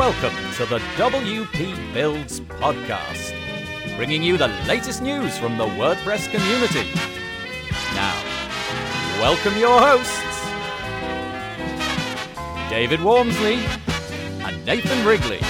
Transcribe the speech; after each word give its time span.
Welcome 0.00 0.34
to 0.54 0.64
the 0.64 0.78
WP 0.96 1.92
Builds 1.92 2.40
podcast, 2.40 3.34
bringing 3.98 4.22
you 4.22 4.38
the 4.38 4.48
latest 4.66 5.02
news 5.02 5.36
from 5.36 5.58
the 5.58 5.66
WordPress 5.66 6.30
community. 6.30 6.88
Now, 7.94 8.14
welcome 9.20 9.58
your 9.58 9.78
hosts, 9.78 10.40
David 12.70 13.00
Waumsley 13.00 13.58
and 14.42 14.64
Nathan 14.64 15.06
Wrigley. 15.06 15.40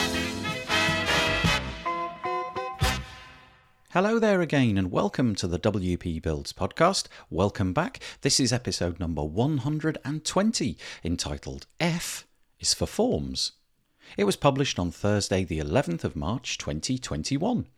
Hello 3.91 4.19
there 4.19 4.41
again, 4.41 4.77
and 4.77 4.91
welcome 4.91 5.37
to 5.37 5.47
the 5.47 5.61
WP 5.61 6.21
Builds 6.21 6.53
podcast. 6.53 7.07
Welcome 7.31 7.73
back. 7.73 8.01
This 8.23 8.41
is 8.41 8.53
episode 8.53 8.99
number 8.99 9.23
120, 9.23 10.77
entitled 11.05 11.67
F 11.79 12.27
is 12.59 12.75
for 12.75 12.87
Forms. 12.87 13.53
It 14.17 14.25
was 14.25 14.37
published 14.37 14.79
on 14.79 14.91
Thursday, 14.91 15.45
the 15.45 15.61
11th 15.61 16.03
of 16.03 16.17
March 16.17 16.59
2021. 16.59 17.69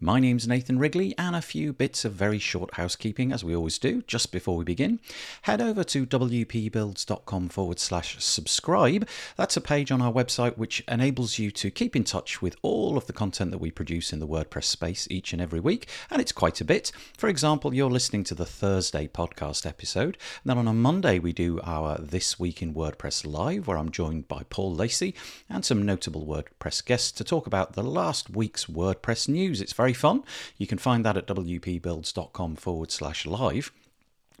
My 0.00 0.20
name's 0.20 0.46
Nathan 0.46 0.78
Wrigley, 0.78 1.12
and 1.18 1.34
a 1.34 1.42
few 1.42 1.72
bits 1.72 2.04
of 2.04 2.12
very 2.12 2.38
short 2.38 2.74
housekeeping, 2.74 3.32
as 3.32 3.42
we 3.42 3.56
always 3.56 3.80
do, 3.80 4.02
just 4.02 4.30
before 4.30 4.56
we 4.56 4.62
begin. 4.62 5.00
Head 5.42 5.60
over 5.60 5.82
to 5.82 6.06
wpbuilds.com 6.06 7.48
forward 7.48 7.80
slash 7.80 8.22
subscribe. 8.22 9.08
That's 9.34 9.56
a 9.56 9.60
page 9.60 9.90
on 9.90 10.00
our 10.00 10.12
website 10.12 10.56
which 10.56 10.84
enables 10.86 11.40
you 11.40 11.50
to 11.50 11.72
keep 11.72 11.96
in 11.96 12.04
touch 12.04 12.40
with 12.40 12.54
all 12.62 12.96
of 12.96 13.08
the 13.08 13.12
content 13.12 13.50
that 13.50 13.58
we 13.58 13.72
produce 13.72 14.12
in 14.12 14.20
the 14.20 14.28
WordPress 14.28 14.64
space 14.64 15.08
each 15.10 15.32
and 15.32 15.42
every 15.42 15.58
week, 15.58 15.88
and 16.12 16.20
it's 16.20 16.30
quite 16.30 16.60
a 16.60 16.64
bit. 16.64 16.92
For 17.16 17.28
example, 17.28 17.74
you're 17.74 17.90
listening 17.90 18.22
to 18.24 18.36
the 18.36 18.46
Thursday 18.46 19.08
podcast 19.08 19.66
episode. 19.66 20.16
Then 20.44 20.58
on 20.58 20.68
a 20.68 20.72
Monday, 20.72 21.18
we 21.18 21.32
do 21.32 21.58
our 21.64 21.98
This 21.98 22.38
Week 22.38 22.62
in 22.62 22.72
WordPress 22.72 23.26
Live, 23.26 23.66
where 23.66 23.76
I'm 23.76 23.90
joined 23.90 24.28
by 24.28 24.44
Paul 24.48 24.72
Lacey 24.72 25.16
and 25.50 25.64
some 25.64 25.82
notable 25.82 26.24
WordPress 26.24 26.84
guests 26.84 27.10
to 27.10 27.24
talk 27.24 27.48
about 27.48 27.72
the 27.72 27.82
last 27.82 28.30
week's 28.30 28.66
WordPress 28.66 29.26
news. 29.28 29.60
It's 29.60 29.72
very 29.72 29.87
very 29.88 29.94
fun. 29.94 30.22
You 30.58 30.66
can 30.66 30.76
find 30.76 31.02
that 31.06 31.16
at 31.16 31.26
wpbuilds.com 31.26 32.56
forward 32.56 32.90
slash 32.90 33.24
live. 33.24 33.72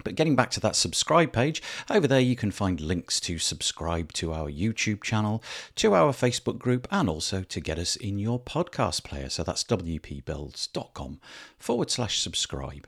But 0.04 0.14
getting 0.14 0.36
back 0.36 0.50
to 0.50 0.60
that 0.60 0.76
subscribe 0.76 1.32
page, 1.32 1.62
over 1.88 2.06
there 2.06 2.20
you 2.20 2.36
can 2.36 2.50
find 2.50 2.80
links 2.82 3.18
to 3.20 3.38
subscribe 3.38 4.12
to 4.12 4.34
our 4.34 4.50
YouTube 4.50 5.02
channel, 5.02 5.42
to 5.76 5.94
our 5.94 6.12
Facebook 6.12 6.58
group, 6.58 6.86
and 6.90 7.08
also 7.08 7.42
to 7.44 7.60
get 7.60 7.78
us 7.78 7.96
in 7.96 8.18
your 8.18 8.38
podcast 8.38 9.04
player. 9.04 9.30
So 9.30 9.42
that's 9.42 9.64
wpbuilds.com 9.64 11.18
forward 11.58 11.90
slash 11.90 12.18
subscribe. 12.18 12.86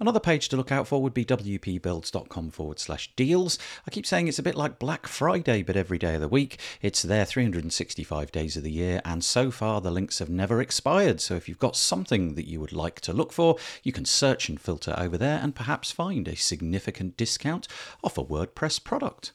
Another 0.00 0.18
page 0.18 0.48
to 0.48 0.56
look 0.56 0.72
out 0.72 0.88
for 0.88 1.02
would 1.02 1.12
be 1.12 1.26
wpbuilds.com 1.26 2.52
forward 2.52 2.78
slash 2.78 3.12
deals. 3.16 3.58
I 3.86 3.90
keep 3.90 4.06
saying 4.06 4.28
it's 4.28 4.38
a 4.38 4.42
bit 4.42 4.54
like 4.54 4.78
Black 4.78 5.06
Friday, 5.06 5.62
but 5.62 5.76
every 5.76 5.98
day 5.98 6.14
of 6.14 6.22
the 6.22 6.28
week. 6.28 6.58
It's 6.80 7.02
there 7.02 7.26
365 7.26 8.32
days 8.32 8.56
of 8.56 8.62
the 8.62 8.72
year, 8.72 9.02
and 9.04 9.22
so 9.22 9.50
far 9.50 9.82
the 9.82 9.90
links 9.90 10.18
have 10.18 10.30
never 10.30 10.62
expired. 10.62 11.20
So 11.20 11.34
if 11.34 11.50
you've 11.50 11.58
got 11.58 11.76
something 11.76 12.34
that 12.34 12.48
you 12.48 12.60
would 12.60 12.72
like 12.72 13.02
to 13.02 13.12
look 13.12 13.30
for, 13.30 13.56
you 13.82 13.92
can 13.92 14.06
search 14.06 14.48
and 14.48 14.58
filter 14.58 14.94
over 14.96 15.18
there 15.18 15.38
and 15.42 15.54
perhaps 15.54 15.92
find 15.92 16.26
a 16.26 16.34
significant 16.34 17.18
discount 17.18 17.68
off 18.02 18.16
a 18.16 18.24
WordPress 18.24 18.82
product. 18.82 19.32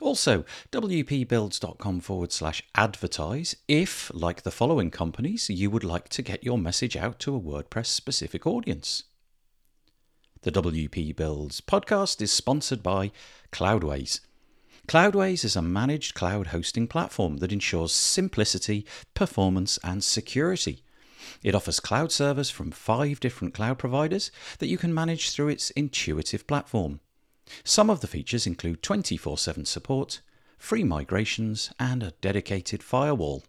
Also, 0.00 0.44
wpbuilds.com 0.70 1.98
forward 1.98 2.30
slash 2.30 2.62
advertise 2.76 3.56
if, 3.66 4.12
like 4.14 4.42
the 4.42 4.52
following 4.52 4.92
companies, 4.92 5.50
you 5.50 5.68
would 5.68 5.82
like 5.82 6.08
to 6.10 6.22
get 6.22 6.44
your 6.44 6.58
message 6.58 6.96
out 6.96 7.18
to 7.18 7.34
a 7.34 7.40
WordPress 7.40 7.86
specific 7.86 8.46
audience. 8.46 9.02
The 10.42 10.52
WP 10.52 11.16
Builds 11.16 11.60
podcast 11.60 12.20
is 12.20 12.30
sponsored 12.30 12.82
by 12.82 13.10
Cloudways. 13.52 14.20
Cloudways 14.86 15.44
is 15.44 15.56
a 15.56 15.62
managed 15.62 16.14
cloud 16.14 16.48
hosting 16.48 16.86
platform 16.86 17.38
that 17.38 17.52
ensures 17.52 17.90
simplicity, 17.92 18.86
performance, 19.14 19.78
and 19.82 20.04
security. 20.04 20.84
It 21.42 21.54
offers 21.54 21.80
cloud 21.80 22.12
servers 22.12 22.50
from 22.50 22.70
five 22.70 23.18
different 23.18 23.54
cloud 23.54 23.78
providers 23.78 24.30
that 24.58 24.68
you 24.68 24.78
can 24.78 24.94
manage 24.94 25.30
through 25.30 25.48
its 25.48 25.70
intuitive 25.70 26.46
platform. 26.46 27.00
Some 27.64 27.90
of 27.90 28.00
the 28.00 28.06
features 28.06 28.46
include 28.46 28.82
24 28.82 29.38
7 29.38 29.64
support, 29.64 30.20
free 30.58 30.84
migrations, 30.84 31.72
and 31.80 32.02
a 32.02 32.12
dedicated 32.20 32.82
firewall. 32.82 33.42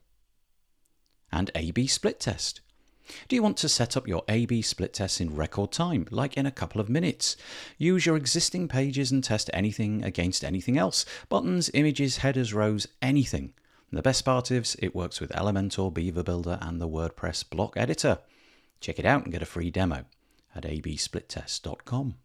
And 1.31 1.51
A 1.53 1.71
B 1.71 1.85
split 1.85 2.19
test. 2.19 2.61
Do 3.27 3.35
you 3.35 3.43
want 3.43 3.57
to 3.57 3.69
set 3.69 3.95
up 3.95 4.07
your 4.07 4.23
A-B 4.27 4.61
split 4.61 4.93
tests 4.93 5.19
in 5.19 5.35
record 5.35 5.71
time, 5.71 6.07
like 6.11 6.37
in 6.37 6.45
a 6.45 6.51
couple 6.51 6.81
of 6.81 6.89
minutes? 6.89 7.37
Use 7.77 8.05
your 8.05 8.17
existing 8.17 8.67
pages 8.67 9.11
and 9.11 9.23
test 9.23 9.49
anything 9.53 10.03
against 10.03 10.43
anything 10.43 10.77
else 10.77 11.05
buttons, 11.29 11.69
images, 11.73 12.17
headers, 12.17 12.53
rows, 12.53 12.87
anything. 13.01 13.53
the 13.91 14.01
best 14.01 14.25
part 14.25 14.51
is 14.51 14.75
it 14.79 14.95
works 14.95 15.21
with 15.21 15.31
Elementor, 15.31 15.93
Beaver 15.93 16.23
Builder, 16.23 16.57
and 16.61 16.81
the 16.81 16.87
WordPress 16.87 17.49
block 17.49 17.77
editor. 17.77 18.19
Check 18.79 18.99
it 18.99 19.05
out 19.05 19.23
and 19.23 19.31
get 19.31 19.41
a 19.41 19.45
free 19.45 19.71
demo 19.71 20.05
at 20.55 20.63
absplittest.com. 20.63 22.15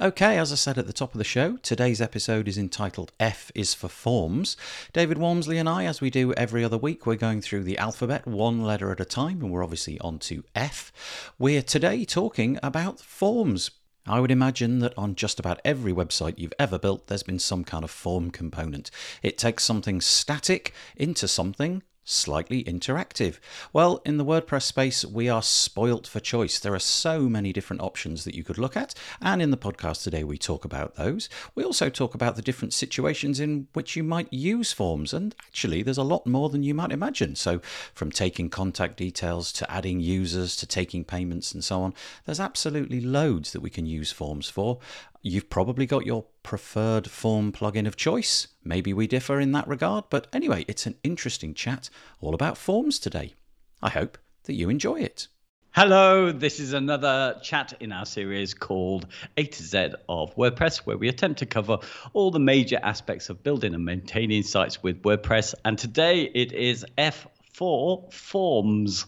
Okay, 0.00 0.38
as 0.38 0.52
I 0.52 0.54
said 0.54 0.78
at 0.78 0.86
the 0.86 0.92
top 0.92 1.12
of 1.12 1.18
the 1.18 1.24
show, 1.24 1.56
today's 1.56 2.00
episode 2.00 2.46
is 2.46 2.56
entitled 2.56 3.10
F 3.18 3.50
is 3.56 3.74
for 3.74 3.88
Forms. 3.88 4.56
David 4.92 5.18
Waumsley 5.18 5.58
and 5.58 5.68
I, 5.68 5.86
as 5.86 6.00
we 6.00 6.08
do 6.08 6.32
every 6.34 6.62
other 6.62 6.78
week, 6.78 7.04
we're 7.04 7.16
going 7.16 7.40
through 7.40 7.64
the 7.64 7.78
alphabet 7.78 8.24
one 8.24 8.62
letter 8.62 8.92
at 8.92 9.00
a 9.00 9.04
time, 9.04 9.40
and 9.40 9.50
we're 9.50 9.64
obviously 9.64 9.98
on 9.98 10.20
to 10.20 10.44
F. 10.54 11.32
We're 11.36 11.62
today 11.62 12.04
talking 12.04 12.60
about 12.62 13.00
forms. 13.00 13.72
I 14.06 14.20
would 14.20 14.30
imagine 14.30 14.78
that 14.78 14.96
on 14.96 15.16
just 15.16 15.40
about 15.40 15.60
every 15.64 15.92
website 15.92 16.38
you've 16.38 16.54
ever 16.60 16.78
built, 16.78 17.08
there's 17.08 17.24
been 17.24 17.40
some 17.40 17.64
kind 17.64 17.82
of 17.82 17.90
form 17.90 18.30
component. 18.30 18.92
It 19.20 19.36
takes 19.36 19.64
something 19.64 20.00
static 20.00 20.72
into 20.96 21.26
something 21.26 21.82
slightly 22.08 22.64
interactive. 22.64 23.38
Well, 23.72 24.00
in 24.04 24.16
the 24.16 24.24
WordPress 24.24 24.62
space, 24.62 25.04
we 25.04 25.28
are 25.28 25.42
spoilt 25.42 26.06
for 26.06 26.20
choice. 26.20 26.58
There 26.58 26.74
are 26.74 26.78
so 26.78 27.28
many 27.28 27.52
different 27.52 27.82
options 27.82 28.24
that 28.24 28.34
you 28.34 28.42
could 28.42 28.58
look 28.58 28.76
at, 28.76 28.94
and 29.20 29.42
in 29.42 29.50
the 29.50 29.56
podcast 29.56 30.02
today, 30.02 30.24
we 30.24 30.38
talk 30.38 30.64
about 30.64 30.96
those. 30.96 31.28
We 31.54 31.64
also 31.64 31.90
talk 31.90 32.14
about 32.14 32.36
the 32.36 32.42
different 32.42 32.72
situations 32.72 33.40
in 33.40 33.68
which 33.74 33.94
you 33.94 34.02
might 34.02 34.32
use 34.32 34.72
forms, 34.72 35.12
and 35.12 35.34
actually, 35.46 35.82
there's 35.82 35.98
a 35.98 36.02
lot 36.02 36.26
more 36.26 36.48
than 36.48 36.62
you 36.62 36.74
might 36.74 36.92
imagine. 36.92 37.36
So, 37.36 37.60
from 37.92 38.10
taking 38.10 38.48
contact 38.48 38.96
details 38.96 39.52
to 39.52 39.70
adding 39.70 40.00
users 40.00 40.56
to 40.56 40.66
taking 40.66 41.04
payments 41.04 41.52
and 41.52 41.62
so 41.62 41.82
on, 41.82 41.94
there's 42.24 42.40
absolutely 42.40 43.00
loads 43.00 43.52
that 43.52 43.60
we 43.60 43.70
can 43.70 43.86
use 43.86 44.12
forms 44.12 44.48
for. 44.48 44.78
You've 45.20 45.50
probably 45.50 45.84
got 45.84 46.06
your 46.06 46.26
preferred 46.44 47.10
form 47.10 47.50
plugin 47.50 47.88
of 47.88 47.96
choice. 47.96 48.48
Maybe 48.62 48.92
we 48.92 49.08
differ 49.08 49.40
in 49.40 49.50
that 49.52 49.66
regard, 49.66 50.04
but 50.10 50.28
anyway, 50.32 50.64
it's 50.68 50.86
an 50.86 50.94
interesting 51.02 51.54
chat 51.54 51.90
all 52.20 52.34
about 52.34 52.56
forms 52.56 53.00
today. 53.00 53.34
I 53.82 53.90
hope 53.90 54.16
that 54.44 54.54
you 54.54 54.70
enjoy 54.70 55.00
it. 55.00 55.26
Hello, 55.72 56.32
this 56.32 56.60
is 56.60 56.72
another 56.72 57.38
chat 57.42 57.74
in 57.80 57.92
our 57.92 58.06
series 58.06 58.54
called 58.54 59.06
A 59.36 59.44
to 59.44 59.62
Z 59.62 59.90
of 60.08 60.34
WordPress, 60.36 60.78
where 60.78 60.96
we 60.96 61.08
attempt 61.08 61.40
to 61.40 61.46
cover 61.46 61.78
all 62.12 62.30
the 62.30 62.38
major 62.38 62.78
aspects 62.82 63.28
of 63.28 63.42
building 63.42 63.74
and 63.74 63.84
maintaining 63.84 64.44
sites 64.44 64.82
with 64.82 65.02
WordPress. 65.02 65.54
And 65.64 65.76
today 65.76 66.30
it 66.32 66.52
is 66.52 66.86
F 66.96 67.26
for 67.52 68.08
Forms. 68.12 69.06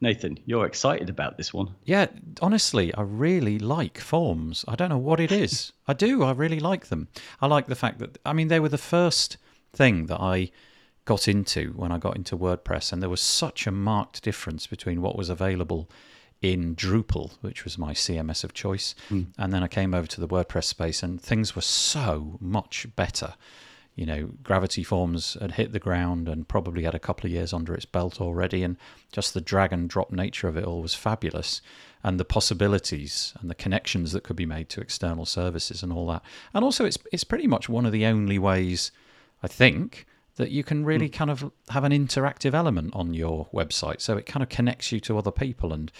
Nathan, 0.00 0.38
you're 0.46 0.66
excited 0.66 1.10
about 1.10 1.36
this 1.36 1.52
one. 1.52 1.74
Yeah, 1.84 2.06
honestly, 2.40 2.94
I 2.94 3.02
really 3.02 3.58
like 3.58 3.98
forms. 3.98 4.64
I 4.68 4.76
don't 4.76 4.90
know 4.90 4.98
what 4.98 5.18
it 5.18 5.32
is. 5.32 5.72
I 5.88 5.92
do. 5.92 6.22
I 6.22 6.32
really 6.32 6.60
like 6.60 6.86
them. 6.86 7.08
I 7.40 7.46
like 7.46 7.66
the 7.66 7.74
fact 7.74 7.98
that, 7.98 8.18
I 8.24 8.32
mean, 8.32 8.48
they 8.48 8.60
were 8.60 8.68
the 8.68 8.78
first 8.78 9.38
thing 9.72 10.06
that 10.06 10.20
I 10.20 10.50
got 11.04 11.26
into 11.26 11.72
when 11.72 11.90
I 11.90 11.98
got 11.98 12.16
into 12.16 12.36
WordPress, 12.36 12.92
and 12.92 13.02
there 13.02 13.10
was 13.10 13.22
such 13.22 13.66
a 13.66 13.72
marked 13.72 14.22
difference 14.22 14.66
between 14.66 15.02
what 15.02 15.16
was 15.16 15.30
available 15.30 15.90
in 16.40 16.76
Drupal, 16.76 17.32
which 17.40 17.64
was 17.64 17.78
my 17.78 17.92
CMS 17.92 18.44
of 18.44 18.54
choice, 18.54 18.94
mm. 19.10 19.26
and 19.38 19.52
then 19.52 19.62
I 19.62 19.68
came 19.68 19.94
over 19.94 20.06
to 20.06 20.20
the 20.20 20.28
WordPress 20.28 20.64
space, 20.64 21.02
and 21.02 21.20
things 21.20 21.56
were 21.56 21.62
so 21.62 22.36
much 22.40 22.86
better 22.94 23.34
you 23.98 24.06
know, 24.06 24.30
Gravity 24.44 24.84
Forms 24.84 25.36
had 25.40 25.50
hit 25.52 25.72
the 25.72 25.80
ground 25.80 26.28
and 26.28 26.46
probably 26.46 26.84
had 26.84 26.94
a 26.94 27.00
couple 27.00 27.26
of 27.26 27.32
years 27.32 27.52
under 27.52 27.74
its 27.74 27.84
belt 27.84 28.20
already, 28.20 28.62
and 28.62 28.76
just 29.10 29.34
the 29.34 29.40
drag 29.40 29.72
and 29.72 29.90
drop 29.90 30.12
nature 30.12 30.46
of 30.46 30.56
it 30.56 30.64
all 30.64 30.82
was 30.82 30.94
fabulous, 30.94 31.60
and 32.04 32.20
the 32.20 32.24
possibilities 32.24 33.34
and 33.40 33.50
the 33.50 33.56
connections 33.56 34.12
that 34.12 34.22
could 34.22 34.36
be 34.36 34.46
made 34.46 34.68
to 34.68 34.80
external 34.80 35.26
services 35.26 35.82
and 35.82 35.92
all 35.92 36.06
that. 36.06 36.22
And 36.54 36.64
also, 36.64 36.84
it's 36.84 36.96
it's 37.10 37.24
pretty 37.24 37.48
much 37.48 37.68
one 37.68 37.86
of 37.86 37.90
the 37.90 38.06
only 38.06 38.38
ways, 38.38 38.92
I 39.42 39.48
think, 39.48 40.06
that 40.36 40.52
you 40.52 40.62
can 40.62 40.84
really 40.84 41.08
mm. 41.08 41.14
kind 41.14 41.30
of 41.32 41.50
have 41.70 41.82
an 41.82 41.90
interactive 41.90 42.54
element 42.54 42.94
on 42.94 43.14
your 43.14 43.48
website, 43.52 44.00
so 44.00 44.16
it 44.16 44.26
kind 44.26 44.44
of 44.44 44.48
connects 44.48 44.92
you 44.92 45.00
to 45.00 45.18
other 45.18 45.32
people. 45.32 45.72
And 45.72 45.90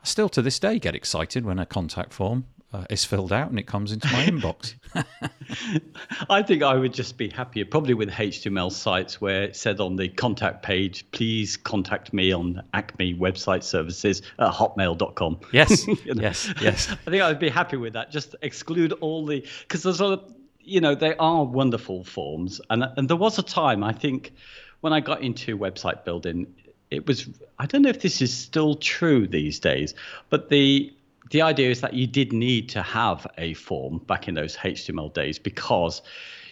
I 0.00 0.06
still 0.06 0.28
to 0.28 0.42
this 0.42 0.60
day 0.60 0.78
get 0.78 0.94
excited 0.94 1.44
when 1.44 1.58
a 1.58 1.66
contact 1.66 2.12
form 2.12 2.44
uh, 2.72 2.84
is 2.90 3.04
filled 3.04 3.32
out 3.32 3.48
and 3.48 3.58
it 3.58 3.66
comes 3.66 3.92
into 3.92 4.06
my 4.08 4.24
inbox. 4.26 4.74
I 6.30 6.42
think 6.42 6.62
I 6.62 6.74
would 6.74 6.92
just 6.92 7.16
be 7.16 7.28
happier, 7.28 7.64
probably 7.64 7.94
with 7.94 8.10
HTML 8.10 8.70
sites 8.70 9.20
where 9.20 9.44
it 9.44 9.56
said 9.56 9.80
on 9.80 9.96
the 9.96 10.08
contact 10.08 10.62
page, 10.62 11.10
please 11.10 11.56
contact 11.56 12.12
me 12.12 12.32
on 12.32 12.62
Acme 12.74 13.14
website 13.14 13.62
services 13.62 14.22
at 14.38 14.52
hotmail.com. 14.52 15.40
Yes, 15.52 15.86
you 16.04 16.14
know? 16.14 16.22
yes, 16.22 16.52
yes. 16.60 16.90
I 17.06 17.10
think 17.10 17.22
I'd 17.22 17.38
be 17.38 17.48
happy 17.48 17.78
with 17.78 17.94
that. 17.94 18.10
Just 18.10 18.36
exclude 18.42 18.92
all 18.92 19.24
the, 19.24 19.46
because 19.62 19.82
there's 19.82 20.00
a, 20.00 20.20
you 20.60 20.80
know, 20.80 20.94
they 20.94 21.16
are 21.16 21.44
wonderful 21.44 22.04
forms. 22.04 22.60
And, 22.68 22.84
and 22.96 23.08
there 23.08 23.16
was 23.16 23.38
a 23.38 23.42
time, 23.42 23.82
I 23.82 23.92
think, 23.92 24.32
when 24.80 24.92
I 24.92 25.00
got 25.00 25.22
into 25.22 25.56
website 25.56 26.04
building, 26.04 26.54
it 26.90 27.06
was 27.06 27.28
I 27.58 27.66
don't 27.66 27.82
know 27.82 27.88
if 27.88 28.00
this 28.00 28.22
is 28.22 28.32
still 28.32 28.74
true 28.74 29.26
these 29.26 29.58
days, 29.58 29.94
but 30.30 30.48
the 30.48 30.92
the 31.30 31.42
idea 31.42 31.70
is 31.70 31.80
that 31.80 31.94
you 31.94 32.06
did 32.06 32.32
need 32.32 32.68
to 32.70 32.82
have 32.82 33.26
a 33.38 33.54
form 33.54 33.98
back 34.06 34.28
in 34.28 34.34
those 34.34 34.56
HTML 34.56 35.12
days 35.12 35.38
because 35.38 36.02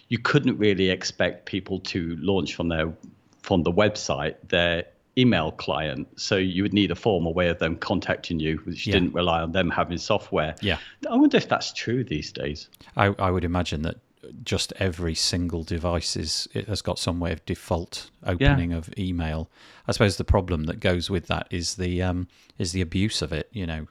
you 0.08 0.18
couldn't 0.18 0.56
really 0.58 0.90
expect 0.90 1.46
people 1.46 1.80
to 1.80 2.16
launch 2.20 2.54
from 2.54 2.68
their 2.68 2.92
from 3.42 3.62
the 3.62 3.72
website 3.72 4.34
their 4.48 4.84
email 5.18 5.50
client. 5.52 6.06
So 6.20 6.36
you 6.36 6.62
would 6.62 6.74
need 6.74 6.90
a 6.90 6.94
form, 6.94 7.24
a 7.26 7.30
way 7.30 7.48
of 7.48 7.58
them 7.58 7.76
contacting 7.76 8.38
you, 8.38 8.58
which 8.64 8.86
Yeah. 8.86 8.94
didn't 8.94 9.14
rely 9.14 9.40
on 9.40 9.52
them 9.52 9.70
having 9.70 9.96
software. 9.98 10.54
Yeah. 10.60 10.78
I 11.10 11.16
wonder 11.16 11.38
if 11.38 11.48
that's 11.48 11.72
true 11.72 12.04
these 12.04 12.30
days. 12.32 12.68
I, 12.96 13.06
I 13.18 13.30
would 13.30 13.44
imagine 13.44 13.82
that 13.82 13.96
just 14.44 14.72
every 14.78 15.14
single 15.14 15.62
device 15.62 16.16
is 16.16 16.48
it 16.52 16.66
has 16.68 16.82
got 16.82 16.98
some 16.98 17.20
way 17.20 17.32
of 17.32 17.44
default 17.46 18.10
opening 18.24 18.72
of 18.72 18.90
email. 18.98 19.48
I 19.88 19.92
suppose 19.92 20.16
the 20.16 20.24
problem 20.24 20.64
that 20.64 20.80
goes 20.80 21.08
with 21.08 21.28
that 21.28 21.46
is 21.50 21.76
the 21.76 22.02
um, 22.02 22.28
is 22.58 22.72
the 22.72 22.80
abuse 22.82 23.22
of 23.22 23.32
it. 23.32 23.48
You 23.52 23.66
know, 23.66 23.86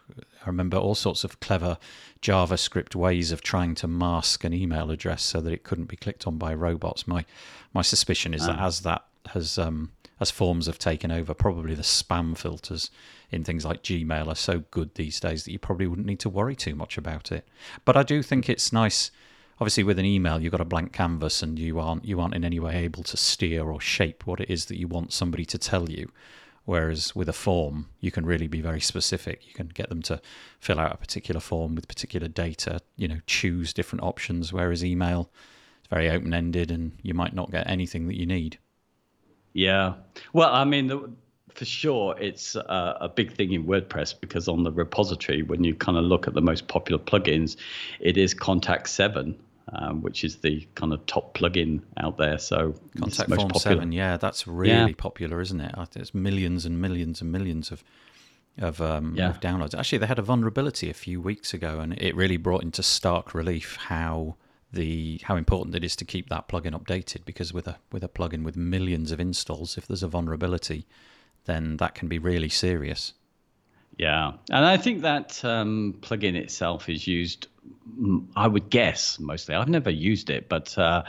I 0.46 0.50
remember 0.50 0.78
all 0.78 0.96
sorts 0.96 1.24
of 1.24 1.40
clever 1.40 1.78
JavaScript 2.22 2.96
ways 2.96 3.32
of 3.32 3.42
trying 3.42 3.76
to 3.76 3.88
mask 3.88 4.44
an 4.44 4.54
email 4.54 4.92
address 4.92 5.24
so 5.24 5.42
that 5.42 5.52
it 5.52 5.64
couldn't 5.64 5.86
be 5.86 5.96
clicked 5.96 6.28
on 6.28 6.38
by 6.38 6.54
robots. 6.54 7.08
My 7.08 7.26
my 7.74 7.82
suspicion 7.82 8.34
is 8.34 8.46
that 8.46 8.60
as 8.60 8.82
that 8.82 9.06
has 9.28 9.58
um, 9.58 9.92
as 10.20 10.32
forms 10.32 10.68
have 10.68 10.80
taken 10.80 11.12
over, 11.12 11.34
probably 11.34 11.76
the 11.76 11.82
spam 11.82 12.38
filters 12.38 12.90
in 13.32 13.44
things 13.44 13.66
like 13.66 13.84
Gmail 13.84 14.28
are 14.28 14.36
so 14.36 14.64
good 14.72 14.96
these 14.96 15.20
days 15.20 15.44
that 15.44 15.52
you 15.52 15.60
probably 15.60 15.88
wouldn't 15.88 16.08
need 16.08 16.20
to 16.20 16.30
worry 16.30 16.56
too 16.56 16.76
much 16.76 16.98
about 16.98 17.32
it. 17.32 17.46
But 17.84 17.98
I 17.98 18.04
do 18.04 18.24
think 18.24 18.50
it's 18.50 18.72
nice. 18.72 19.12
Obviously, 19.60 19.84
with 19.84 20.00
an 20.00 20.06
email, 20.06 20.42
you've 20.42 20.52
got 20.52 20.62
a 20.62 20.66
blank 20.66 20.94
canvas, 20.94 21.42
and 21.42 21.58
you 21.58 21.80
aren't 21.80 22.06
you 22.06 22.20
aren't 22.20 22.36
in 22.36 22.46
any 22.46 22.60
way 22.60 22.78
able 22.78 23.04
to 23.04 23.18
steer 23.18 23.64
or 23.64 23.82
shape 23.82 24.26
what 24.26 24.40
it 24.40 24.50
is 24.50 24.66
that 24.66 24.80
you 24.80 24.88
want 24.88 25.14
somebody 25.14 25.46
to 25.46 25.58
tell 25.58 25.90
you. 25.90 26.12
Whereas 26.66 27.16
with 27.16 27.30
a 27.30 27.34
form, 27.34 27.90
you 28.00 28.12
can 28.12 28.26
really 28.26 28.48
be 28.48 28.60
very 28.60 28.82
specific. 28.82 29.48
You 29.48 29.54
can 29.54 29.68
get 29.68 29.90
them 29.90 30.02
to 30.04 30.20
fill 30.60 30.80
out 30.80 30.94
a 30.94 30.98
particular 30.98 31.40
form 31.40 31.76
with 31.76 31.88
particular 31.88 32.28
data. 32.28 32.80
You 32.98 33.08
know, 33.08 33.20
choose 33.28 33.72
different 33.72 34.04
options. 34.04 34.52
Whereas 34.52 34.84
email, 34.84 35.30
it's 35.80 35.90
very 35.90 36.10
open 36.10 36.34
ended, 36.34 36.72
and 36.72 36.94
you 37.04 37.14
might 37.14 37.34
not 37.34 37.52
get 37.52 37.70
anything 37.70 38.08
that 38.08 38.18
you 38.18 38.26
need. 38.26 38.58
Yeah. 39.54 39.94
Well, 40.34 40.54
I 40.54 40.66
mean, 40.66 40.88
the, 40.88 41.10
for 41.56 41.66
sure, 41.66 42.16
it's 42.20 42.56
uh, 42.56 42.98
a 43.00 43.08
big 43.08 43.32
thing 43.34 43.54
in 43.54 43.66
WordPress 43.66 44.20
because 44.20 44.48
on 44.48 44.64
the 44.64 44.72
repository, 44.72 45.44
when 45.44 45.64
you 45.64 45.74
kind 45.74 45.98
of 45.98 46.04
look 46.04 46.28
at 46.28 46.34
the 46.34 46.42
most 46.42 46.68
popular 46.68 47.02
plugins, 47.02 47.56
it 48.00 48.18
is 48.18 48.34
Contact 48.34 48.90
7, 48.90 49.38
um, 49.74 50.02
which 50.02 50.24
is 50.24 50.38
the 50.38 50.68
kind 50.76 50.94
of 50.94 51.06
top 51.06 51.38
plugin 51.38 51.82
out 51.98 52.18
there. 52.18 52.38
So 52.38 52.76
Contact 52.98 53.30
Form 53.30 53.50
popular. 53.50 53.76
7, 53.78 53.92
yeah, 53.92 54.18
that's 54.18 54.48
really 54.48 54.70
Yeah. 54.92 54.96
popular, 54.98 55.42
isn't 55.42 55.60
it? 55.62 55.74
I- 55.78 55.88
There's 55.92 56.14
millions 56.14 56.66
and 56.66 56.80
millions 56.82 57.22
and 57.22 57.32
millions 57.32 57.72
of 57.72 57.84
of, 58.58 58.80
um, 58.80 59.16
Yeah. 59.18 59.32
of 59.32 59.42
downloads. 59.42 59.78
Actually, 59.78 59.98
they 59.98 60.06
had 60.06 60.18
a 60.18 60.22
vulnerability 60.22 60.90
a 60.90 60.94
few 60.94 61.20
weeks 61.20 61.54
ago, 61.54 61.82
and 61.82 61.92
it 62.02 62.16
really 62.16 62.38
brought 62.38 62.64
into 62.64 62.82
stark 62.82 63.34
relief 63.34 63.76
how 63.76 64.38
the 64.72 65.20
how 65.24 65.36
important 65.36 65.76
it 65.76 65.84
is 65.84 65.94
to 65.98 66.06
keep 66.06 66.30
that 66.30 66.48
plugin 66.48 66.72
updated. 66.72 67.26
Because 67.26 67.52
with 67.54 67.68
a 67.68 67.76
with 67.92 68.02
a 68.02 68.08
plugin 68.08 68.44
with 68.44 68.56
millions 68.56 69.12
of 69.12 69.20
installs, 69.20 69.78
if 69.78 69.86
there's 69.88 70.04
a 70.04 70.08
vulnerability, 70.08 70.86
then 71.44 71.76
that 71.78 71.96
can 71.96 72.08
be 72.08 72.18
really 72.18 72.48
serious. 72.48 73.12
Yeah, 73.98 74.34
and 74.50 74.66
I 74.66 74.78
think 74.78 75.02
that 75.02 75.44
um, 75.44 75.96
plugin 76.00 76.36
itself 76.36 76.88
is 76.88 77.08
used, 77.08 77.48
I 78.36 78.48
would 78.48 78.70
guess, 78.70 79.20
mostly. 79.20 79.56
I've 79.56 79.70
never 79.70 79.90
used 79.90 80.30
it, 80.30 80.50
but 80.50 80.78
uh, 80.78 81.04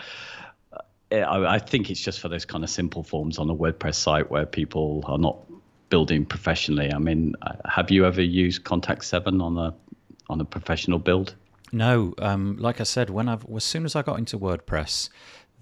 I, 1.11 1.55
I 1.55 1.59
think 1.59 1.91
it's 1.91 2.01
just 2.01 2.21
for 2.21 2.29
those 2.29 2.45
kind 2.45 2.65
of 2.65 2.71
simple 2.71 3.03
forms 3.03 3.39
on 3.39 3.51
a 3.51 3.55
WordPress 3.55 3.95
site 3.97 4.31
where 4.31 4.47
people 4.47 5.05
are 5.07 5.19
not 5.19 5.39
building 5.89 6.25
professionally. 6.25 6.93
I 6.93 6.99
mean, 6.99 7.35
uh, 7.43 7.55
have 7.65 7.91
you 7.91 8.05
ever 8.05 8.23
used 8.23 8.65
Contact 8.65 9.05
Seven 9.05 9.41
on 9.41 9.57
a 9.59 9.75
on 10.29 10.41
a 10.41 10.45
professional 10.45 10.99
build? 10.99 11.35
No, 11.73 12.15
um, 12.19 12.57
like 12.59 12.81
I 12.81 12.85
said, 12.85 13.11
when 13.11 13.29
I've 13.29 13.47
as 13.55 13.65
soon 13.65 13.85
as 13.85 13.97
I 13.97 14.03
got 14.03 14.19
into 14.19 14.39
WordPress, 14.39 15.09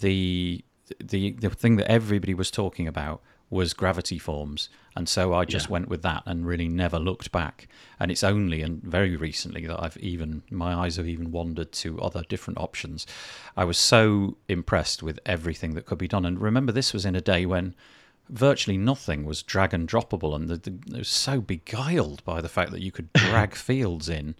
the 0.00 0.64
the 1.02 1.32
the 1.32 1.50
thing 1.50 1.76
that 1.76 1.90
everybody 1.90 2.34
was 2.34 2.50
talking 2.50 2.86
about 2.88 3.22
was 3.54 3.72
gravity 3.72 4.18
forms, 4.18 4.68
and 4.96 5.08
so 5.08 5.32
I 5.32 5.44
just 5.44 5.66
Yeah. 5.66 5.72
went 5.72 5.88
with 5.88 6.02
that 6.02 6.22
and 6.26 6.46
really 6.46 6.68
never 6.68 6.98
looked 6.98 7.30
back. 7.32 7.68
And 8.00 8.10
it's 8.10 8.24
only 8.24 8.60
and 8.62 8.82
very 8.82 9.16
recently 9.16 9.64
that 9.66 9.80
I've 9.82 9.96
even 9.98 10.42
my 10.50 10.74
eyes 10.74 10.96
have 10.96 11.08
even 11.08 11.30
wandered 11.30 11.70
to 11.82 12.00
other 12.00 12.22
different 12.28 12.58
options. 12.58 13.06
I 13.56 13.64
was 13.64 13.78
so 13.78 14.36
impressed 14.48 15.02
with 15.02 15.20
everything 15.24 15.74
that 15.74 15.86
could 15.86 15.98
be 15.98 16.08
done, 16.08 16.26
and 16.26 16.40
remember 16.40 16.72
this 16.72 16.92
was 16.92 17.06
in 17.06 17.14
a 17.14 17.20
day 17.20 17.46
when 17.46 17.74
virtually 18.28 18.76
nothing 18.78 19.24
was 19.24 19.42
drag 19.42 19.72
and 19.72 19.88
droppable, 19.88 20.34
and 20.34 20.48
the, 20.48 20.56
the, 20.56 20.96
it 20.96 20.98
was 20.98 21.08
so 21.08 21.40
beguiled 21.40 22.24
by 22.24 22.40
the 22.40 22.48
fact 22.48 22.72
that 22.72 22.82
you 22.82 22.90
could 22.90 23.12
drag 23.14 23.54
fields 23.54 24.08
in. 24.08 24.34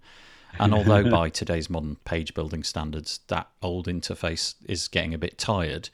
And 0.59 0.73
although 0.73 1.03
by 1.09 1.29
today's 1.29 1.69
modern 1.69 1.97
page 2.05 2.33
building 2.33 2.63
standards, 2.63 3.19
that 3.27 3.47
old 3.61 3.87
interface 3.87 4.55
is 4.65 4.87
getting 4.87 5.13
a 5.13 5.17
bit 5.17 5.37
tired, 5.37 5.89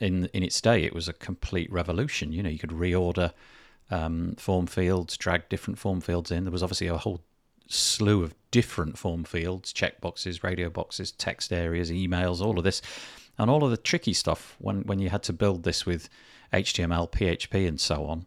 in 0.00 0.26
in 0.32 0.42
its 0.42 0.60
day 0.60 0.84
it 0.84 0.94
was 0.94 1.08
a 1.08 1.12
complete 1.12 1.70
revolution. 1.72 2.32
You 2.32 2.42
know, 2.42 2.50
you 2.50 2.58
could 2.58 2.70
reorder 2.70 3.32
um, 3.90 4.34
form 4.38 4.66
fields, 4.66 5.16
drag 5.16 5.48
different 5.48 5.78
form 5.78 6.00
fields 6.00 6.30
in. 6.30 6.44
There 6.44 6.52
was 6.52 6.62
obviously 6.62 6.86
a 6.86 6.96
whole 6.96 7.20
slew 7.66 8.22
of 8.22 8.34
different 8.50 8.98
form 8.98 9.24
fields, 9.24 9.72
checkboxes, 9.72 10.42
radio 10.42 10.70
boxes, 10.70 11.12
text 11.12 11.52
areas, 11.52 11.90
emails, 11.90 12.40
all 12.40 12.58
of 12.58 12.64
this, 12.64 12.82
and 13.38 13.50
all 13.50 13.64
of 13.64 13.70
the 13.70 13.76
tricky 13.76 14.12
stuff 14.12 14.56
when 14.58 14.82
when 14.82 14.98
you 14.98 15.08
had 15.08 15.22
to 15.24 15.32
build 15.32 15.62
this 15.62 15.86
with 15.86 16.08
HTML, 16.52 17.10
PHP, 17.10 17.66
and 17.66 17.80
so 17.80 18.06
on. 18.06 18.26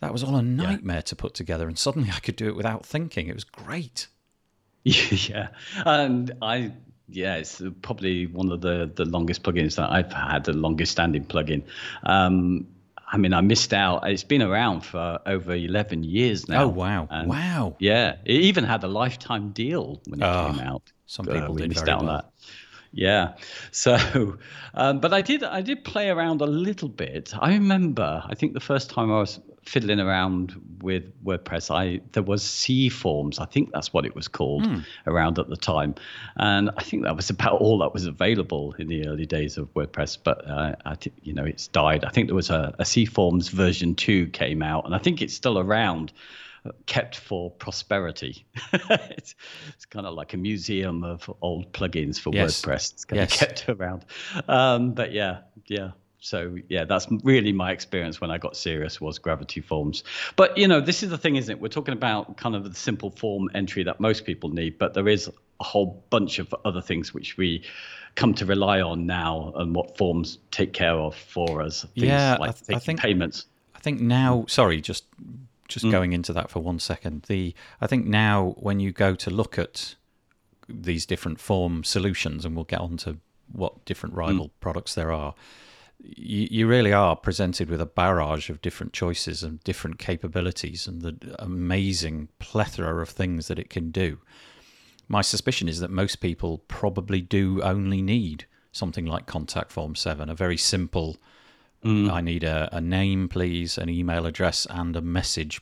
That 0.00 0.12
was 0.12 0.22
all 0.22 0.36
a 0.36 0.42
nightmare 0.42 1.02
to 1.02 1.16
put 1.16 1.34
together, 1.34 1.66
and 1.66 1.78
suddenly 1.78 2.10
I 2.10 2.20
could 2.20 2.36
do 2.36 2.48
it 2.48 2.56
without 2.56 2.84
thinking. 2.84 3.28
It 3.28 3.34
was 3.34 3.44
great. 3.44 4.08
yeah, 4.84 5.48
and 5.86 6.32
I 6.42 6.72
yeah, 7.08 7.36
it's 7.36 7.62
probably 7.82 8.26
one 8.26 8.50
of 8.50 8.60
the 8.60 8.90
the 8.94 9.04
longest 9.04 9.42
plugins 9.42 9.76
that 9.76 9.90
I've 9.90 10.12
had, 10.12 10.44
the 10.44 10.52
longest 10.52 10.92
standing 10.92 11.24
plugin. 11.26 11.62
Um, 12.04 12.66
I 13.06 13.16
mean, 13.18 13.32
I 13.34 13.40
missed 13.42 13.72
out. 13.74 14.08
It's 14.08 14.24
been 14.24 14.42
around 14.42 14.80
for 14.82 15.20
over 15.26 15.54
eleven 15.54 16.02
years 16.04 16.48
now. 16.48 16.64
Oh 16.64 16.68
wow, 16.68 17.10
And 17.10 17.28
wow! 17.28 17.76
Yeah, 17.78 18.16
it 18.24 18.40
even 18.42 18.64
had 18.64 18.82
a 18.84 18.88
lifetime 18.88 19.50
deal 19.52 20.00
when 20.06 20.20
it 20.20 20.30
Ah, 20.30 20.32
came 20.32 20.58
out. 20.58 20.92
some 21.06 21.28
Uh, 21.28 21.28
people 21.28 21.54
we 21.54 21.62
did 21.62 21.68
missed 21.68 21.88
out 21.88 22.00
on 22.00 22.06
well. 22.06 22.06
that. 22.06 22.30
Yeah, 22.92 23.36
so, 23.72 24.38
um, 24.74 25.00
but 25.00 25.12
I 25.12 25.22
did 25.22 25.44
I 25.44 25.62
did 25.62 25.84
play 25.84 26.10
around 26.10 26.40
a 26.42 26.46
little 26.46 26.88
bit. 26.88 27.32
I 27.38 27.54
remember 27.54 28.22
I 28.26 28.34
think 28.34 28.54
the 28.54 28.60
first 28.60 28.90
time 28.90 29.10
I 29.12 29.18
was 29.20 29.40
fiddling 29.66 30.00
around 30.00 30.54
with 30.82 31.04
WordPress, 31.24 31.70
I 31.74 32.00
there 32.12 32.22
was 32.22 32.42
cforms. 32.44 33.40
I 33.40 33.44
think 33.46 33.70
that's 33.72 33.92
what 33.92 34.04
it 34.06 34.14
was 34.14 34.28
called 34.28 34.66
Hmm. 34.66 34.78
around 35.06 35.38
at 35.38 35.48
the 35.48 35.56
time, 35.56 35.94
and 36.36 36.70
I 36.76 36.82
think 36.82 37.04
that 37.04 37.16
was 37.16 37.30
about 37.30 37.60
all 37.60 37.78
that 37.78 37.92
was 37.92 38.06
available 38.06 38.74
in 38.78 38.88
the 38.88 39.06
early 39.08 39.26
days 39.26 39.56
of 39.58 39.72
WordPress. 39.74 40.18
But 40.22 40.48
uh, 40.48 40.74
I 40.84 40.94
think 40.94 41.16
you 41.22 41.32
know 41.32 41.44
it's 41.44 41.68
died. 41.68 42.04
I 42.04 42.10
think 42.10 42.28
there 42.28 42.34
was 42.36 42.50
a, 42.50 42.74
a 42.78 42.84
cforms 42.84 43.50
version 43.50 43.94
two 43.94 44.26
came 44.28 44.62
out, 44.62 44.84
and 44.84 44.94
I 44.94 44.98
think 44.98 45.22
it's 45.22 45.34
still 45.34 45.58
around 45.58 46.12
kept 46.86 47.16
for 47.16 47.50
prosperity. 47.50 48.46
it's, 48.72 49.34
it's 49.68 49.84
kind 49.84 50.06
of 50.06 50.14
like 50.14 50.32
a 50.32 50.36
museum 50.38 51.04
of 51.04 51.30
old 51.42 51.70
plugins 51.72 52.18
for 52.18 52.32
Yes. 52.32 52.62
WordPress. 52.62 52.92
It's 52.94 53.04
kind 53.04 53.20
Yes. 53.20 53.34
of 53.42 53.48
kept 53.48 53.68
around. 53.68 54.04
Um, 54.48 54.92
but 54.92 55.12
yeah, 55.12 55.40
yeah. 55.66 55.90
So 56.24 56.56
yeah, 56.70 56.84
that's 56.84 57.06
really 57.22 57.52
my 57.52 57.70
experience 57.70 58.18
when 58.18 58.30
I 58.30 58.38
got 58.38 58.56
serious 58.56 58.98
was 58.98 59.18
Gravity 59.18 59.60
Forms. 59.60 60.04
But 60.36 60.56
you 60.56 60.66
know, 60.66 60.80
this 60.80 61.02
is 61.02 61.10
the 61.10 61.18
thing, 61.18 61.36
isn't 61.36 61.52
it? 61.52 61.60
We're 61.60 61.68
talking 61.68 61.92
about 61.92 62.38
kind 62.38 62.56
of 62.56 62.64
the 62.64 62.74
simple 62.74 63.10
form 63.10 63.50
entry 63.54 63.82
that 63.82 64.00
most 64.00 64.24
people 64.24 64.48
need, 64.48 64.78
but 64.78 64.94
there 64.94 65.06
is 65.06 65.30
a 65.60 65.64
whole 65.64 66.02
bunch 66.08 66.38
of 66.38 66.54
other 66.64 66.80
things 66.80 67.12
which 67.12 67.36
we 67.36 67.62
come 68.14 68.32
to 68.34 68.46
rely 68.46 68.80
on 68.80 69.04
now, 69.04 69.52
and 69.56 69.74
what 69.74 69.98
forms 69.98 70.38
take 70.50 70.72
care 70.72 70.94
of 70.94 71.14
for 71.14 71.60
us. 71.60 71.82
Things 71.94 72.06
Yeah, 72.06 72.34
I 72.34 72.36
like 72.38 72.58
th- 72.66 72.74
I 72.76 72.80
think- 72.80 73.00
payments. 73.00 73.44
I 73.74 73.80
think 73.80 74.00
now, 74.00 74.46
sorry, 74.48 74.80
just 74.80 75.04
just 75.68 75.84
Mm. 75.84 75.90
going 75.90 76.12
into 76.14 76.32
that 76.32 76.48
for 76.50 76.60
one 76.60 76.78
second. 76.78 77.24
The 77.28 77.54
I 77.82 77.86
think 77.86 78.06
now 78.06 78.54
when 78.58 78.80
you 78.80 78.92
go 78.92 79.14
to 79.14 79.28
look 79.30 79.58
at 79.58 79.94
these 80.70 81.04
different 81.04 81.38
form 81.38 81.84
solutions, 81.84 82.46
and 82.46 82.56
we'll 82.56 82.64
get 82.64 82.80
on 82.80 82.96
to 82.98 83.18
what 83.52 83.84
different 83.84 84.14
rival 84.14 84.50
products 84.60 84.94
there 84.94 85.12
are. 85.12 85.34
You, 86.06 86.48
you 86.50 86.66
really 86.66 86.92
are 86.92 87.16
presented 87.16 87.70
with 87.70 87.80
a 87.80 87.86
barrage 87.86 88.50
of 88.50 88.60
different 88.60 88.92
choices 88.92 89.42
and 89.42 89.62
different 89.64 89.98
capabilities, 89.98 90.86
and 90.86 91.02
the 91.02 91.36
amazing 91.38 92.28
plethora 92.38 93.00
of 93.00 93.08
things 93.08 93.48
that 93.48 93.58
it 93.58 93.70
can 93.70 93.90
do. 93.90 94.18
My 95.08 95.22
suspicion 95.22 95.68
is 95.68 95.80
that 95.80 95.90
most 95.90 96.16
people 96.16 96.58
probably 96.68 97.20
do 97.20 97.62
only 97.62 98.02
need 98.02 98.46
something 98.72 99.06
like 99.06 99.26
Contact 99.26 99.70
Form 99.70 99.94
7, 99.94 100.28
a 100.28 100.34
very 100.34 100.56
simple 100.56 101.16
mm. 101.84 102.10
I 102.10 102.20
need 102.20 102.42
a, 102.42 102.68
a 102.72 102.80
name, 102.80 103.28
please, 103.28 103.78
an 103.78 103.88
email 103.88 104.26
address, 104.26 104.66
and 104.68 104.96
a 104.96 105.00
message 105.00 105.60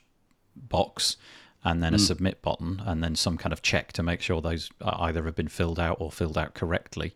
box, 0.57 1.17
and 1.65 1.83
then 1.83 1.95
a 1.95 1.99
mm. 1.99 2.07
submit 2.07 2.43
button, 2.43 2.83
and 2.87 3.03
then 3.03 3.15
some 3.15 3.37
kind 3.37 3.53
of 3.53 3.63
check 3.63 3.93
to 3.95 4.03
make 4.03 4.21
sure 4.21 4.41
those 4.41 4.71
uh, 4.81 4.97
either 5.01 5.25
have 5.25 5.35
been 5.35 5.49
filled 5.49 5.79
out 5.79 5.97
or 6.01 6.11
filled 6.11 6.39
out 6.39 6.55
correctly. 6.55 7.15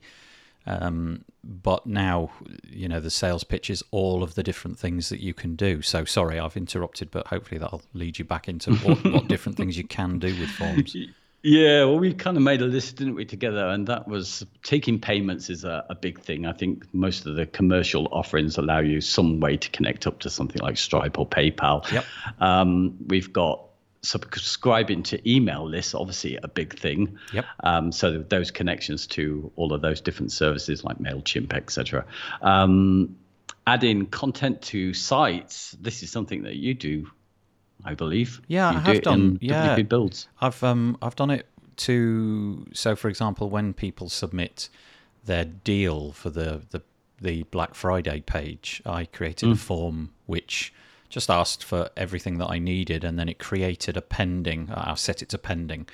Um, 0.67 1.25
but 1.45 1.87
now, 1.87 2.31
you 2.69 2.89
know, 2.89 3.01
the 3.01 3.11
sales 3.11 3.45
pitch 3.45 3.71
is 3.71 3.85
all 3.91 4.23
of 4.23 4.35
the 4.35 4.43
different 4.43 4.79
things 4.79 5.09
that 5.11 5.21
you 5.21 5.33
can 5.33 5.55
do. 5.55 5.81
So 5.83 6.05
sorry, 6.05 6.39
I've 6.41 6.57
interrupted, 6.57 7.11
but 7.11 7.29
hopefully 7.29 7.59
that'll 7.59 7.83
lead 7.95 8.19
you 8.19 8.25
back 8.25 8.49
into 8.49 8.75
what, 8.77 9.05
what 9.05 9.29
different 9.29 9.57
things 9.57 9.79
you 9.79 9.85
can 9.85 10.19
do 10.19 10.29
with 10.39 10.51
forms. 10.51 10.97
Yeah, 11.43 11.85
well, 11.85 12.01
we 12.01 12.13
kind 12.13 12.37
of 12.37 12.43
made 12.43 12.61
a 12.61 12.65
list, 12.65 12.97
didn't 12.97 13.15
we, 13.15 13.25
together? 13.25 13.69
And 13.69 13.87
that 13.87 14.09
was 14.09 14.45
taking 14.65 14.99
payments 14.99 15.49
is 15.49 15.63
a, 15.63 15.85
a, 15.89 15.95
big 15.95 16.19
thing. 16.19 16.45
I 16.45 16.53
think 16.53 16.93
most 16.93 17.25
of 17.25 17.37
the 17.37 17.47
commercial 17.47 18.09
offerings 18.11 18.59
allow 18.59 18.81
you 18.81 19.01
some 19.01 19.39
way 19.39 19.57
to 19.57 19.71
connect 19.71 20.09
up 20.09 20.19
to 20.21 20.31
something 20.31 20.61
like 20.61 20.77
Stripe 20.77 21.21
or 21.21 21.29
PayPal. 21.29 21.89
Yep. 21.93 22.05
Um, 22.41 22.97
we've 23.07 23.33
got 23.33 23.66
subscribing 24.07 25.03
to 25.05 25.31
email 25.31 25.69
lists, 25.69 25.95
obviously 25.95 26.39
a 26.43 26.49
big 26.49 26.79
thing. 26.79 27.19
Yep. 27.33 27.45
Um, 27.65 27.93
so 27.93 28.19
those 28.19 28.51
connections 28.51 29.07
to 29.09 29.51
all 29.57 29.73
of 29.73 29.83
those 29.83 30.01
different 30.01 30.33
services 30.33 30.85
like 30.85 30.99
MailChimp, 30.99 31.53
etc. 31.53 32.05
Um, 32.43 33.17
adding 33.67 34.07
content 34.07 34.63
to 34.63 34.95
sites. 34.95 35.77
This 35.81 36.03
is 36.03 36.11
something 36.11 36.43
that 36.45 36.57
you 36.57 36.75
do 36.75 37.11
I 37.85 37.95
believe. 37.95 38.41
Yeah, 38.49 38.73
you 38.73 38.79
I 38.79 38.81
have 38.81 39.03
done. 39.03 39.39
yeah, 39.41 39.77
WP 39.77 39.89
builds. 39.89 40.29
I've 40.41 40.63
um 40.65 40.97
I've 41.03 41.17
done 41.17 41.31
it 41.31 41.47
to 41.77 42.67
so 42.73 42.97
for 42.97 43.09
example 43.09 43.51
when 43.51 43.75
people 43.75 44.09
submit 44.09 44.69
their 45.25 45.45
deal 45.45 46.13
for 46.13 46.31
the 46.31 46.63
the 46.71 46.83
the 47.21 47.45
Black 47.45 47.75
Friday 47.75 48.21
page, 48.21 48.83
I 48.85 49.07
created 49.07 49.49
mm. 49.49 49.53
a 49.53 49.57
form 49.57 50.11
which 50.27 50.73
just 51.09 51.31
asked 51.31 51.65
for 51.65 51.91
everything 51.97 52.39
that 52.39 52.51
I 52.51 52.59
needed, 52.59 53.05
and 53.05 53.19
then 53.19 53.29
it 53.29 53.39
created 53.39 53.97
a 53.97 54.03
pending. 54.03 54.71
I 54.73 54.95
set 54.95 55.23
it 55.23 55.29
to 55.31 55.39
pending, 55.39 55.89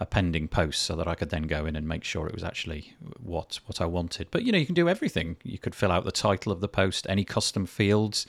a 0.00 0.06
pending 0.06 0.48
post, 0.48 0.82
so 0.82 0.96
that 0.96 1.08
I 1.08 1.14
could 1.14 1.30
then 1.30 1.44
go 1.44 1.66
in 1.66 1.76
and 1.76 1.86
make 1.86 2.04
sure 2.04 2.26
it 2.26 2.34
was 2.34 2.44
actually 2.44 2.94
what 3.22 3.60
what 3.66 3.80
I 3.80 3.86
wanted. 3.86 4.28
But 4.30 4.44
you 4.44 4.52
know, 4.52 4.58
you 4.58 4.66
can 4.66 4.74
do 4.74 4.88
everything. 4.88 5.36
You 5.42 5.58
could 5.58 5.74
fill 5.74 5.92
out 5.92 6.04
the 6.04 6.12
title 6.12 6.52
of 6.52 6.60
the 6.60 6.68
post, 6.68 7.06
any 7.08 7.24
custom 7.24 7.66
fields 7.66 8.26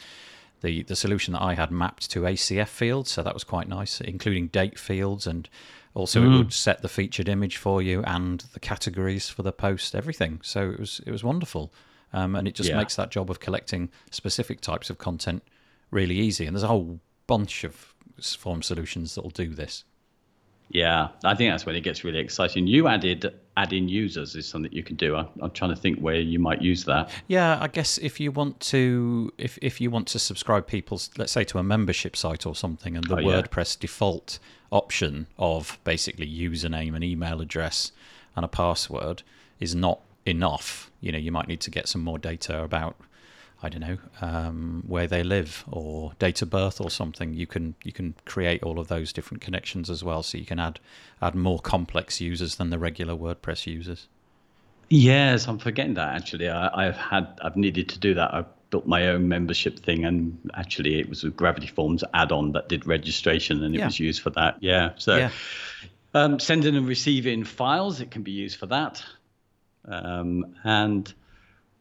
the 0.64 0.82
the 0.84 0.96
solution 0.96 1.34
that 1.34 1.44
I 1.44 1.54
had 1.54 1.70
mapped 1.70 2.10
to 2.12 2.22
ACF 2.22 2.70
fields, 2.70 3.12
so 3.12 3.22
that 3.22 3.36
was 3.36 3.44
quite 3.44 3.68
nice, 3.68 4.02
including 4.02 4.48
date 4.48 4.80
fields, 4.80 5.28
and 5.28 5.48
also 5.94 6.22
mm. 6.22 6.34
it 6.34 6.38
would 6.38 6.54
set 6.54 6.82
the 6.82 6.90
featured 6.90 7.30
image 7.30 7.58
for 7.58 7.84
you 7.84 8.02
and 8.04 8.40
the 8.54 8.60
categories 8.60 9.30
for 9.30 9.44
the 9.44 9.52
post, 9.52 9.94
everything. 9.94 10.40
So 10.42 10.72
it 10.72 10.80
was 10.80 11.02
it 11.06 11.12
was 11.12 11.24
wonderful, 11.24 11.72
um, 12.14 12.36
and 12.36 12.48
it 12.48 12.56
just 12.56 12.70
yeah. 12.70 12.78
makes 12.78 12.96
that 12.96 13.12
job 13.12 13.30
of 13.30 13.40
collecting 13.40 13.90
specific 14.10 14.62
types 14.62 14.90
of 14.90 14.98
content 14.98 15.44
really 15.94 16.18
easy. 16.18 16.46
And 16.46 16.56
there's 16.56 16.64
a 16.64 16.68
whole 16.68 17.00
bunch 17.28 17.64
of 17.64 17.94
form 18.38 18.62
solutions 18.62 19.16
that 19.16 19.22
will 19.22 19.30
do 19.30 19.48
this. 19.48 19.84
Yeah, 20.70 21.10
I 21.24 21.36
think 21.36 21.54
that's 21.54 21.66
when 21.66 21.76
it 21.76 21.82
gets 21.82 22.04
really 22.04 22.20
exciting. 22.20 22.66
You 22.66 22.88
added 22.88 23.32
adding 23.56 23.88
users 23.88 24.36
is 24.36 24.48
something 24.48 24.72
you 24.72 24.82
can 24.82 24.96
do. 24.96 25.16
I'm, 25.16 25.28
I'm, 25.40 25.52
trying 25.52 25.70
to 25.70 25.80
think 25.80 26.00
where 26.00 26.16
you 26.16 26.40
might 26.40 26.64
use 26.64 26.86
that. 26.86 27.12
Yeah, 27.28 27.60
I 27.62 27.68
guess 27.68 28.00
if 28.00 28.20
you 28.20 28.32
want 28.32 28.60
to, 28.62 29.32
if 29.38 29.60
if 29.62 29.80
you 29.80 29.92
want 29.92 30.08
to 30.08 30.20
subscribe 30.20 30.66
people, 30.66 31.00
let's 31.18 31.32
say 31.32 31.44
to 31.44 31.60
a 31.60 31.64
membership 31.64 32.16
site 32.16 32.48
or 32.48 32.56
something, 32.56 32.96
and 32.96 33.06
the 33.06 33.18
oh, 33.18 33.24
WordPress 33.24 33.76
yeah. 33.76 33.82
default 33.82 34.40
option 34.72 35.28
of 35.38 35.78
basically 35.84 36.28
username 36.28 36.96
and 36.96 37.04
email 37.04 37.40
address 37.42 37.92
and 38.36 38.44
a 38.44 38.48
password 38.48 39.22
is 39.60 39.76
not 39.76 40.00
enough. 40.26 40.90
You 41.02 41.12
know, 41.12 41.20
you 41.20 41.32
might 41.32 41.48
need 41.48 41.62
to 41.62 41.70
get 41.70 41.88
some 41.88 42.02
more 42.02 42.18
data 42.18 42.64
about 42.64 42.96
I 43.64 43.70
don't 43.70 43.82
know 43.82 43.98
um, 44.22 44.84
where 44.86 45.08
they 45.08 45.24
live 45.24 45.64
or 45.72 46.12
date 46.20 46.42
of 46.42 46.50
birth 46.50 46.82
or 46.82 46.90
something. 46.90 47.34
You 47.34 47.48
can 47.48 47.76
you 47.84 47.94
can 47.94 48.14
create 48.26 48.62
all 48.62 48.78
of 48.78 48.90
those 48.90 49.14
different 49.14 49.42
connections 49.42 49.90
as 49.90 50.04
well, 50.04 50.22
so 50.22 50.38
you 50.38 50.46
can 50.46 50.60
add 50.60 50.82
add 51.22 51.34
more 51.34 51.60
complex 51.60 52.20
users 52.20 52.56
than 52.56 52.70
the 52.70 52.78
regular 52.78 53.16
WordPress 53.16 53.66
users. 53.66 54.08
Yes, 54.90 55.48
I'm 55.48 55.60
forgetting 55.60 55.94
that 55.94 56.16
actually. 56.16 56.50
I, 56.50 56.84
have 56.84 56.98
had 56.98 57.40
I've 57.42 57.56
needed 57.56 57.90
to 57.90 58.00
do 58.00 58.14
that. 58.16 58.34
I 58.34 58.44
built 58.70 58.86
my 58.86 59.08
own 59.08 59.30
membership 59.30 59.80
thing, 59.80 60.04
and 60.04 60.38
actually 60.56 61.00
it 61.00 61.08
was 61.08 61.24
a 61.24 61.30
Gravity 61.30 61.68
Forms 61.68 62.04
add-on 62.14 62.52
that 62.52 62.68
did 62.68 62.86
registration, 62.86 63.64
and 63.64 63.74
it 63.74 63.80
yeah. 63.80 63.86
was 63.86 64.00
used 64.00 64.22
for 64.22 64.30
that. 64.32 64.58
Yeah, 64.60 64.92
so. 64.98 65.18
Yeah. 65.18 65.32
Um, 66.16 66.40
sending 66.40 66.76
and 66.76 66.88
receiving 66.88 67.44
files, 67.44 68.00
it 68.00 68.12
can 68.12 68.22
be 68.22 68.30
used 68.30 68.60
for 68.60 68.68
that. 68.68 69.04
Um, 69.86 70.56
and 70.64 71.12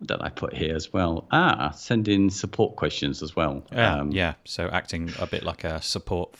that 0.08 0.22
I 0.22 0.28
put 0.28 0.54
here 0.54 0.74
as 0.74 0.92
well? 0.92 1.26
Ah, 1.30 1.70
send 1.70 2.08
in 2.08 2.30
support 2.30 2.76
questions 2.76 3.22
as 3.22 3.36
well. 3.36 3.64
Yeah, 3.72 3.94
um, 3.94 4.12
yeah. 4.12 4.34
So 4.44 4.68
acting 4.68 5.10
a 5.18 5.26
bit 5.26 5.42
like 5.42 5.64
a 5.64 5.80
support 5.82 6.34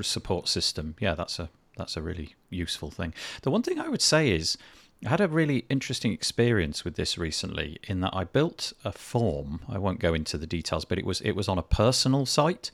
support 0.00 0.48
system. 0.48 0.94
Yeah, 1.00 1.14
that's 1.14 1.38
a 1.38 1.48
that's 1.76 1.96
a 1.96 2.02
really 2.02 2.34
useful 2.50 2.90
thing. 2.90 3.14
The 3.42 3.50
one 3.50 3.62
thing 3.62 3.78
I 3.78 3.88
would 3.88 4.02
say 4.02 4.30
is 4.30 4.56
I 5.04 5.08
had 5.08 5.20
a 5.20 5.28
really 5.28 5.64
interesting 5.68 6.12
experience 6.12 6.84
with 6.84 6.96
this 6.96 7.18
recently 7.18 7.78
in 7.84 8.00
that 8.00 8.14
I 8.14 8.24
built 8.24 8.72
a 8.84 8.92
form. 8.92 9.60
I 9.68 9.78
won't 9.78 9.98
go 9.98 10.14
into 10.14 10.38
the 10.38 10.46
details, 10.46 10.84
but 10.84 10.98
it 10.98 11.04
was 11.04 11.20
it 11.22 11.32
was 11.32 11.48
on 11.48 11.58
a 11.58 11.62
personal 11.62 12.26
site 12.26 12.70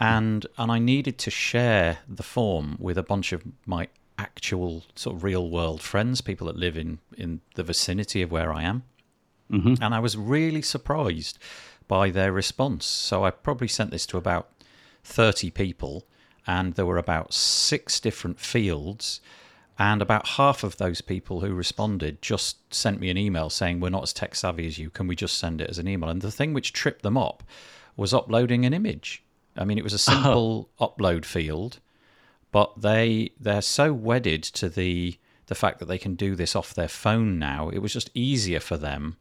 and 0.00 0.46
and 0.58 0.72
I 0.72 0.78
needed 0.78 1.18
to 1.18 1.30
share 1.30 1.98
the 2.08 2.22
form 2.22 2.76
with 2.78 2.98
a 2.98 3.02
bunch 3.02 3.32
of 3.32 3.42
my 3.66 3.88
actual 4.18 4.84
sort 4.94 5.16
of 5.16 5.24
real 5.24 5.48
world 5.50 5.82
friends, 5.82 6.20
people 6.20 6.46
that 6.48 6.56
live 6.56 6.76
in 6.76 6.98
in 7.16 7.40
the 7.54 7.62
vicinity 7.62 8.22
of 8.22 8.30
where 8.30 8.52
I 8.52 8.62
am. 8.62 8.82
Mm-hmm. 9.52 9.82
And 9.82 9.94
I 9.94 10.00
was 10.00 10.16
really 10.16 10.62
surprised 10.62 11.38
by 11.86 12.10
their 12.10 12.32
response. 12.32 12.86
So 12.86 13.24
I 13.24 13.30
probably 13.30 13.68
sent 13.68 13.90
this 13.90 14.06
to 14.06 14.16
about 14.16 14.50
30 15.04 15.50
people, 15.50 16.06
and 16.46 16.74
there 16.74 16.86
were 16.86 16.98
about 16.98 17.34
six 17.34 18.00
different 18.00 18.40
fields. 18.40 19.20
And 19.78 20.02
about 20.02 20.28
half 20.28 20.64
of 20.64 20.76
those 20.76 21.00
people 21.00 21.40
who 21.40 21.54
responded 21.54 22.22
just 22.22 22.72
sent 22.72 23.00
me 23.00 23.10
an 23.10 23.18
email 23.18 23.50
saying, 23.50 23.80
We're 23.80 23.88
not 23.88 24.02
as 24.04 24.12
tech 24.12 24.34
savvy 24.34 24.66
as 24.66 24.78
you. 24.78 24.90
Can 24.90 25.06
we 25.06 25.16
just 25.16 25.38
send 25.38 25.60
it 25.60 25.70
as 25.70 25.78
an 25.78 25.88
email? 25.88 26.10
And 26.10 26.22
the 26.22 26.30
thing 26.30 26.52
which 26.54 26.72
tripped 26.72 27.02
them 27.02 27.16
up 27.16 27.42
was 27.96 28.14
uploading 28.14 28.64
an 28.64 28.74
image. 28.74 29.24
I 29.56 29.64
mean, 29.64 29.78
it 29.78 29.84
was 29.84 29.92
a 29.92 29.98
simple 30.10 30.70
oh. 30.78 30.88
upload 30.88 31.24
field, 31.24 31.80
but 32.52 32.80
they 32.80 33.32
they're 33.40 33.62
so 33.62 33.92
wedded 33.92 34.42
to 34.44 34.68
the 34.68 35.18
the 35.46 35.54
fact 35.54 35.78
that 35.80 35.86
they 35.86 35.98
can 35.98 36.14
do 36.14 36.36
this 36.36 36.54
off 36.54 36.74
their 36.74 36.88
phone 36.88 37.38
now. 37.38 37.68
It 37.68 37.78
was 37.78 37.92
just 37.92 38.10
easier 38.14 38.60
for 38.60 38.76
them 38.76 39.16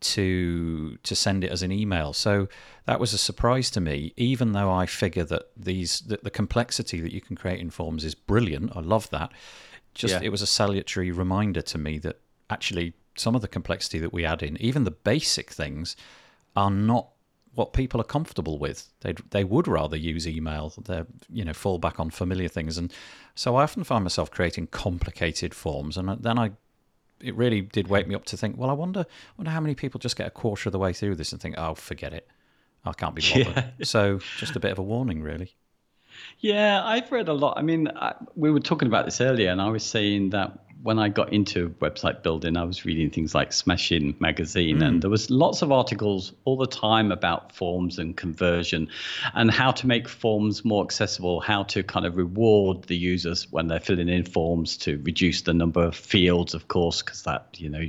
to 0.00 0.96
to 1.02 1.14
send 1.14 1.44
it 1.44 1.50
as 1.50 1.62
an 1.62 1.72
email. 1.72 2.12
So 2.12 2.48
that 2.86 3.00
was 3.00 3.12
a 3.12 3.18
surprise 3.18 3.70
to 3.72 3.80
me, 3.80 4.12
even 4.16 4.52
though 4.52 4.70
I 4.70 4.86
figure 4.86 5.24
that 5.24 5.50
these 5.56 6.00
that 6.00 6.24
the 6.24 6.30
complexity 6.30 7.00
that 7.00 7.12
you 7.12 7.20
can 7.20 7.36
create 7.36 7.60
in 7.60 7.70
forms 7.70 8.04
is 8.04 8.14
brilliant. 8.14 8.76
I 8.76 8.80
love 8.80 9.10
that. 9.10 9.32
Just 9.94 10.14
yeah. 10.14 10.20
it 10.22 10.30
was 10.30 10.42
a 10.42 10.46
salutary 10.46 11.10
reminder 11.10 11.62
to 11.62 11.78
me 11.78 11.98
that 11.98 12.20
actually 12.50 12.94
some 13.16 13.34
of 13.34 13.42
the 13.42 13.48
complexity 13.48 13.98
that 13.98 14.12
we 14.12 14.24
add 14.24 14.42
in, 14.42 14.60
even 14.62 14.84
the 14.84 14.92
basic 14.92 15.50
things, 15.50 15.96
are 16.54 16.70
not 16.70 17.08
what 17.54 17.72
people 17.72 18.00
are 18.00 18.04
comfortable 18.04 18.58
with. 18.58 18.88
They 19.00 19.14
they 19.30 19.44
would 19.44 19.66
rather 19.66 19.96
use 19.96 20.28
email. 20.28 20.72
They 20.84 21.02
you 21.28 21.44
know 21.44 21.52
fall 21.52 21.78
back 21.78 21.98
on 21.98 22.10
familiar 22.10 22.48
things, 22.48 22.78
and 22.78 22.92
so 23.34 23.56
I 23.56 23.64
often 23.64 23.84
find 23.84 24.04
myself 24.04 24.30
creating 24.30 24.68
complicated 24.68 25.54
forms, 25.54 25.96
and 25.96 26.22
then 26.22 26.38
I 26.38 26.52
it 27.20 27.34
really 27.34 27.60
did 27.60 27.88
wake 27.88 28.06
me 28.06 28.14
up 28.14 28.24
to 28.26 28.36
think. 28.36 28.56
Well, 28.56 28.70
I 28.70 28.74
wonder 28.74 29.06
wonder 29.36 29.50
how 29.50 29.60
many 29.60 29.74
people 29.74 29.98
just 29.98 30.16
get 30.16 30.26
a 30.26 30.30
quarter 30.30 30.68
of 30.68 30.72
the 30.72 30.78
way 30.78 30.92
through 30.92 31.16
this 31.16 31.32
and 31.32 31.40
think, 31.40 31.56
"Oh, 31.58 31.74
forget 31.74 32.12
it, 32.12 32.28
I 32.84 32.92
can't 32.92 33.14
be 33.14 33.22
bothered." 33.22 33.72
Yeah. 33.78 33.84
So, 33.84 34.20
just 34.38 34.56
a 34.56 34.60
bit 34.60 34.72
of 34.72 34.78
a 34.78 34.82
warning, 34.82 35.22
really. 35.22 35.54
Yeah, 36.40 36.84
I've 36.84 37.10
read 37.12 37.28
a 37.28 37.32
lot. 37.32 37.58
I 37.58 37.62
mean, 37.62 37.88
I, 37.88 38.14
we 38.34 38.50
were 38.50 38.60
talking 38.60 38.88
about 38.88 39.04
this 39.04 39.20
earlier, 39.20 39.50
and 39.50 39.60
I 39.60 39.68
was 39.68 39.84
saying 39.84 40.30
that 40.30 40.58
when 40.82 40.98
I 40.98 41.08
got 41.08 41.32
into 41.32 41.70
website 41.80 42.22
building, 42.22 42.56
I 42.56 42.62
was 42.62 42.84
reading 42.84 43.10
things 43.10 43.34
like 43.34 43.52
Smashing 43.52 44.14
magazine, 44.20 44.78
mm. 44.78 44.86
and 44.86 45.02
there 45.02 45.10
was 45.10 45.28
lots 45.28 45.62
of 45.62 45.72
articles 45.72 46.32
all 46.44 46.56
the 46.56 46.66
time 46.66 47.10
about 47.10 47.52
forms 47.52 47.98
and 47.98 48.16
conversion, 48.16 48.88
and 49.34 49.50
how 49.50 49.72
to 49.72 49.86
make 49.86 50.08
forms 50.08 50.64
more 50.64 50.84
accessible, 50.84 51.40
how 51.40 51.64
to 51.64 51.82
kind 51.82 52.06
of 52.06 52.16
reward 52.16 52.84
the 52.84 52.96
users 52.96 53.50
when 53.50 53.66
they're 53.66 53.80
filling 53.80 54.08
in 54.08 54.24
forms 54.24 54.76
to 54.78 54.98
reduce 55.02 55.42
the 55.42 55.52
number 55.52 55.82
of 55.82 55.96
fields, 55.96 56.54
of 56.54 56.68
course, 56.68 57.02
because 57.02 57.24
that 57.24 57.48
you 57.56 57.68
know 57.68 57.82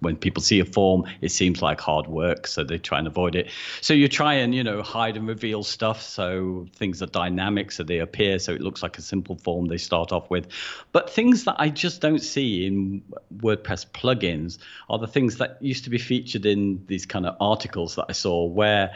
when 0.00 0.16
people 0.16 0.42
see 0.42 0.58
a 0.58 0.64
form, 0.64 1.04
it 1.20 1.30
seems 1.30 1.62
like 1.62 1.80
hard 1.80 2.08
work, 2.08 2.48
so 2.48 2.64
they 2.64 2.78
try 2.78 2.98
and 2.98 3.06
avoid 3.06 3.36
it. 3.36 3.48
So 3.80 3.94
you 3.94 4.08
try 4.08 4.34
and 4.34 4.52
you 4.54 4.64
know 4.64 4.82
hide 4.82 5.16
and 5.16 5.28
reveal 5.28 5.62
stuff, 5.62 6.02
so 6.02 6.66
things 6.74 7.00
are 7.00 7.06
dynamic, 7.06 7.70
so 7.70 7.84
they 7.84 8.00
appear, 8.00 8.40
so 8.40 8.52
it 8.52 8.60
looks 8.60 8.82
like 8.82 8.98
a 8.98 9.02
simple 9.02 9.36
form 9.36 9.66
they 9.66 9.78
start 9.78 10.10
off 10.10 10.30
with, 10.30 10.48
but 10.90 11.08
things 11.08 11.44
that 11.44 11.56
I 11.60 11.68
just 11.68 12.00
don't 12.00 12.23
see 12.24 12.66
in 12.66 13.02
WordPress 13.36 13.86
plugins 13.86 14.58
are 14.88 14.98
the 14.98 15.06
things 15.06 15.36
that 15.38 15.58
used 15.60 15.84
to 15.84 15.90
be 15.90 15.98
featured 15.98 16.46
in 16.46 16.84
these 16.86 17.06
kind 17.06 17.26
of 17.26 17.36
articles 17.40 17.94
that 17.96 18.06
I 18.08 18.12
saw 18.12 18.44
where 18.44 18.94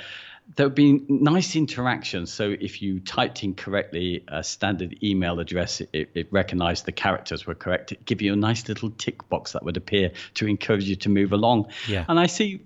there 0.57 0.67
would 0.67 0.75
be 0.75 1.05
nice 1.09 1.57
interactions. 1.57 2.33
So 2.33 2.57
if 2.59 2.81
you 2.81 3.01
typed 3.01 3.45
in 3.45 3.55
correctly 3.55 4.25
a 4.29 4.43
standard 4.43 4.99
email 5.03 5.41
address, 5.41 5.83
it, 5.93 6.11
it 6.15 6.29
recognized 6.31 6.87
the 6.87 6.93
characters 6.93 7.47
were 7.47 7.55
correct. 7.55 7.93
It 7.93 8.05
give 8.07 8.23
you 8.23 8.33
a 8.33 8.37
nice 8.37 8.67
little 8.67 8.91
tick 8.91 9.29
box 9.29 9.53
that 9.53 9.63
would 9.65 9.77
appear 9.77 10.11
to 10.35 10.47
encourage 10.47 10.85
you 10.85 10.97
to 10.97 11.09
move 11.09 11.33
along. 11.33 11.69
Yeah. 11.87 12.07
And 12.09 12.19
I 12.19 12.27
see 12.27 12.63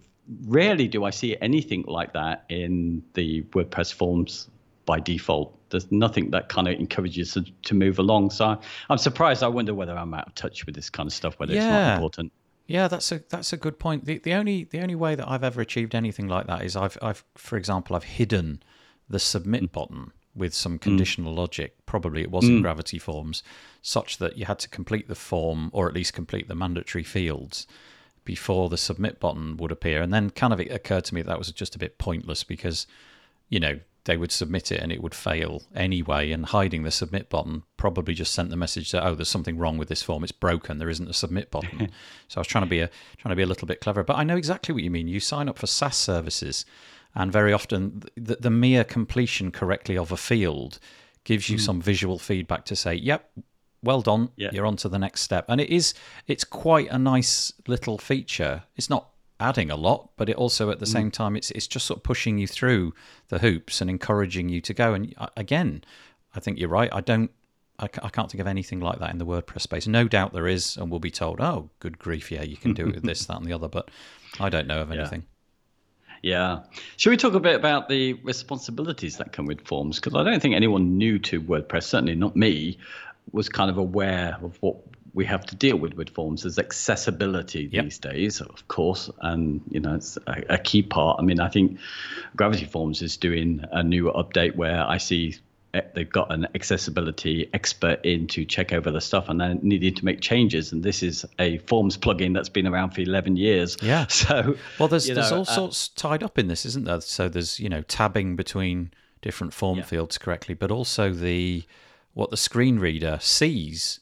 rarely 0.47 0.89
do 0.89 1.05
I 1.05 1.11
see 1.11 1.37
anything 1.41 1.85
like 1.87 2.13
that 2.13 2.45
in 2.49 3.03
the 3.15 3.43
WordPress 3.43 3.93
forms 3.93 4.49
by 4.87 5.01
default. 5.01 5.59
There's 5.73 5.91
nothing 5.91 6.31
that 6.31 6.49
kind 6.49 6.69
of 6.69 6.79
encourages 6.79 7.33
to, 7.35 7.45
to 7.63 7.75
move 7.75 7.99
along. 7.99 8.31
So 8.31 8.59
I'm 8.89 8.99
surprised. 8.99 9.43
I 9.43 9.49
wonder 9.49 9.75
whether 9.75 9.97
I'm 9.97 10.15
out 10.15 10.29
of 10.29 10.35
touch 10.35 10.65
with 10.65 10.75
this 10.75 10.89
kind 10.89 11.07
of 11.07 11.13
stuff, 11.13 11.39
whether 11.39 11.53
yeah. 11.53 11.61
it's 11.61 11.71
not 11.71 11.95
important. 11.95 12.33
Yeah, 12.67 12.89
that's 12.89 13.11
a 13.11 13.23
that's 13.29 13.53
a 13.53 13.57
good 13.57 13.79
point. 13.79 14.05
The 14.05 14.19
the 14.19 14.35
only 14.35 14.65
the 14.65 14.81
only 14.81 14.95
way 14.95 15.15
that 15.15 15.29
I've 15.29 15.45
ever 15.45 15.61
achieved 15.61 15.95
anything 15.95 16.29
like 16.29 16.47
that 16.47 16.63
is 16.63 16.77
I've 16.77 16.97
I've 17.03 17.25
for 17.35 17.57
example 17.57 17.97
I've 17.97 18.05
hidden 18.05 18.63
the 19.09 19.19
submit 19.19 19.65
mm. 19.65 19.73
button 19.73 20.13
with 20.35 20.55
some 20.55 20.79
conditional 20.79 21.35
mm. 21.35 21.39
logic. 21.39 21.75
Probably 21.87 22.23
it 22.23 22.31
was 22.31 22.45
in 22.45 22.61
mm. 22.61 22.63
Gravity 22.63 22.99
Forms, 22.99 23.43
such 23.83 24.19
that 24.19 24.39
you 24.39 24.47
had 24.47 24.59
to 24.61 24.69
complete 24.69 25.09
the 25.09 25.15
form 25.15 25.71
or 25.73 25.89
at 25.89 25.95
least 25.95 26.15
complete 26.15 26.49
the 26.49 26.55
mandatory 26.55 27.05
fields 27.05 27.67
before 28.25 28.69
the 28.69 28.79
submit 28.79 29.21
button 29.21 29.57
would 29.57 29.73
appear. 29.73 30.01
And 30.01 30.13
then 30.13 30.31
kind 30.31 30.53
of 30.53 30.61
it 30.61 30.71
occurred 30.71 31.05
to 31.07 31.15
me 31.15 31.23
that, 31.23 31.29
that 31.29 31.39
was 31.39 31.51
just 31.51 31.75
a 31.75 31.79
bit 31.79 31.99
pointless 31.99 32.45
because, 32.45 32.87
you 33.49 33.61
know, 33.61 33.81
they 34.05 34.17
would 34.17 34.33
submit 34.33 34.73
it 34.73 34.81
and 34.81 34.91
it 34.91 35.03
would 35.03 35.15
fail 35.15 35.63
anyway. 35.75 36.33
And 36.33 36.47
hiding 36.47 36.83
the 36.83 36.91
submit 36.91 37.29
button 37.29 37.63
probably 37.77 38.15
just 38.15 38.33
sent 38.33 38.51
the 38.51 38.57
message 38.57 38.91
that 38.91 39.05
oh, 39.05 39.15
there's 39.15 39.29
something 39.29 39.59
wrong 39.59 39.79
with 39.79 39.89
this 39.89 40.03
form. 40.03 40.25
It's 40.25 40.33
broken. 40.33 40.79
There 40.79 40.91
isn't 40.91 41.09
a 41.09 41.15
submit 41.15 41.51
button. 41.51 41.91
so 42.29 42.39
I 42.39 42.41
was 42.41 42.49
trying 42.49 42.65
to 42.65 42.71
be 42.71 42.81
a 42.81 42.91
trying 43.19 43.31
to 43.33 43.37
be 43.37 43.43
a 43.43 43.47
little 43.47 43.69
bit 43.69 43.81
clever. 43.81 44.03
But 44.03 44.17
I 44.17 44.25
know 44.25 44.37
exactly 44.37 44.73
what 44.73 44.83
you 44.83 44.91
mean. 44.91 45.09
You 45.09 45.21
sign 45.21 45.49
up 45.49 45.59
for 45.59 45.67
SaaS 45.67 45.97
services, 45.97 46.65
and 47.15 47.31
very 47.31 47.53
often 47.53 48.03
the, 48.17 48.37
the 48.37 48.51
mere 48.51 48.85
completion 48.85 49.53
correctly 49.53 49.97
of 49.97 50.11
a 50.11 50.17
field 50.17 50.81
gives 51.25 51.49
you 51.49 51.57
mm. 51.57 51.61
some 51.61 51.81
visual 51.81 52.19
feedback 52.19 52.65
to 52.67 52.77
say, 52.77 52.95
yep. 52.95 53.31
Well 53.85 54.01
done. 54.01 54.31
Yeah. 54.37 54.51
You're 54.53 54.67
on 54.67 54.77
to 54.77 54.89
the 54.89 54.99
next 54.99 55.23
step, 55.23 55.47
and 55.49 55.61
it 55.61 55.69
is. 55.69 55.93
It's 56.29 56.45
quite 56.45 56.89
a 56.93 56.99
nice 56.99 57.53
little 57.67 57.99
feature. 57.99 58.63
It's 58.77 58.89
not 58.89 59.09
adding 59.43 59.71
a 59.71 59.77
lot, 59.77 60.11
but 60.17 60.29
it 60.29 60.37
also 60.37 60.71
at 60.71 60.79
the 60.79 60.87
mm. 60.87 60.93
same 60.93 61.11
time 61.11 61.37
it's 61.37 61.51
it's 61.51 61.67
just 61.67 61.87
sort 61.87 61.99
of 61.99 62.03
pushing 62.05 62.39
you 62.39 62.47
through 62.47 62.95
the 63.29 63.39
hoops 63.41 63.81
and 63.81 63.91
encouraging 63.91 64.49
you 64.49 64.61
to 64.63 64.73
go. 64.73 64.95
And 64.95 65.15
uh, 65.19 65.29
again, 65.37 65.85
I 66.35 66.41
think 66.41 66.59
you're 66.59 66.69
right. 66.69 66.91
I 66.93 67.01
don't. 67.01 67.31
I, 67.79 67.85
I 68.03 68.11
can't 68.11 68.31
think 68.31 68.41
of 68.41 68.47
anything 68.47 68.81
like 68.81 69.01
that 69.01 69.11
in 69.11 69.19
the 69.19 69.27
WordPress 69.27 69.63
space. 69.63 69.87
No 69.87 70.07
doubt 70.07 70.33
there 70.33 70.47
is, 70.47 70.77
and 70.77 70.91
we'll 70.91 71.01
be 71.01 71.11
told, 71.11 71.41
"Oh, 71.41 71.71
good 71.81 71.99
grief, 71.99 72.31
yeah, 72.31 72.43
you 72.43 72.57
can 72.57 72.75
do 72.75 72.87
it 72.87 72.95
with 72.95 73.05
this, 73.05 73.27
that, 73.27 73.37
and 73.37 73.47
the 73.47 73.53
other." 73.53 73.69
But 73.69 73.91
I 74.39 74.49
don't 74.49 74.67
know 74.67 74.81
of 74.81 74.93
anything. 74.93 75.25
Yeah. 76.23 76.59
yeah. 76.61 76.79
Should 76.97 77.11
we 77.11 77.17
talk 77.17 77.35
a 77.35 77.41
bit 77.41 77.57
about 77.57 77.89
the 77.89 78.15
responsibilities 78.15 79.17
that 79.17 79.33
come 79.33 79.47
with 79.47 79.67
forms? 79.67 79.97
Because 79.97 80.15
I 80.15 80.23
don't 80.23 80.41
think 80.41 80.55
anyone 80.55 80.97
new 80.97 81.19
to 81.21 81.41
WordPress, 81.43 81.85
certainly 81.85 82.15
not 82.15 82.37
me, 82.37 82.79
was 83.33 83.49
kind 83.49 83.71
of 83.71 83.79
aware 83.79 84.37
of 84.43 84.57
what 84.61 84.77
we 85.15 85.25
have 85.27 85.45
to 85.47 85.57
deal 85.57 85.77
with 85.77 85.95
with 85.95 86.11
forms 86.11 86.45
is 86.45 86.59
accessibility 86.59 87.69
yep. 87.71 87.85
these 87.85 87.99
days, 87.99 88.41
of 88.41 88.67
course, 88.69 89.11
and 89.21 89.61
you 89.71 89.81
know 89.81 89.95
it's 89.95 90.17
a, 90.27 90.55
a, 90.55 90.59
key 90.59 90.83
part. 90.83 91.19
I 91.21 91.23
mean, 91.23 91.41
I 91.41 91.49
think 91.49 91.79
Gravity 92.37 92.65
Forms 92.65 93.03
is 93.03 93.17
doing 93.17 93.65
a 93.73 93.83
new 93.83 94.11
update 94.13 94.57
where 94.57 94.83
I 94.83 94.97
see 94.97 95.37
eh, 95.75 95.83
they've 95.95 96.11
got 96.11 96.33
an 96.33 96.49
accessibility 96.55 97.51
expert 97.53 98.05
in 98.05 98.27
to 98.29 98.45
check 98.47 98.73
over 98.73 98.91
the 98.91 99.01
stuff, 99.01 99.29
and 99.29 99.41
they 99.41 99.55
needed 99.55 99.97
to 99.97 100.05
make 100.05 100.21
changes. 100.21 100.73
And 100.73 100.83
this 100.83 101.03
is 101.03 101.27
a 101.39 101.59
Forms 101.59 101.99
plugin 101.99 102.33
that's 102.33 102.49
been 102.49 102.67
around 102.67 102.91
for 102.91 103.03
eleven 103.03 103.37
years. 103.37 103.77
Yeah. 103.83 104.07
So 104.13 104.57
well, 104.79 104.89
there's 104.89 105.07
there's 105.07 105.31
know, 105.31 105.39
all 105.39 105.43
uh, 105.43 105.55
sorts 105.55 105.89
tied 105.89 106.23
up 106.23 106.39
in 106.39 106.47
this, 106.47 106.65
isn't 106.65 106.85
there? 106.85 107.01
So 107.01 107.29
there's 107.29 107.61
you 107.61 107.69
know 107.69 107.83
tabbing 107.83 108.37
between 108.37 108.93
different 109.21 109.53
form 109.53 109.79
yeah. 109.79 109.85
fields 109.85 110.17
correctly, 110.17 110.55
but 110.55 110.71
also 110.71 111.13
the 111.13 111.65
what 112.15 112.31
the 112.31 112.37
screen 112.37 112.79
reader 112.79 113.19
sees 113.21 114.01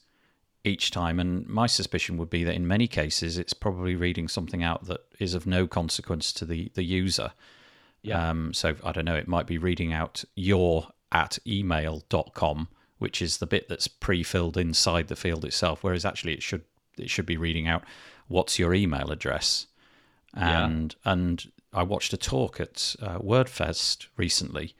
each 0.63 0.91
time. 0.91 1.19
And 1.19 1.47
my 1.47 1.67
suspicion 1.67 2.17
would 2.17 2.29
be 2.29 2.43
that 2.43 2.55
in 2.55 2.67
many 2.67 2.87
cases, 2.87 3.37
it's 3.37 3.53
probably 3.53 3.95
reading 3.95 4.27
something 4.27 4.63
out 4.63 4.85
that 4.85 5.01
is 5.19 5.33
of 5.33 5.47
no 5.47 5.67
consequence 5.67 6.31
to 6.33 6.45
the, 6.45 6.71
the 6.75 6.83
user. 6.83 7.31
Yeah. 8.03 8.29
Um, 8.29 8.53
so 8.53 8.75
I 8.83 8.91
don't 8.91 9.05
know, 9.05 9.15
it 9.15 9.27
might 9.27 9.47
be 9.47 9.57
reading 9.57 9.93
out 9.93 10.23
your 10.35 10.87
at 11.11 11.39
email.com, 11.45 12.67
which 12.97 13.21
is 13.21 13.37
the 13.37 13.47
bit 13.47 13.69
that's 13.69 13.87
pre-filled 13.87 14.57
inside 14.57 15.07
the 15.07 15.15
field 15.15 15.45
itself, 15.45 15.83
whereas 15.83 16.05
actually 16.05 16.33
it 16.33 16.43
should 16.43 16.63
it 16.97 17.09
should 17.09 17.25
be 17.25 17.37
reading 17.37 17.67
out 17.67 17.83
what's 18.27 18.59
your 18.59 18.73
email 18.73 19.11
address. 19.11 19.67
And 20.33 20.95
yeah. 21.05 21.11
and 21.11 21.51
I 21.73 21.83
watched 21.83 22.13
a 22.13 22.17
talk 22.17 22.59
at 22.59 22.95
uh, 23.01 23.19
WordFest 23.19 24.07
recently 24.17 24.75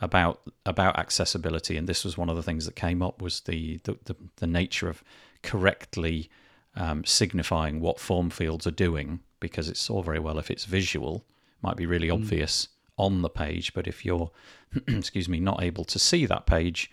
about 0.00 0.40
about 0.66 0.98
accessibility, 0.98 1.76
and 1.76 1.88
this 1.88 2.04
was 2.04 2.18
one 2.18 2.28
of 2.28 2.36
the 2.36 2.42
things 2.42 2.66
that 2.66 2.76
came 2.76 3.02
up 3.02 3.22
was 3.22 3.40
the 3.40 3.78
the, 3.84 3.96
the, 4.04 4.16
the 4.36 4.46
nature 4.46 4.88
of 4.88 5.02
correctly 5.42 6.30
um, 6.76 7.04
signifying 7.04 7.80
what 7.80 8.00
form 8.00 8.30
fields 8.30 8.66
are 8.66 8.72
doing, 8.72 9.20
because 9.40 9.68
it's 9.68 9.90
all 9.90 10.02
very 10.02 10.18
well 10.18 10.38
if 10.38 10.50
it's 10.50 10.64
visual, 10.64 11.24
might 11.62 11.76
be 11.76 11.86
really 11.86 12.08
mm. 12.08 12.14
obvious 12.14 12.68
on 12.96 13.22
the 13.22 13.28
page, 13.28 13.72
but 13.74 13.86
if 13.86 14.04
you're 14.04 14.30
excuse 14.88 15.28
me 15.28 15.40
not 15.40 15.62
able 15.62 15.84
to 15.84 15.98
see 15.98 16.26
that 16.26 16.46
page, 16.46 16.90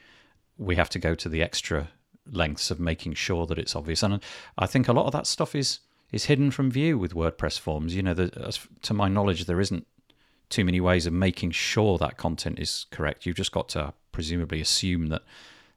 we 0.57 0.75
have 0.75 0.89
to 0.89 0.99
go 0.99 1.15
to 1.15 1.27
the 1.27 1.41
extra 1.41 1.89
lengths 2.31 2.71
of 2.71 2.79
making 2.79 3.13
sure 3.13 3.45
that 3.45 3.59
it's 3.59 3.75
obvious. 3.75 4.03
And 4.03 4.23
I 4.57 4.65
think 4.65 4.87
a 4.87 4.93
lot 4.93 5.05
of 5.05 5.11
that 5.13 5.27
stuff 5.27 5.55
is 5.55 5.79
is 6.11 6.25
hidden 6.25 6.51
from 6.51 6.71
view 6.71 6.97
with 6.97 7.13
WordPress 7.13 7.59
forms. 7.59 7.95
You 7.95 8.03
know, 8.03 8.13
the, 8.13 8.31
as, 8.45 8.59
to 8.83 8.93
my 8.93 9.07
knowledge, 9.07 9.45
there 9.45 9.59
isn't 9.59 9.85
too 10.49 10.63
many 10.63 10.79
ways 10.79 11.05
of 11.05 11.13
making 11.13 11.51
sure 11.51 11.97
that 11.97 12.17
content 12.17 12.59
is 12.59 12.85
correct. 12.91 13.25
You've 13.25 13.35
just 13.35 13.51
got 13.51 13.67
to 13.69 13.93
presumably 14.11 14.61
assume 14.61 15.07
that 15.07 15.23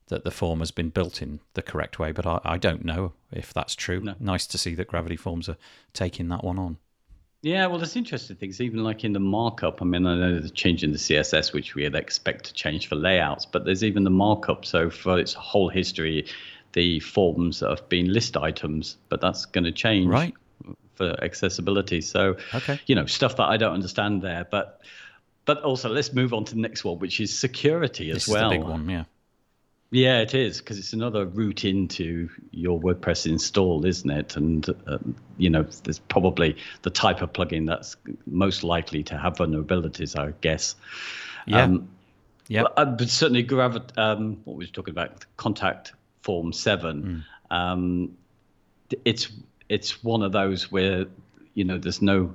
that 0.08 0.24
the 0.24 0.30
form 0.30 0.60
has 0.60 0.70
been 0.70 0.90
built 0.90 1.22
in 1.22 1.40
the 1.54 1.62
correct 1.62 1.98
way. 1.98 2.12
But 2.12 2.26
I, 2.26 2.40
I 2.44 2.58
don't 2.58 2.84
know 2.84 3.12
if 3.32 3.52
that's 3.52 3.74
true. 3.74 4.00
No. 4.00 4.14
Nice 4.20 4.46
to 4.48 4.58
see 4.58 4.74
that 4.74 4.88
Gravity 4.88 5.16
Forms 5.16 5.48
are 5.48 5.56
taking 5.92 6.28
that 6.28 6.44
one 6.44 6.58
on. 6.58 6.78
Yeah, 7.40 7.66
well, 7.66 7.78
there's 7.78 7.94
interesting 7.94 8.34
things, 8.34 8.60
even 8.60 8.82
like 8.82 9.04
in 9.04 9.12
the 9.12 9.20
markup. 9.20 9.80
I 9.80 9.84
mean, 9.84 10.06
I 10.06 10.16
know 10.16 10.32
there's 10.32 10.50
a 10.50 10.54
change 10.54 10.82
in 10.82 10.90
the 10.90 10.98
CSS, 10.98 11.52
which 11.52 11.76
we'd 11.76 11.94
expect 11.94 12.46
to 12.46 12.52
change 12.52 12.88
for 12.88 12.96
layouts, 12.96 13.46
but 13.46 13.64
there's 13.64 13.84
even 13.84 14.02
the 14.02 14.10
markup. 14.10 14.64
So 14.64 14.90
for 14.90 15.18
its 15.20 15.34
whole 15.34 15.68
history, 15.68 16.26
the 16.72 16.98
forms 16.98 17.60
have 17.60 17.88
been 17.88 18.12
list 18.12 18.36
items, 18.36 18.96
but 19.08 19.20
that's 19.20 19.44
going 19.44 19.64
to 19.64 19.72
change. 19.72 20.08
Right 20.08 20.34
for 20.98 21.16
accessibility. 21.24 22.00
So, 22.02 22.36
okay. 22.52 22.78
you 22.86 22.94
know, 22.94 23.06
stuff 23.06 23.36
that 23.36 23.44
I 23.44 23.56
don't 23.56 23.72
understand 23.72 24.20
there. 24.20 24.46
But 24.50 24.82
but 25.46 25.62
also, 25.62 25.88
let's 25.88 26.12
move 26.12 26.34
on 26.34 26.44
to 26.44 26.54
the 26.54 26.60
next 26.60 26.84
one, 26.84 26.98
which 26.98 27.20
is 27.20 27.36
security 27.36 28.10
as 28.10 28.26
this 28.26 28.28
well. 28.28 28.50
Is 28.50 28.58
the 28.58 28.58
big 28.58 28.68
one, 28.68 28.90
yeah. 28.90 29.04
Yeah, 29.90 30.20
it 30.20 30.34
is 30.34 30.58
because 30.58 30.78
it's 30.78 30.92
another 30.92 31.24
route 31.24 31.64
into 31.64 32.28
your 32.50 32.78
WordPress 32.78 33.26
install, 33.26 33.86
isn't 33.86 34.10
it? 34.10 34.36
And 34.36 34.68
um, 34.86 35.16
you 35.38 35.48
know, 35.48 35.62
there's 35.84 35.98
probably 35.98 36.56
the 36.82 36.90
type 36.90 37.22
of 37.22 37.32
plugin 37.32 37.66
that's 37.66 37.96
most 38.26 38.64
likely 38.64 39.02
to 39.04 39.16
have 39.16 39.34
vulnerabilities, 39.34 40.18
I 40.18 40.34
guess. 40.42 40.76
Yeah. 41.46 41.62
Um, 41.62 41.88
yeah. 42.48 42.62
But, 42.64 42.72
uh, 42.76 42.84
but 42.84 43.08
certainly, 43.08 43.44
Gravit. 43.44 43.96
Um, 43.96 44.42
what 44.44 44.58
was 44.58 44.70
talking 44.70 44.92
about? 44.92 45.24
Contact 45.38 45.92
Form 46.20 46.52
Seven. 46.52 47.24
Mm. 47.50 47.56
Um, 47.56 48.16
it's 49.04 49.28
it's 49.68 50.02
one 50.04 50.22
of 50.22 50.32
those 50.32 50.70
where 50.70 51.06
you 51.54 51.64
know 51.64 51.78
there's 51.78 52.02
no 52.02 52.34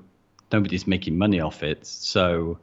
nobody's 0.51 0.85
making 0.85 1.17
money 1.17 1.39
off 1.39 1.63
it 1.63 1.85
so 1.85 2.59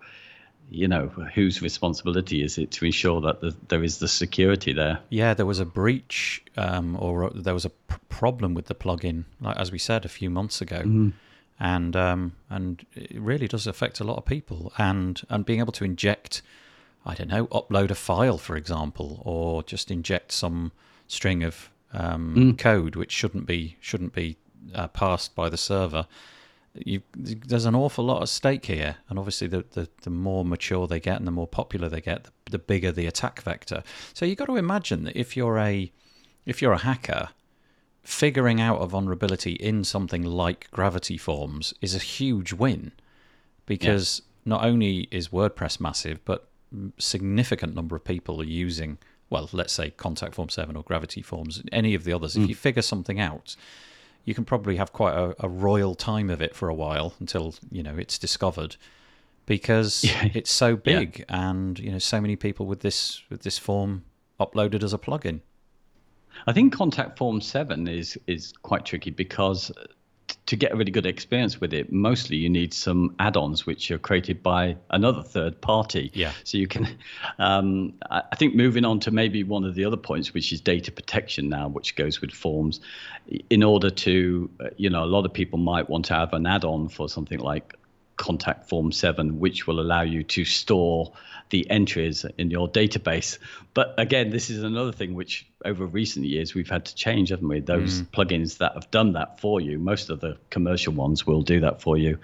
you 0.70 0.88
know 0.88 1.09
whose 1.35 1.61
responsibility 1.61 2.42
is 2.42 2.59
it 2.59 2.70
to 2.70 2.85
ensure 2.85 3.20
that 3.20 3.40
the, 3.40 3.54
there 3.68 3.83
is 3.83 3.98
the 3.98 4.09
security 4.09 4.72
there 4.72 5.00
yeah 5.11 5.35
there 5.35 5.46
was 5.46 5.59
a 5.59 5.64
breach 5.64 6.42
um, 6.56 6.96
or 7.00 7.30
there 7.30 7.54
was 7.54 7.64
a 7.64 7.70
pr- 7.70 7.98
problem 8.09 8.54
with 8.54 8.66
the 8.66 8.74
plugin 8.74 9.24
like 9.40 9.56
as 9.56 9.72
we 9.72 9.78
said 9.78 10.04
a 10.04 10.09
few 10.09 10.30
months 10.30 10.61
ago 10.61 10.83
mm. 10.83 11.12
and 11.59 11.96
um, 11.96 12.33
and 12.48 12.87
it 12.94 13.20
really 13.20 13.48
does 13.48 13.66
affect 13.66 14.00
a 14.00 14.04
lot 14.04 14.16
of 14.16 14.24
people 14.24 14.72
and 14.78 15.22
and 15.28 15.44
being 15.44 15.61
able 15.61 15.72
to 15.72 15.85
inject 15.85 16.42
i 17.04 17.14
don't 17.14 17.28
know 17.28 17.46
upload 17.48 17.90
a 17.90 17.94
file 17.94 18.38
for 18.38 18.56
example 18.56 19.20
or 19.24 19.62
just 19.62 19.90
inject 19.90 20.33
some 20.33 20.72
string 21.09 21.42
of 21.42 21.70
um, 21.92 22.35
mm. 22.37 22.59
code 22.59 22.94
which 22.94 23.11
shouldn't 23.11 23.46
be 23.46 23.76
shouldn't 23.80 24.12
be 24.12 24.37
uh, 24.74 24.88
passed 24.88 25.35
by 25.35 25.48
the 25.48 25.56
server, 25.56 26.06
you, 26.74 27.02
there's 27.16 27.64
an 27.64 27.74
awful 27.74 28.04
lot 28.04 28.22
at 28.22 28.28
stake 28.28 28.66
here. 28.66 28.96
And 29.09 29.18
obviously, 29.18 29.46
the, 29.46 29.64
the, 29.72 29.88
the 30.02 30.11
more 30.11 30.44
mature 30.44 30.87
they 30.87 31.00
get 31.00 31.16
and 31.16 31.26
the 31.26 31.33
more 31.33 31.48
popular 31.48 31.88
they 31.88 32.00
get, 32.00 32.24
the, 32.24 32.30
the 32.52 32.59
bigger 32.59 32.92
the 32.92 33.06
attack 33.06 33.42
vector. 33.42 33.83
So 34.14 34.24
you've 34.24 34.38
got 34.38 34.46
to 34.46 34.56
imagine 34.56 35.04
that 35.04 35.16
if 35.16 35.37
you're 35.37 35.59
a 35.59 35.90
if 36.46 36.62
you're 36.62 36.72
a 36.72 36.78
hacker, 36.78 37.30
figuring 38.02 38.61
out 38.61 38.78
a 38.78 38.87
vulnerability 38.87 39.52
in 39.52 39.85
something 39.85 40.22
like 40.22 40.70
Gravity 40.70 41.18
Forms 41.18 41.74
is 41.80 41.94
a 41.94 41.98
huge 41.98 42.52
win 42.52 42.92
because 43.66 44.22
not 44.44 44.64
only 44.64 45.06
is 45.11 45.28
WordPress 45.28 45.80
massive, 45.80 46.24
but 46.24 46.48
significant 46.98 47.74
number 47.74 47.94
of 47.94 48.04
people 48.04 48.40
are 48.40 48.44
using 48.44 48.98
well, 49.28 49.48
let's 49.52 49.72
say 49.72 49.90
Contact 49.90 50.35
Form 50.35 50.48
7 50.48 50.76
or 50.76 50.83
Gravity 50.83 51.22
Forms, 51.22 51.62
any 51.70 51.94
of 51.94 52.02
the 52.02 52.12
others. 52.12 52.35
Mm. 52.35 52.42
If 52.42 52.48
you 52.48 52.54
figure 52.56 52.83
something 52.83 53.20
out, 53.20 53.54
you 54.24 54.35
can 54.35 54.44
probably 54.44 54.76
have 54.76 54.92
quite 54.92 55.14
a, 55.14 55.35
a, 55.40 55.48
royal 55.48 55.94
time 55.94 56.30
of 56.30 56.40
it 56.40 56.54
for 56.54 56.68
a 56.68 56.74
while 56.74 57.14
until 57.20 57.54
you 57.70 57.83
know 57.83 57.96
it's 57.96 58.18
discovered 58.18 58.76
because 59.46 60.04
yeah. 60.04 60.28
it's 60.35 60.50
so 60.50 60.76
big 60.76 61.20
yeah. 61.20 61.50
and 61.50 61.78
you 61.78 61.90
know 61.90 61.98
so 61.98 62.20
many 62.20 62.37
people 62.37 62.66
with 62.66 62.80
this 62.80 63.22
with 63.30 63.42
this 63.42 63.59
form 63.59 64.04
uploaded 64.38 64.83
as 64.83 64.92
a 64.92 64.98
plugin. 64.98 65.40
I 66.46 66.52
think 66.52 66.72
Contact 66.72 67.18
Form 67.18 67.40
Seven 67.40 67.88
is 67.88 68.18
is 68.26 68.52
quite 68.62 68.85
tricky 68.85 69.11
because 69.11 69.72
to 70.50 70.56
get 70.56 70.72
a 70.72 70.76
really 70.76 70.90
good 70.90 71.06
experience 71.06 71.60
with 71.60 71.72
it, 71.72 71.92
mostly 71.92 72.36
you 72.36 72.48
need 72.48 72.74
some 72.74 73.14
add-ons 73.20 73.66
which 73.66 73.88
are 73.92 73.98
created 73.98 74.42
by 74.42 74.76
another 74.90 75.22
third 75.22 75.60
party. 75.60 76.10
Yeah. 76.12 76.32
So 76.42 76.58
you 76.58 76.66
can, 76.66 76.88
um, 77.38 77.94
I 78.10 78.34
think, 78.34 78.56
moving 78.56 78.84
on 78.84 78.98
to 79.00 79.12
maybe 79.12 79.44
one 79.44 79.64
of 79.64 79.76
the 79.76 79.84
other 79.84 79.96
points, 79.96 80.34
which 80.34 80.52
is 80.52 80.60
data 80.60 80.90
protection 80.90 81.48
now, 81.48 81.68
which 81.68 81.94
goes 81.94 82.20
with 82.20 82.32
forms. 82.32 82.80
In 83.48 83.62
order 83.62 83.90
to, 83.90 84.50
uh, 84.58 84.70
you 84.76 84.90
know, 84.90 85.04
a 85.04 85.06
lot 85.06 85.24
of 85.24 85.32
people 85.32 85.56
might 85.56 85.88
want 85.88 86.06
to 86.06 86.14
have 86.14 86.32
an 86.32 86.46
add-on 86.46 86.88
for 86.88 87.08
something 87.08 87.38
like 87.38 87.76
contact 88.20 88.68
form 88.68 88.92
7 88.92 89.40
which 89.40 89.66
will 89.66 89.80
allow 89.80 90.02
you 90.02 90.22
to 90.22 90.44
store 90.44 91.12
the 91.48 91.68
entries 91.70 92.24
in 92.38 92.50
your 92.50 92.68
database. 92.68 93.38
But 93.72 93.94
again 93.98 94.30
this 94.30 94.50
is 94.50 94.62
another 94.62 94.92
thing 94.92 95.14
which 95.14 95.48
over 95.64 95.87
recent 95.87 96.26
years 96.26 96.54
we've 96.54 96.68
had 96.68 96.85
to 96.85 96.94
change 96.94 97.30
haven't 97.30 97.48
we? 97.48 97.61
Those 97.61 98.02
mm. 98.02 98.11
plugins 98.11 98.59
that 98.59 98.74
have 98.74 98.90
done 98.90 99.14
that 99.14 99.40
for 99.40 99.61
you 99.61 99.78
most 99.78 100.11
of 100.11 100.20
the 100.20 100.37
commercial 100.50 100.92
ones 100.92 101.26
will 101.26 101.42
do 101.42 101.61
that 101.61 101.80
for 101.80 101.96
you. 101.96 102.18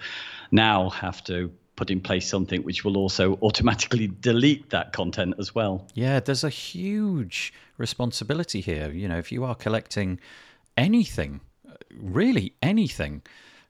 Now 0.52 0.90
have 0.90 1.24
to 1.24 1.50
put 1.76 1.90
in 1.90 2.00
place 2.00 2.28
something 2.28 2.62
which 2.62 2.84
will 2.84 2.98
also 2.98 3.38
automatically 3.42 4.06
delete 4.20 4.70
that 4.70 4.92
content 4.92 5.34
as 5.38 5.54
well. 5.54 5.86
Yeah, 5.94 6.20
there's 6.20 6.44
a 6.44 6.50
huge 6.50 7.52
responsibility 7.78 8.60
here. 8.60 8.90
You 8.90 9.08
know, 9.08 9.18
if 9.18 9.32
you 9.32 9.44
are 9.44 9.54
collecting 9.54 10.20
anything, 10.76 11.40
uh, 11.68 11.74
really 11.98 12.54
anything, 12.62 13.22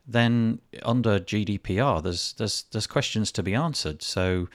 then 0.06 0.60
under 0.82 1.18
GDPR, 1.18 2.02
there's 2.02 2.34
there's 2.34 2.64
there's 2.72 2.86
questions 2.86 3.32
to 3.32 3.42
be 3.42 3.54
answered. 3.54 4.02
So 4.02 4.48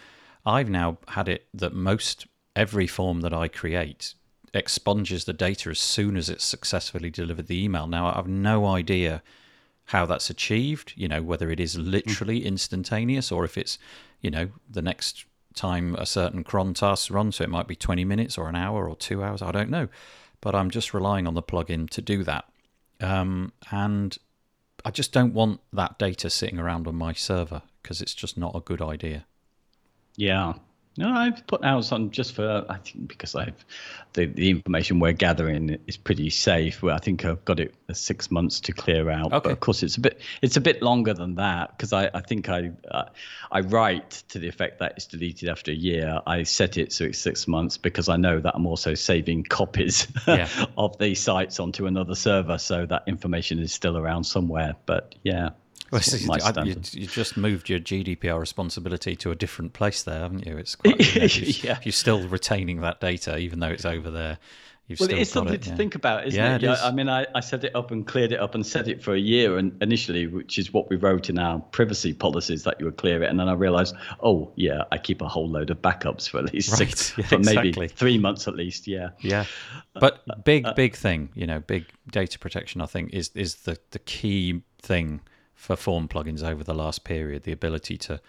I've 0.46 0.70
now 0.70 0.98
had 1.10 1.28
it 1.28 1.48
that 1.54 1.74
most 1.74 2.28
every 2.56 2.88
form 2.88 3.22
that 3.22 3.34
I 3.34 3.48
create 3.48 4.16
expunges 4.54 5.26
the 5.26 5.34
data 5.34 5.70
as 5.70 5.80
soon 5.80 6.18
as 6.18 6.30
it's 6.30 6.44
successfully 6.44 7.10
delivered 7.10 7.48
the 7.48 7.64
email. 7.64 7.88
Now 7.88 8.08
I 8.08 8.16
have 8.16 8.28
no 8.28 8.66
idea 8.66 9.24
how 9.86 10.06
that's 10.06 10.30
achieved, 10.30 10.94
you 10.96 11.08
know, 11.08 11.22
whether 11.22 11.50
it 11.52 11.60
is 11.60 11.78
literally 11.78 12.46
instantaneous 12.46 13.32
or 13.32 13.44
if 13.46 13.58
it's, 13.58 13.78
you 14.22 14.30
know, 14.30 14.50
the 14.70 14.82
next 14.82 15.26
time 15.56 15.96
a 15.96 16.06
certain 16.06 16.44
cron 16.44 16.74
task 16.74 17.12
runs, 17.12 17.38
so 17.38 17.44
it 17.44 17.50
might 17.50 17.68
be 17.68 17.76
20 17.76 18.06
minutes 18.06 18.38
or 18.38 18.48
an 18.48 18.56
hour 18.56 18.88
or 18.88 18.96
two 18.96 19.24
hours, 19.24 19.42
I 19.42 19.52
don't 19.52 19.70
know. 19.70 19.88
But 20.40 20.56
I'm 20.56 20.70
just 20.70 20.94
relying 20.94 21.28
on 21.28 21.34
the 21.34 21.44
plugin 21.44 21.90
to 21.92 22.02
do 22.02 22.24
that. 22.24 22.46
Um, 23.00 23.52
and 23.70 24.18
I 24.84 24.91
just 24.91 25.12
don't 25.12 25.34
want 25.34 25.60
that 25.74 26.00
data 26.00 26.30
sitting 26.30 26.60
around 26.60 26.88
on 26.88 26.96
my 26.96 27.13
server 27.13 27.62
because 27.82 28.02
it's 28.02 28.13
just 28.13 28.38
not 28.38 28.56
a 28.56 28.60
good 28.60 28.82
idea. 28.82 29.26
Yeah. 30.15 30.54
No, 31.02 31.10
I've 31.12 31.46
put 31.48 31.64
out 31.64 31.84
some 31.84 32.12
just 32.12 32.36
for 32.36 32.66
I 32.70 32.78
think 32.78 33.08
because 33.08 33.34
I've 33.36 33.66
the, 34.14 34.26
the 34.28 34.50
information 34.50 35.00
we're 35.00 35.14
gathering 35.14 35.78
is 35.88 35.98
pretty 35.98 36.30
safe. 36.30 36.84
Well, 36.84 36.96
I 36.96 37.00
think 37.00 37.26
I've 37.26 37.44
got 37.44 37.60
it 37.60 37.74
six 37.94 38.30
months 38.30 38.60
to 38.62 38.72
clear 38.74 39.10
out. 39.10 39.34
Okay. 39.34 39.40
But 39.44 39.52
of 39.52 39.60
course, 39.62 39.84
it's 39.84 39.98
a 39.98 40.00
bit 40.00 40.22
it's 40.42 40.58
a 40.58 40.62
bit 40.62 40.82
longer 40.84 41.14
than 41.14 41.36
that 41.36 41.76
because 41.76 41.92
I, 41.92 42.10
I 42.14 42.22
think 42.22 42.50
I 42.50 42.72
uh, 42.90 43.06
I 43.52 43.62
write 43.62 44.12
to 44.30 44.40
the 44.40 44.48
effect 44.48 44.80
that 44.80 44.94
it's 44.96 45.08
deleted 45.08 45.50
after 45.50 45.72
a 45.72 45.76
year. 45.76 46.22
I 46.28 46.44
set 46.44 46.78
it 46.78 46.94
so 46.94 47.06
it's 47.06 47.20
six 47.20 47.48
months 47.48 47.78
because 47.78 48.08
I 48.08 48.18
know 48.18 48.40
that 48.40 48.54
I'm 48.56 48.68
also 48.68 48.94
saving 48.94 49.44
copies 49.46 50.08
Yeah. 50.28 50.48
of 50.78 50.98
these 51.00 51.20
sites 51.20 51.60
onto 51.60 51.88
another 51.88 52.16
server, 52.16 52.58
so 52.58 52.86
that 52.86 53.04
information 53.08 53.60
is 53.60 53.74
still 53.74 53.98
around 53.98 54.26
somewhere. 54.26 54.76
But 54.86 55.16
yeah. 55.24 55.50
Well, 56.00 56.00
it's- 56.00 56.26
my 56.26 56.38
I- 56.42 56.64
you, 56.64 56.76
you 56.94 57.06
just 57.08 57.36
moved 57.36 57.70
your 57.70 57.80
GDPR 57.80 58.40
responsibility 58.40 59.16
to 59.18 59.32
a 59.32 59.36
different 59.36 59.74
place 59.74 60.04
there, 60.04 60.22
haven't 60.22 60.46
you? 60.46 60.58
It's 60.58 60.76
quite, 60.78 61.00
you 61.16 61.22
know, 61.22 61.28
you're, 61.28 61.46
Yeah. 61.74 61.80
you're 61.84 61.92
still 61.92 62.28
retaining 62.30 62.80
that 62.82 63.02
data, 63.02 63.38
even 63.38 63.60
though 63.60 63.68
it's 63.70 63.84
over 63.86 64.10
there. 64.10 64.38
You've 64.88 65.00
Well, 65.00 65.10
it's 65.12 65.30
got 65.32 65.40
something 65.40 65.54
it, 65.56 65.62
to 65.64 65.70
yeah. 65.70 65.76
think 65.76 65.96
about, 65.96 66.28
isn't 66.28 66.38
Yeah, 66.38 66.56
it? 66.56 66.64
it 66.64 66.66
Yeah, 66.68 66.74
is. 66.74 66.82
I 66.82 66.92
mean, 66.92 67.08
I, 67.08 67.26
I 67.36 67.40
set 67.40 67.64
it 67.64 67.74
up 67.76 67.92
and 67.92 68.06
cleared 68.06 68.32
it 68.34 68.40
up 68.42 68.56
and 68.56 68.66
set 68.66 68.90
it 68.90 69.02
for 69.02 69.14
a 69.14 69.20
year 69.20 69.58
and 69.58 69.72
initially, 69.82 70.28
which 70.28 70.58
is 70.58 70.74
what 70.74 70.90
we 70.90 70.98
wrote 70.98 71.30
in 71.30 71.40
our 71.40 71.60
privacy 71.60 72.14
policies 72.14 72.64
that 72.64 72.78
you 72.80 72.86
would 72.88 72.98
clear 72.98 73.22
it. 73.24 73.30
And 73.30 73.40
then 73.40 73.48
I 73.48 73.54
realized, 73.54 73.96
oh, 74.22 74.52
yeah, 74.56 74.84
I 74.92 74.98
keep 74.98 75.22
a 75.22 75.28
whole 75.30 75.48
load 75.50 75.70
of 75.70 75.82
backups 75.82 76.28
for 76.30 76.40
at 76.40 76.54
least 76.54 76.72
Right, 76.72 76.78
six, 76.90 77.14
yeah, 77.18 77.26
for 77.26 77.40
maybe 77.40 77.88
three 77.88 78.18
months 78.18 78.48
at 78.50 78.56
least. 78.56 78.86
Yeah. 78.88 79.10
Yeah, 79.20 79.46
but 79.94 80.24
uh, 80.30 80.36
big 80.44 80.66
uh, 80.66 80.74
big 80.74 80.96
thing, 80.96 81.30
you 81.36 81.48
know, 81.48 81.60
big 81.60 81.86
data 82.12 82.38
protection. 82.40 82.82
I 82.82 82.86
think 82.86 83.14
is 83.14 83.30
is 83.36 83.56
the 83.64 83.78
the 83.92 84.00
key 84.00 84.62
thing 84.82 85.22
for 85.62 85.76
form 85.76 86.08
plugins 86.08 86.43
over 86.43 86.63
the 86.63 86.74
last 86.74 87.04
period. 87.04 87.43
The 87.43 87.52
ability 87.52 87.95
to 87.97 88.19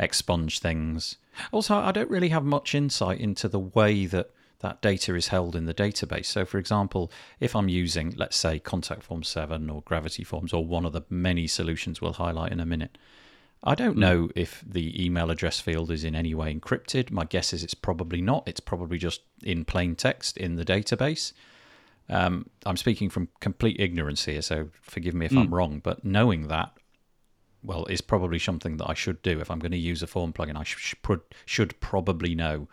expunge 0.00 0.58
things. 0.58 1.18
Also, 1.52 1.76
I 1.76 1.92
don't 1.92 2.10
really 2.10 2.30
have 2.30 2.44
much 2.44 2.74
insight 2.74 3.20
into 3.20 3.46
the 3.46 3.58
way 3.58 4.06
that 4.06 4.30
that 4.60 4.80
data 4.80 5.14
is 5.14 5.28
held 5.28 5.54
in 5.54 5.66
the 5.66 5.74
database. 5.74 6.24
So, 6.26 6.46
for 6.46 6.56
example, 6.56 7.12
if 7.40 7.54
I'm 7.54 7.68
using, 7.68 8.14
let's 8.16 8.38
say, 8.38 8.58
Contact 8.58 9.02
Form 9.02 9.22
7 9.22 9.68
or 9.68 9.82
Gravity 9.82 10.24
Forms 10.24 10.54
or 10.54 10.64
one 10.64 10.86
of 10.86 10.94
the 10.94 11.02
many 11.10 11.46
solutions 11.46 12.00
we'll 12.00 12.14
highlight 12.14 12.52
in 12.52 12.60
a 12.60 12.66
minute, 12.66 12.96
I 13.62 13.74
don't 13.74 13.98
know 13.98 14.30
if 14.34 14.64
the 14.66 15.04
email 15.04 15.30
address 15.30 15.60
field 15.60 15.90
is 15.90 16.04
in 16.04 16.14
any 16.14 16.34
way 16.34 16.54
encrypted. 16.54 17.10
My 17.10 17.24
guess 17.24 17.52
is 17.52 17.62
it's 17.62 17.74
probably 17.74 18.22
not. 18.22 18.44
It's 18.48 18.60
probably 18.60 18.96
just 18.96 19.20
in 19.42 19.66
plain 19.66 19.94
text 19.94 20.38
in 20.38 20.56
the 20.56 20.64
database. 20.64 21.34
Um, 22.12 22.50
I'm 22.66 22.76
speaking 22.76 23.08
from 23.10 23.28
complete 23.40 23.80
ignorance 23.80 24.24
here, 24.26 24.42
so 24.42 24.68
forgive 24.82 25.14
me 25.14 25.26
if 25.26 25.36
I'm 25.36 25.52
wrong. 25.52 25.80
But 25.82 26.04
knowing 26.04 26.48
that, 26.48 26.72
well, 27.62 27.86
is 27.86 28.00
probably 28.00 28.38
something 28.38 28.76
that 28.76 28.88
I 28.88 28.94
should 28.94 29.22
do 29.22 29.40
if 29.40 29.50
I'm 29.50 29.58
going 29.58 29.72
to 29.72 29.78
use 29.78 30.02
a 30.02 30.06
form 30.06 30.32
plugin. 30.32 30.56
I 30.56 30.64
sh- 30.64 30.94
should 31.06 31.20
should 31.46 31.80
probably 31.80 32.34
know 32.34 32.68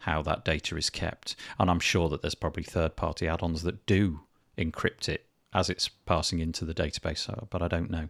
how 0.00 0.22
that 0.22 0.44
data 0.44 0.76
is 0.76 0.90
kept, 0.90 1.36
and 1.58 1.70
I'm 1.70 1.80
sure 1.80 2.08
that 2.08 2.22
there's 2.22 2.34
probably 2.34 2.62
third-party 2.62 3.28
add-ons 3.28 3.62
that 3.62 3.84
do 3.84 4.20
encrypt 4.56 5.08
it 5.08 5.26
as 5.52 5.68
it's 5.68 5.88
passing 5.88 6.38
into 6.38 6.64
the 6.64 6.74
database. 6.74 7.28
But 7.50 7.62
I 7.62 7.68
don't 7.68 7.90
know. 7.90 8.08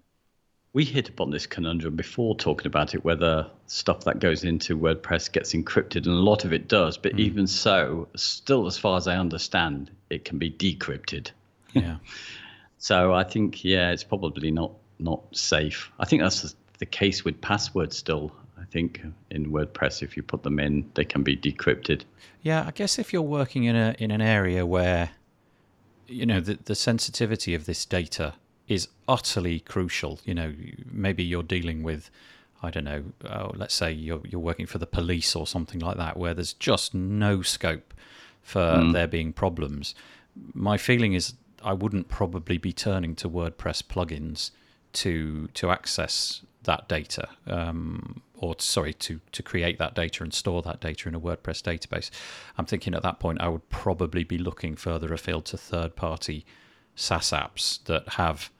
We 0.78 0.84
hit 0.84 1.08
upon 1.08 1.30
this 1.30 1.44
conundrum 1.44 1.96
before 1.96 2.36
talking 2.36 2.68
about 2.68 2.94
it, 2.94 3.04
whether 3.04 3.50
stuff 3.66 4.04
that 4.04 4.20
goes 4.20 4.44
into 4.44 4.78
WordPress 4.78 5.32
gets 5.32 5.52
encrypted, 5.52 6.06
and 6.06 6.14
a 6.14 6.22
lot 6.30 6.44
of 6.44 6.52
it 6.52 6.68
does. 6.68 6.96
But 6.96 7.14
hmm. 7.14 7.18
even 7.18 7.46
so, 7.48 8.06
still, 8.14 8.64
as 8.64 8.78
far 8.78 8.96
as 8.96 9.08
I 9.08 9.16
understand, 9.16 9.90
it 10.08 10.24
can 10.24 10.38
be 10.38 10.52
decrypted. 10.52 11.32
Yeah. 11.72 11.96
So 12.80 13.12
I 13.12 13.24
think, 13.24 13.64
yeah, 13.64 13.90
it's 13.90 14.04
probably 14.04 14.52
not 14.52 14.70
not 15.00 15.20
safe. 15.36 15.90
I 15.98 16.04
think 16.04 16.22
that's 16.22 16.54
the 16.78 16.86
case 16.86 17.24
with 17.24 17.40
passwords 17.40 17.96
still. 17.96 18.30
I 18.56 18.64
think 18.66 19.02
in 19.32 19.50
WordPress, 19.50 20.00
if 20.00 20.16
you 20.16 20.22
put 20.22 20.44
them 20.44 20.60
in, 20.60 20.88
they 20.94 21.04
can 21.04 21.24
be 21.24 21.36
decrypted. 21.36 22.02
Yeah, 22.42 22.64
I 22.64 22.70
guess 22.70 23.00
if 23.00 23.12
you're 23.12 23.20
working 23.20 23.64
in 23.64 23.74
a 23.74 23.96
in 23.98 24.12
an 24.12 24.20
area 24.20 24.64
where 24.64 25.10
you 26.06 26.24
know 26.24 26.38
the 26.38 26.56
the 26.66 26.76
sensitivity 26.76 27.52
of 27.52 27.66
this 27.66 27.84
data 27.84 28.34
is 28.68 28.88
utterly 29.08 29.60
crucial, 29.60 30.20
you 30.24 30.34
know, 30.34 30.54
maybe 30.90 31.24
you're 31.24 31.42
dealing 31.42 31.82
with 31.82 32.10
I 32.62 32.70
don't 32.70 32.84
know, 32.84 33.04
oh, 33.24 33.52
let's 33.54 33.74
say 33.74 33.92
you're 33.92 34.22
you're 34.26 34.40
working 34.40 34.66
for 34.66 34.78
the 34.78 34.86
police 34.86 35.36
or 35.36 35.46
something 35.46 35.80
like 35.80 35.96
that 35.96 36.16
where 36.16 36.34
there's 36.34 36.52
just 36.52 36.92
no 36.94 37.42
scope 37.42 37.94
for 38.42 38.90
there 38.92 39.06
being 39.06 39.32
problems. 39.32 39.94
My 40.54 40.76
feeling 40.76 41.12
is 41.12 41.34
I 41.62 41.72
wouldn't 41.72 42.08
probably 42.08 42.58
be 42.58 42.72
turning 42.72 43.14
to 43.16 43.28
WordPress 43.28 43.82
plugins 43.82 44.50
to 44.94 45.48
to 45.54 45.70
access 45.70 46.42
that 46.64 46.88
data, 46.88 47.28
um, 47.46 48.22
or 48.34 48.56
sorry, 48.58 48.94
to 48.94 49.20
to 49.32 49.42
create 49.42 49.78
that 49.78 49.94
data 49.94 50.24
and 50.24 50.34
store 50.34 50.62
that 50.62 50.80
data 50.80 51.08
in 51.08 51.14
a 51.14 51.20
WordPress 51.20 51.62
database. 51.62 52.10
I'm 52.56 52.66
thinking 52.66 52.94
at 52.94 53.02
that 53.02 53.20
point 53.20 53.40
I 53.40 53.48
would 53.48 53.68
probably 53.70 54.24
be 54.24 54.38
looking 54.38 54.74
further 54.76 55.12
afield 55.12 55.44
to 55.46 55.56
third-party 55.56 56.44
SaaS 56.96 57.30
apps 57.30 57.84
that 57.84 58.08
have 58.10 58.50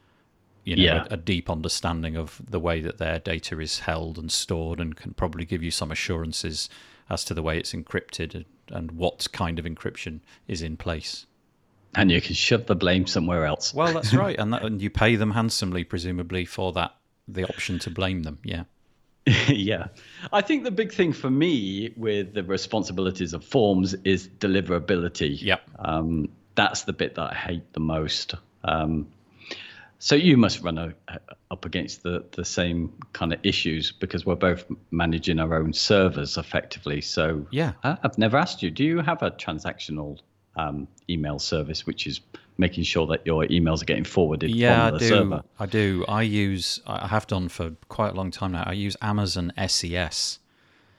you 0.68 0.76
know 0.76 0.82
Yeah. 0.82 1.06
a, 1.10 1.14
a 1.14 1.16
deep 1.16 1.48
understanding 1.50 2.16
of 2.16 2.40
the 2.48 2.60
way 2.60 2.80
that 2.82 2.98
their 2.98 3.18
data 3.18 3.58
is 3.60 3.80
held 3.80 4.18
and 4.18 4.30
stored, 4.30 4.80
and 4.80 4.96
can 4.96 5.14
probably 5.14 5.44
give 5.44 5.62
you 5.62 5.70
some 5.70 5.90
assurances 5.90 6.68
as 7.10 7.24
to 7.24 7.34
the 7.34 7.42
way 7.42 7.58
it's 7.58 7.72
encrypted 7.72 8.34
and, 8.34 8.44
and 8.70 8.90
what 8.92 9.26
kind 9.32 9.58
of 9.58 9.64
encryption 9.64 10.20
is 10.46 10.60
in 10.62 10.76
place. 10.76 11.26
And 11.94 12.10
you 12.10 12.20
can 12.20 12.34
shove 12.34 12.66
the 12.66 12.76
blame 12.76 13.06
somewhere 13.06 13.46
else. 13.46 13.72
Well, 13.72 13.94
that's 13.94 14.12
right, 14.24 14.38
and 14.38 14.52
that, 14.52 14.62
and 14.62 14.80
you 14.82 14.90
pay 14.90 15.16
them 15.16 15.30
handsomely, 15.30 15.84
presumably, 15.84 16.44
for 16.44 16.72
that 16.72 16.94
the 17.26 17.44
option 17.44 17.78
to 17.80 17.90
blame 17.90 18.22
them. 18.24 18.38
Yeah, 18.44 18.64
yeah. 19.48 19.88
I 20.32 20.42
think 20.42 20.64
the 20.64 20.70
big 20.70 20.92
thing 20.92 21.12
for 21.14 21.30
me 21.30 21.92
with 21.96 22.34
the 22.34 22.42
responsibilities 22.44 23.32
of 23.32 23.44
forms 23.44 23.94
is 24.04 24.28
deliverability. 24.38 25.40
Yep. 25.42 25.62
Um, 25.78 26.28
that's 26.54 26.82
the 26.82 26.92
bit 26.92 27.14
that 27.14 27.32
I 27.32 27.34
hate 27.34 27.72
the 27.72 27.80
most. 27.80 28.34
Um, 28.64 29.06
so 29.98 30.14
you 30.14 30.36
must 30.36 30.60
run 30.62 30.78
a, 30.78 30.92
up 31.50 31.64
against 31.64 32.02
the, 32.02 32.24
the 32.32 32.44
same 32.44 32.92
kind 33.12 33.32
of 33.32 33.40
issues 33.42 33.90
because 33.92 34.24
we're 34.24 34.34
both 34.36 34.64
managing 34.90 35.38
our 35.40 35.54
own 35.54 35.72
servers 35.72 36.36
effectively. 36.36 37.00
So 37.00 37.46
Yeah. 37.50 37.72
I- 37.82 37.98
I've 38.02 38.18
never 38.18 38.36
asked 38.36 38.62
you, 38.62 38.70
do 38.70 38.84
you 38.84 39.00
have 39.00 39.22
a 39.22 39.30
transactional 39.32 40.18
um, 40.56 40.88
email 41.08 41.38
service 41.38 41.86
which 41.86 42.06
is 42.06 42.20
making 42.58 42.82
sure 42.84 43.06
that 43.06 43.24
your 43.24 43.44
emails 43.46 43.82
are 43.82 43.84
getting 43.86 44.04
forwarded 44.04 44.50
yeah, 44.50 44.86
I 44.86 44.88
from 44.90 44.98
the 44.98 44.98
do. 44.98 45.08
server? 45.08 45.42
I 45.60 45.66
do. 45.66 46.04
I 46.08 46.22
use. 46.22 46.80
I 46.86 47.06
have 47.06 47.26
done 47.28 47.48
for 47.48 47.70
quite 47.88 48.12
a 48.12 48.14
long 48.16 48.30
time 48.32 48.52
now. 48.52 48.64
I 48.66 48.72
use 48.72 48.96
Amazon 49.00 49.52
SES. 49.68 50.40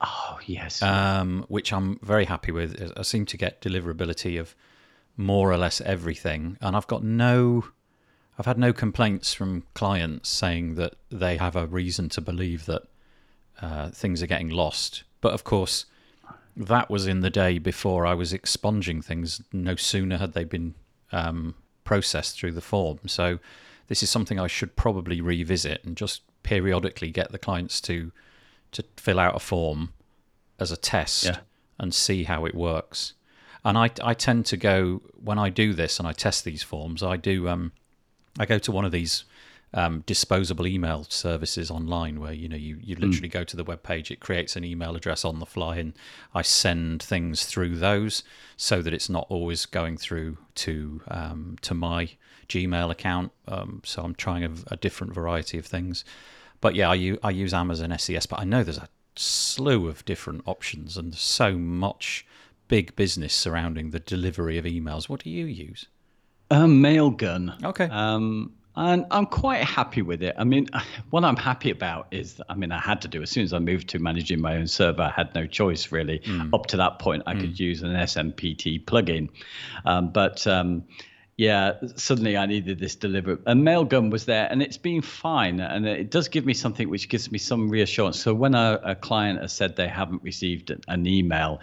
Oh, 0.02 0.40
yes. 0.46 0.82
um, 0.82 1.46
which 1.50 1.74
I'm 1.74 2.00
very 2.02 2.24
happy 2.26 2.54
with. 2.54 2.94
I 2.96 3.02
seem 3.02 3.26
to 3.26 3.36
get 3.38 3.62
deliverability 3.62 4.40
of 4.40 4.56
more 5.18 5.52
or 5.52 5.58
less 5.58 5.82
everything, 5.82 6.58
and 6.62 6.76
I've 6.78 6.88
got 6.88 7.04
no. 7.04 7.66
I've 8.40 8.46
had 8.46 8.58
no 8.58 8.72
complaints 8.72 9.34
from 9.34 9.64
clients 9.74 10.30
saying 10.30 10.76
that 10.76 10.94
they 11.12 11.36
have 11.38 11.58
a 11.58 11.68
reason 11.68 12.08
to 12.10 12.22
believe 12.22 12.66
that 12.68 12.84
uh, 13.62 13.90
things 13.90 14.24
are 14.24 14.28
getting 14.28 14.48
lost. 14.50 15.04
But 15.20 15.34
of 15.34 15.44
course, 15.44 15.86
that 16.56 16.90
was 16.90 17.06
in 17.06 17.20
the 17.20 17.30
day 17.30 17.60
before 17.60 18.06
I 18.06 18.14
was 18.14 18.32
expunging 18.32 19.02
things. 19.02 19.42
No 19.52 19.76
sooner 19.76 20.18
had 20.18 20.32
they 20.34 20.46
been 20.46 20.74
um, 21.12 21.56
processed 21.84 22.40
through 22.40 22.54
the 22.54 22.62
form. 22.62 23.00
So 23.08 23.40
this 23.88 24.02
is 24.02 24.10
something 24.10 24.40
I 24.40 24.48
should 24.48 24.78
probably 24.78 25.20
revisit 25.20 25.84
and 25.84 25.98
just 25.98 26.22
periodically 26.44 27.12
get 27.12 27.32
the 27.34 27.40
clients 27.40 27.82
to 27.82 28.12
to 28.72 28.84
fill 28.98 29.20
out 29.20 29.36
a 29.36 29.40
form 29.40 29.92
as 30.60 30.72
a 30.72 30.78
test 30.78 31.26
Yeah. 31.26 31.40
and 31.80 31.94
see 31.94 32.24
how 32.24 32.46
it 32.46 32.56
works. 32.56 33.14
And 33.66 33.78
I 33.78 33.90
I 34.02 34.14
tend 34.14 34.46
to 34.46 34.58
go 34.58 35.02
when 35.22 35.38
I 35.38 35.50
do 35.50 35.74
this 35.74 36.00
and 36.00 36.08
I 36.08 36.14
test 36.14 36.46
these 36.46 36.64
forms. 36.64 37.04
I 37.04 37.18
do 37.18 37.50
um 37.50 37.74
I 38.40 38.46
go 38.46 38.58
to 38.58 38.72
one 38.72 38.86
of 38.86 38.92
these 38.92 39.26
um, 39.74 40.02
disposable 40.08 40.66
email 40.66 41.06
services 41.10 41.70
online 41.70 42.20
where 42.20 42.34
you 42.34 42.50
know 42.50 42.56
you, 42.56 42.80
you 42.82 42.96
literally 42.96 43.28
go 43.28 43.44
to 43.44 43.56
the 43.56 43.64
web 43.64 43.84
page 43.84 44.10
it 44.10 44.20
creates 44.20 44.56
an 44.56 44.64
email 44.64 44.96
address 44.96 45.24
on 45.24 45.40
the 45.40 45.46
fly 45.46 45.78
and 45.78 45.94
i 46.34 46.42
send 46.42 47.04
things 47.04 47.46
through 47.46 47.76
those 47.76 48.24
so 48.58 48.82
that 48.82 48.94
it's 48.94 49.10
not 49.10 49.28
always 49.30 49.68
going 49.68 49.96
through 49.96 50.38
to 50.56 51.02
um, 51.10 51.56
to 51.62 51.76
my 51.76 52.10
gmail 52.48 52.90
account. 52.90 53.32
Um, 53.48 53.82
so 53.86 54.02
i'm 54.02 54.16
trying 54.16 54.44
a, 54.44 54.52
a 54.74 54.78
different 54.78 55.14
variety 55.14 55.60
of 55.60 55.68
things. 55.68 56.04
But 56.62 56.74
yeah 56.74 56.90
I, 56.90 56.96
u- 56.96 57.20
I 57.24 57.30
use 57.30 57.54
amazon 57.54 57.96
ses 58.00 58.26
but 58.26 58.40
i 58.40 58.44
know 58.44 58.64
there's 58.64 58.80
a 58.80 58.90
slew 59.16 59.88
of 59.88 60.04
different 60.06 60.42
options 60.48 60.98
and 60.98 61.14
so 61.14 61.58
much 61.58 62.26
big 62.70 62.96
business 62.96 63.34
surrounding 63.34 63.90
the 63.90 64.00
delivery 64.00 64.58
of 64.58 64.66
emails. 64.66 65.10
What 65.10 65.24
do 65.24 65.30
you 65.30 65.46
use 65.46 65.88
Um, 66.52 66.82
Mailgun. 66.82 67.64
Okay. 67.64 67.86
Um, 67.86 68.54
and 68.76 69.06
I'm 69.12 69.26
quite 69.26 69.64
happy 69.64 70.02
with 70.02 70.24
it. 70.24 70.36
I 70.38 70.46
mean, 70.46 70.68
what 71.10 71.26
I'm 71.26 71.36
happy 71.36 71.70
about 71.70 72.08
is, 72.12 72.42
I 72.50 72.56
mean, 72.56 72.72
I 72.72 72.80
had 72.80 73.02
to 73.02 73.08
do 73.08 73.22
as 73.22 73.30
soon 73.30 73.44
as 73.44 73.54
I 73.54 73.60
moved 73.60 73.90
to 73.90 74.00
managing 74.00 74.42
my 74.42 74.56
own 74.56 74.68
server, 74.68 75.04
I 75.04 75.10
had 75.12 75.36
no 75.36 75.46
choice 75.46 75.92
really. 75.92 76.22
Up 76.54 76.68
to 76.68 76.78
that 76.78 77.00
point, 77.00 77.24
I 77.28 77.34
could 77.36 77.60
use 77.60 77.82
an 77.84 77.92
SMPT 77.92 78.86
plugin, 78.86 79.30
um, 79.86 80.12
but 80.12 80.48
um, 80.48 80.86
yeah, 81.38 81.74
suddenly 81.96 82.38
I 82.38 82.46
needed 82.46 82.80
this 82.80 82.96
deliberate. 82.96 83.40
And 83.46 83.64
Mailgun 83.64 84.12
was 84.12 84.26
there, 84.26 84.48
and 84.52 84.62
it's 84.62 84.78
been 84.78 85.02
fine, 85.02 85.60
and 85.60 85.86
it 85.86 86.12
does 86.12 86.28
give 86.28 86.46
me 86.46 86.54
something 86.54 86.90
which 86.90 87.10
gives 87.10 87.32
me 87.32 87.38
some 87.38 87.70
reassurance. 87.70 88.20
So 88.20 88.34
when 88.34 88.56
a, 88.56 88.80
a 88.84 88.96
client 88.96 89.42
has 89.42 89.54
said 89.54 89.76
they 89.76 89.88
haven't 89.88 90.24
received 90.24 90.74
an 90.88 91.06
email, 91.08 91.62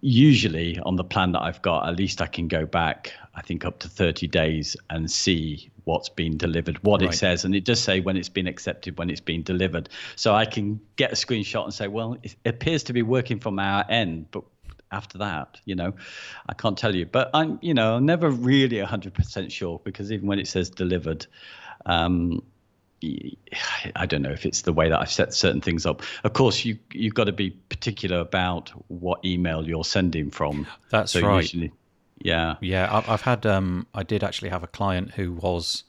usually 0.00 0.78
on 0.80 0.96
the 0.96 1.04
plan 1.04 1.32
that 1.32 1.42
I've 1.42 1.62
got, 1.62 1.88
at 1.88 1.96
least 1.96 2.22
I 2.22 2.26
can 2.26 2.48
go 2.48 2.66
back, 2.66 3.12
I 3.36 3.42
think 3.42 3.64
up 3.64 3.78
to 3.80 3.88
30 3.88 4.26
days 4.26 4.76
and 4.90 5.10
see 5.10 5.70
what's 5.84 6.08
been 6.08 6.36
delivered, 6.36 6.82
what 6.82 7.02
Right. 7.02 7.12
it 7.12 7.16
says. 7.16 7.44
And 7.44 7.54
it 7.54 7.64
does 7.64 7.80
say 7.80 8.00
when 8.00 8.16
it's 8.16 8.30
been 8.30 8.46
accepted, 8.46 8.98
when 8.98 9.10
it's 9.10 9.20
been 9.20 9.42
delivered. 9.42 9.88
So 10.16 10.34
I 10.34 10.46
can 10.46 10.80
get 10.96 11.12
a 11.12 11.14
screenshot 11.14 11.64
and 11.64 11.72
say, 11.72 11.86
well, 11.86 12.16
it 12.22 12.34
appears 12.46 12.82
to 12.84 12.92
be 12.92 13.02
working 13.02 13.38
from 13.38 13.58
our 13.58 13.84
end, 13.88 14.26
but 14.30 14.42
after 14.90 15.18
that, 15.18 15.60
you 15.66 15.74
know, 15.74 15.92
I 16.48 16.54
can't 16.54 16.78
tell 16.78 16.94
you. 16.94 17.06
But 17.06 17.30
I'm, 17.34 17.58
you 17.60 17.74
know, 17.74 17.96
I'm 17.96 18.06
never 18.06 18.30
really 18.30 18.78
100% 18.78 19.50
sure 19.50 19.80
because 19.84 20.10
even 20.10 20.26
when 20.26 20.38
it 20.38 20.48
says 20.48 20.70
delivered, 20.70 21.26
um, 21.84 22.42
I 23.94 24.06
don't 24.06 24.22
know 24.22 24.30
if 24.32 24.46
it's 24.46 24.62
the 24.62 24.72
way 24.72 24.88
that 24.88 24.98
I've 24.98 25.10
set 25.10 25.34
certain 25.34 25.60
things 25.60 25.84
up. 25.84 26.02
Of 26.24 26.32
course, 26.32 26.64
you 26.64 26.78
you've 26.92 27.14
got 27.14 27.24
to 27.24 27.32
be 27.32 27.50
particular 27.50 28.18
about 28.18 28.70
what 28.88 29.24
email 29.24 29.66
you're 29.66 29.84
sending 29.84 30.30
from. 30.30 30.66
That's 30.90 31.12
so 31.12 31.20
right. 31.20 31.42
Usually, 31.42 31.72
yeah. 32.18 32.56
Yeah, 32.60 32.94
I've, 32.94 33.08
I've 33.08 33.22
had. 33.22 33.46
Um, 33.46 33.86
I 33.94 34.02
did 34.02 34.24
actually 34.24 34.48
have 34.50 34.62
a 34.62 34.68
client 34.68 35.12
who 35.12 35.32
was 35.32 35.84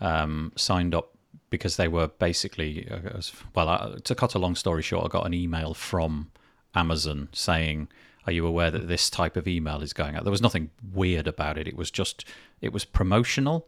um, 0.00 0.52
signed 0.56 0.94
up 0.94 1.14
because 1.50 1.76
they 1.76 1.88
were 1.88 2.08
basically. 2.08 2.88
Uh, 2.90 3.20
well, 3.54 3.68
I, 3.68 3.96
to 4.04 4.14
cut 4.14 4.34
a 4.34 4.38
long 4.38 4.54
story 4.54 4.82
short, 4.82 5.04
I 5.04 5.08
got 5.08 5.26
an 5.26 5.34
email 5.34 5.74
from 5.74 6.30
Amazon 6.74 7.28
saying, 7.32 7.88
"Are 8.26 8.32
you 8.32 8.46
aware 8.46 8.70
that 8.70 8.88
this 8.88 9.08
type 9.08 9.36
of 9.36 9.48
email 9.48 9.82
is 9.82 9.92
going 9.92 10.14
out?" 10.14 10.24
There 10.24 10.30
was 10.30 10.42
nothing 10.42 10.70
weird 10.92 11.26
about 11.26 11.58
it. 11.58 11.66
It 11.66 11.76
was 11.76 11.90
just 11.90 12.24
it 12.60 12.72
was 12.72 12.84
promotional. 12.84 13.66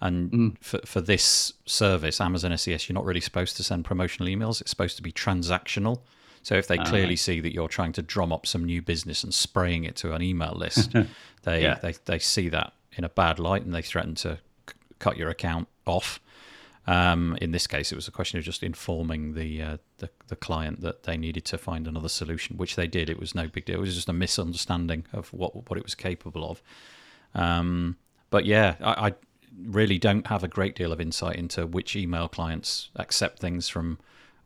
And 0.00 0.58
for, 0.60 0.80
for 0.84 1.00
this 1.00 1.54
service, 1.64 2.20
Amazon 2.20 2.56
SES, 2.58 2.88
you're 2.88 2.94
not 2.94 3.06
really 3.06 3.20
supposed 3.20 3.56
to 3.56 3.62
send 3.62 3.86
promotional 3.86 4.28
emails. 4.28 4.60
It's 4.60 4.68
supposed 4.68 4.96
to 4.96 5.02
be 5.02 5.12
transactional. 5.12 6.00
So 6.44 6.54
if 6.54 6.68
they 6.68 6.76
clearly 6.90 7.16
see 7.16 7.40
that 7.40 7.52
you're 7.52 7.66
trying 7.68 7.92
to 7.94 8.02
drum 8.02 8.32
up 8.32 8.46
some 8.46 8.64
new 8.64 8.80
business 8.82 9.24
and 9.24 9.34
spraying 9.34 9.82
it 9.84 9.96
to 9.96 10.12
an 10.14 10.22
email 10.22 10.52
list, 10.64 10.92
they, 11.42 11.62
Yeah. 11.62 11.74
they 11.82 11.94
they 12.04 12.18
see 12.20 12.48
that 12.50 12.72
in 12.96 13.02
a 13.02 13.08
bad 13.08 13.38
light 13.40 13.64
and 13.64 13.74
they 13.74 13.82
threaten 13.82 14.14
to 14.16 14.38
c- 14.68 14.74
cut 15.00 15.16
your 15.16 15.28
account 15.30 15.66
off. 15.86 16.20
Um, 16.86 17.36
in 17.40 17.50
this 17.52 17.66
case, 17.66 17.90
it 17.92 17.96
was 17.96 18.06
a 18.08 18.10
question 18.12 18.38
of 18.38 18.44
just 18.44 18.62
informing 18.62 19.32
the, 19.34 19.62
uh, 19.62 19.76
the 19.98 20.10
the 20.28 20.36
client 20.36 20.82
that 20.82 21.04
they 21.04 21.16
needed 21.16 21.46
to 21.46 21.56
find 21.58 21.88
another 21.88 22.10
solution, 22.10 22.58
which 22.58 22.76
they 22.76 22.86
did. 22.86 23.08
It 23.08 23.18
was 23.18 23.34
no 23.34 23.48
big 23.48 23.64
deal. 23.64 23.76
It 23.76 23.80
was 23.80 23.94
just 23.94 24.08
a 24.10 24.12
misunderstanding 24.12 25.06
of 25.12 25.32
what 25.32 25.68
what 25.70 25.78
it 25.78 25.82
was 25.82 25.94
capable 25.94 26.48
of. 26.50 26.62
Um, 27.34 27.96
but 28.30 28.44
yeah, 28.44 28.74
I, 28.80 29.08
I 29.08 29.14
really 29.66 29.98
don't 29.98 30.26
have 30.26 30.44
a 30.44 30.48
great 30.48 30.74
deal 30.76 30.92
of 30.92 31.00
insight 31.00 31.36
into 31.36 31.66
which 31.66 31.96
email 31.96 32.28
clients 32.28 32.90
accept 32.96 33.38
things 33.38 33.68
from, 33.68 33.98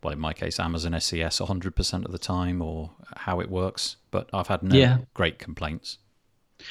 well, 0.02 0.12
in 0.12 0.18
my 0.20 0.32
case, 0.32 0.60
Amazon 0.60 0.92
SES 1.00 1.38
100% 1.40 2.04
of 2.04 2.12
the 2.12 2.18
time 2.18 2.62
or 2.62 2.90
how 3.16 3.40
it 3.40 3.50
works. 3.50 3.96
But 4.10 4.28
I've 4.32 4.48
had 4.48 4.62
no 4.62 4.76
Yeah. 4.76 4.98
great 5.14 5.38
complaints. 5.38 5.98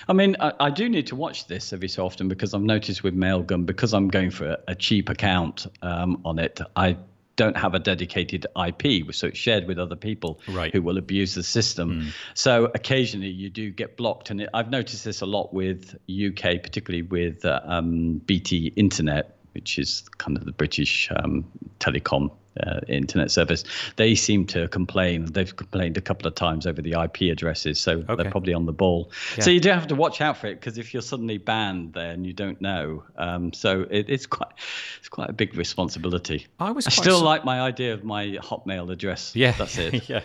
I 0.08 0.14
mean, 0.14 0.36
I, 0.40 0.52
I 0.60 0.70
do 0.70 0.90
need 0.90 1.08
to 1.08 1.16
watch 1.16 1.48
this 1.48 1.72
every 1.72 1.88
so 1.88 2.06
often 2.06 2.28
because 2.28 2.54
I've 2.54 2.62
noticed 2.62 3.04
with 3.04 3.16
Mailgun, 3.16 3.66
because 3.66 3.94
I'm 3.94 4.10
going 4.10 4.32
for 4.32 4.46
a, 4.48 4.58
a 4.70 4.76
cheap 4.76 5.10
account 5.10 5.66
um, 5.82 6.22
on 6.26 6.40
it, 6.40 6.60
I 6.76 6.98
don't 7.38 7.56
have 7.56 7.76
a 7.76 7.80
dedicated 7.80 8.48
IP, 8.68 9.14
so 9.14 9.28
it's 9.28 9.38
shared 9.38 9.68
with 9.68 9.78
other 9.78 9.96
people 9.96 10.42
Right. 10.48 10.74
who 10.74 10.82
will 10.82 10.98
abuse 10.98 11.36
the 11.36 11.44
system. 11.44 12.12
So 12.34 12.66
occasionally 12.74 13.30
you 13.30 13.50
do 13.50 13.70
get 13.70 13.96
blocked, 13.96 14.30
and 14.32 14.42
it, 14.42 14.50
I've 14.54 14.72
noticed 14.72 15.06
this 15.06 15.22
a 15.22 15.26
lot 15.28 15.54
with 15.54 15.96
UK, 16.10 16.62
particularly 16.64 17.04
with 17.04 17.46
uh, 17.46 17.62
um, 17.64 18.16
BT 18.26 18.74
Internet, 18.76 19.38
which 19.54 19.78
is 19.80 20.04
kind 20.18 20.36
of 20.36 20.46
the 20.46 20.52
British 20.52 21.10
um, 21.16 21.46
telecom 21.80 22.32
uh, 22.66 22.80
internet 22.88 23.32
service. 23.32 23.64
They 23.96 24.16
seem 24.16 24.46
to 24.48 24.68
complain. 24.70 25.26
They've 25.26 25.56
complained 25.56 25.98
a 25.98 26.02
couple 26.02 26.28
of 26.28 26.36
times 26.36 26.66
over 26.66 26.82
the 26.82 26.94
IP 26.94 27.32
addresses, 27.32 27.80
so 27.80 28.04
Okay. 28.10 28.24
they're 28.24 28.32
probably 28.32 28.54
on 28.54 28.66
the 28.66 28.74
ball. 28.74 29.12
So 29.40 29.50
you 29.50 29.60
do 29.60 29.70
have 29.70 29.88
to 29.88 29.96
watch 29.96 30.22
out 30.22 30.38
for 30.38 30.48
it 30.48 30.56
because 30.60 30.78
if 30.78 30.94
you're 30.94 31.02
suddenly 31.02 31.38
banned 31.38 31.94
there 31.94 32.12
and 32.12 32.26
you 32.26 32.34
don't 32.34 32.60
know, 32.62 33.04
um, 33.18 33.54
so 33.54 33.82
it, 33.90 34.10
it's 34.10 34.26
quite 34.26 34.52
it's 35.00 35.10
quite 35.10 35.30
a 35.30 35.34
big 35.34 35.56
responsibility. 35.56 36.48
I 36.60 36.72
was 36.72 36.88
I 36.88 36.90
still 36.92 37.20
su- 37.20 37.26
like 37.26 37.46
my 37.46 37.62
idea 37.62 37.94
of 37.94 38.04
my 38.04 38.38
Hotmail 38.42 38.92
address. 38.92 39.36
Yeah, 39.36 39.52
that's 39.54 39.78
it. 39.78 40.08
yeah, 40.10 40.22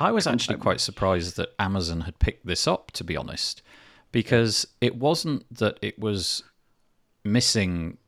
I 0.00 0.10
was 0.12 0.26
actually 0.26 0.56
quite 0.66 0.80
surprised 0.80 1.36
that 1.36 1.50
Amazon 1.58 2.02
had 2.02 2.18
picked 2.18 2.46
this 2.46 2.66
up, 2.66 2.90
to 2.92 3.04
be 3.04 3.16
honest, 3.16 3.62
because 4.12 4.66
it 4.80 4.96
wasn't 4.96 5.44
that 5.58 5.78
it 5.82 5.98
was 5.98 6.42
missing 7.24 7.98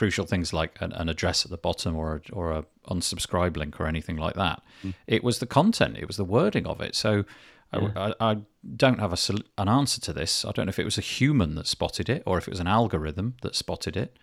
crucial 0.00 0.26
things 0.26 0.52
like 0.60 0.72
an, 0.84 0.92
an 0.92 1.08
address 1.08 1.44
at 1.44 1.50
the 1.50 1.62
bottom 1.68 1.92
or 1.94 2.08
a, 2.16 2.20
or 2.32 2.46
a 2.58 2.64
unsubscribe 2.88 3.56
link 3.56 3.78
or 3.80 3.86
anything 3.86 4.16
like 4.16 4.34
that. 4.34 4.58
Mm. 4.82 4.94
It 5.06 5.22
was 5.22 5.38
the 5.38 5.46
content, 5.46 5.98
it 5.98 6.06
was 6.06 6.16
the 6.16 6.30
wording 6.36 6.66
of 6.66 6.80
it. 6.80 6.94
So. 6.94 7.24
I, 7.72 7.78
I, 8.06 8.30
I 8.30 8.36
don't 8.82 8.98
have 8.98 9.12
a, 9.12 9.18
an 9.56 9.68
answer 9.68 10.00
to 10.00 10.12
this. 10.12 10.44
I 10.44 10.50
don't 10.50 10.66
know 10.66 10.70
if 10.70 10.80
it 10.80 10.84
was 10.92 10.98
a 10.98 11.12
human 11.18 11.54
that 11.54 11.68
spotted 11.68 12.08
it 12.08 12.20
or 12.26 12.36
if 12.36 12.48
it 12.48 12.50
was 12.50 12.58
an 12.58 12.66
algorithm 12.66 13.36
that 13.42 13.54
spotted 13.54 13.96
it. 13.96 14.16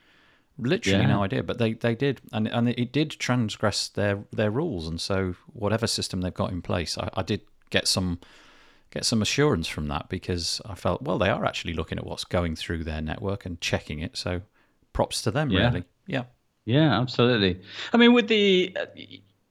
Literally 0.58 1.00
Yeah. 1.00 1.08
no 1.16 1.24
idea, 1.24 1.44
but 1.44 1.58
they, 1.58 1.72
they 1.72 1.96
did, 1.96 2.20
and 2.34 2.46
and 2.48 2.68
it 2.68 2.92
did 2.92 3.10
transgress 3.12 3.88
their 3.88 4.16
their 4.34 4.52
rules, 4.52 4.86
and 4.90 5.00
so 5.00 5.36
whatever 5.64 5.88
system 5.88 6.20
they've 6.20 6.42
got 6.44 6.52
in 6.52 6.62
place, 6.62 6.98
I, 6.98 7.08
I 7.14 7.24
did 7.24 7.42
get 7.70 7.88
some 7.88 8.20
get 8.92 9.06
some 9.06 9.22
assurance 9.22 9.70
from 9.76 9.88
that 9.88 10.10
because 10.10 10.62
I 10.66 10.76
felt 10.76 11.02
well 11.04 11.18
they 11.18 11.30
are 11.30 11.46
actually 11.46 11.76
looking 11.80 11.98
at 11.98 12.06
what's 12.06 12.26
going 12.26 12.58
through 12.58 12.84
their 12.84 13.02
network 13.02 13.46
and 13.46 13.62
checking 13.62 14.00
it. 14.00 14.18
So 14.18 14.42
props 14.98 15.22
to 15.22 15.32
them, 15.32 15.52
Yeah. 15.52 15.68
really. 15.68 15.84
Yeah, 16.08 16.24
Yeah, 16.66 17.00
absolutely. 17.00 17.62
I 17.94 17.98
mean, 17.98 18.14
with 18.14 18.28
the 18.28 18.76
uh, 18.76 18.86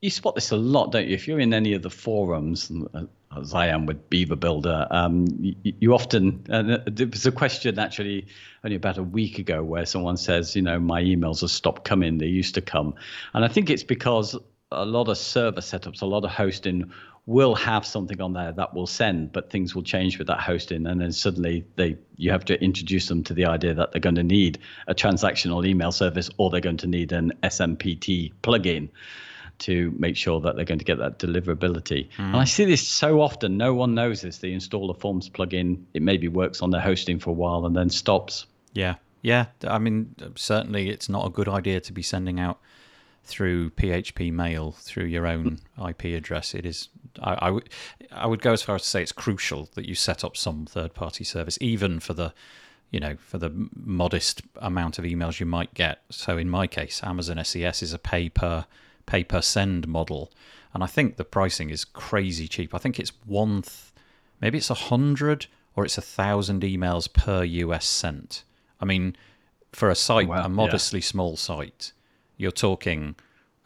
you 0.00 0.10
spot 0.10 0.34
this 0.34 0.50
a 0.50 0.56
lot, 0.56 0.90
don't 0.90 1.06
you? 1.06 1.14
If 1.14 1.28
you're 1.28 1.38
in 1.38 1.54
any 1.54 1.72
of 1.72 1.82
the 1.82 1.90
forums, 1.90 2.72
uh, 2.94 3.04
as 3.40 3.54
I 3.54 3.68
am 3.68 3.86
with 3.86 4.10
Beaver 4.10 4.34
Builder, 4.34 4.88
um, 4.90 5.26
you, 5.40 5.54
you 5.82 5.94
often 5.94 6.44
uh, 6.50 6.78
there 6.86 7.06
was 7.06 7.26
a 7.26 7.32
question 7.32 7.78
actually 7.78 8.26
only 8.64 8.76
about 8.76 8.98
a 8.98 9.04
week 9.04 9.38
ago 9.38 9.62
where 9.62 9.86
someone 9.86 10.16
says, 10.16 10.56
you 10.56 10.62
know, 10.62 10.80
my 10.80 11.00
emails 11.00 11.42
have 11.42 11.50
stopped 11.50 11.84
coming. 11.84 12.18
They 12.18 12.26
used 12.26 12.54
to 12.56 12.60
come, 12.60 12.94
and 13.32 13.44
I 13.44 13.48
think 13.48 13.70
it's 13.70 13.84
because 13.84 14.36
a 14.72 14.84
lot 14.84 15.08
of 15.08 15.16
server 15.16 15.60
setups, 15.60 16.02
a 16.02 16.06
lot 16.06 16.24
of 16.24 16.30
hosting 16.30 16.90
will 17.26 17.56
have 17.56 17.84
something 17.84 18.20
on 18.20 18.32
there 18.32 18.52
that 18.52 18.72
will 18.72 18.86
send, 18.86 19.32
but 19.32 19.50
things 19.50 19.74
will 19.74 19.82
change 19.82 20.16
with 20.18 20.28
that 20.28 20.40
hosting, 20.40 20.86
and 20.86 21.00
then 21.00 21.12
suddenly 21.12 21.64
they 21.74 21.96
you 22.16 22.30
have 22.30 22.44
to 22.44 22.62
introduce 22.62 23.08
them 23.08 23.22
to 23.24 23.34
the 23.34 23.46
idea 23.46 23.74
that 23.74 23.92
they're 23.92 24.00
going 24.00 24.14
to 24.14 24.22
need 24.22 24.58
a 24.86 24.94
transactional 24.94 25.66
email 25.66 25.92
service 25.92 26.30
or 26.38 26.50
they're 26.50 26.60
going 26.60 26.76
to 26.76 26.86
need 26.86 27.12
an 27.12 27.32
SMPT 27.42 28.32
plugin 28.42 28.88
to 29.58 29.92
make 29.98 30.16
sure 30.16 30.40
that 30.40 30.56
they're 30.56 30.64
going 30.64 30.78
to 30.78 30.84
get 30.84 30.98
that 30.98 31.18
deliverability. 31.18 32.12
Hmm. 32.16 32.22
And 32.22 32.36
I 32.36 32.44
see 32.44 32.64
this 32.64 32.86
so 32.86 33.20
often. 33.20 33.56
No 33.56 33.74
one 33.74 33.94
knows 33.94 34.20
this. 34.20 34.38
They 34.38 34.52
install 34.52 34.90
a 34.90 34.94
Forms 34.94 35.28
plugin. 35.30 35.84
It 35.94 36.02
maybe 36.02 36.28
works 36.28 36.62
on 36.62 36.70
their 36.70 36.80
hosting 36.80 37.18
for 37.18 37.30
a 37.30 37.34
while 37.34 37.66
and 37.66 37.74
then 37.74 37.90
stops. 37.90 38.46
yeah, 38.74 38.96
Yeah, 39.22 39.46
I 39.64 39.78
mean, 39.78 40.14
certainly 40.36 40.90
it's 40.90 41.08
not 41.08 41.26
a 41.26 41.30
good 41.30 41.48
idea 41.48 41.80
to 41.80 41.92
be 41.92 42.02
sending 42.02 42.38
out 42.38 42.60
through 43.24 43.70
PHP 43.70 44.32
mail 44.32 44.72
through 44.78 45.06
your 45.06 45.26
own 45.26 45.58
hmm. 45.76 45.88
IP 45.88 46.04
address. 46.16 46.54
It 46.54 46.64
is. 46.64 46.88
I, 47.22 47.34
I 47.34 47.50
would. 47.50 47.68
I 48.12 48.26
would 48.26 48.42
go 48.42 48.52
as 48.52 48.62
far 48.62 48.76
as 48.76 48.82
to 48.82 48.88
say 48.88 49.02
it's 49.02 49.12
crucial 49.12 49.68
that 49.74 49.86
you 49.86 49.94
set 49.94 50.24
up 50.24 50.36
some 50.36 50.66
third-party 50.66 51.24
service, 51.24 51.58
even 51.60 52.00
for 52.00 52.14
the, 52.14 52.32
you 52.90 53.00
know, 53.00 53.16
for 53.16 53.38
the 53.38 53.50
modest 53.74 54.42
amount 54.56 54.98
of 54.98 55.04
emails 55.04 55.40
you 55.40 55.46
might 55.46 55.74
get. 55.74 56.02
So 56.10 56.38
in 56.38 56.48
my 56.48 56.66
case, 56.66 57.02
Amazon 57.02 57.42
SES 57.44 57.82
is 57.82 57.92
a 57.92 57.98
pay 57.98 58.28
per 58.28 58.66
pay 59.06 59.24
per 59.24 59.40
send 59.40 59.86
model, 59.86 60.32
and 60.74 60.82
I 60.82 60.86
think 60.86 61.16
the 61.16 61.24
pricing 61.24 61.70
is 61.70 61.84
crazy 61.84 62.48
cheap. 62.48 62.74
I 62.74 62.78
think 62.78 62.98
it's 62.98 63.12
one, 63.24 63.62
th- 63.62 63.92
maybe 64.40 64.58
it's 64.58 64.70
a 64.70 64.74
hundred 64.74 65.46
or 65.74 65.84
it's 65.84 65.98
a 65.98 66.02
thousand 66.02 66.62
emails 66.62 67.12
per 67.12 67.44
US 67.44 67.86
sent. 67.86 68.44
I 68.80 68.84
mean, 68.84 69.16
for 69.72 69.90
a 69.90 69.94
site, 69.94 70.28
Wow, 70.28 70.44
a 70.44 70.48
modestly 70.48 71.00
small 71.00 71.36
site, 71.36 71.92
you're 72.36 72.50
talking 72.50 73.14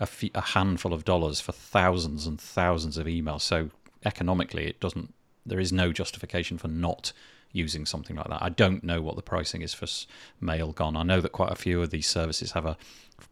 a, 0.00 0.40
handful 0.40 0.92
of 0.92 1.04
dollars 1.04 1.40
for 1.40 1.52
thousands 1.52 2.26
and 2.26 2.40
thousands 2.40 2.96
of 2.96 3.06
emails. 3.06 3.42
So 3.42 3.70
economically, 4.04 4.66
it 4.66 4.80
doesn't. 4.80 5.14
There 5.46 5.60
is 5.60 5.72
no 5.72 5.92
justification 5.92 6.58
for 6.58 6.68
not 6.68 7.12
using 7.52 7.84
something 7.84 8.16
like 8.16 8.28
that. 8.28 8.42
I 8.42 8.48
don't 8.48 8.84
know 8.84 9.02
what 9.02 9.16
the 9.16 9.22
pricing 9.22 9.62
is 9.62 9.74
for 9.74 9.84
s- 9.84 10.06
Mailgun. 10.42 10.96
I 10.96 11.02
know 11.02 11.20
that 11.20 11.32
quite 11.32 11.50
a 11.50 11.56
few 11.56 11.82
of 11.82 11.90
these 11.90 12.06
services 12.06 12.52
have 12.52 12.66
a 12.66 12.76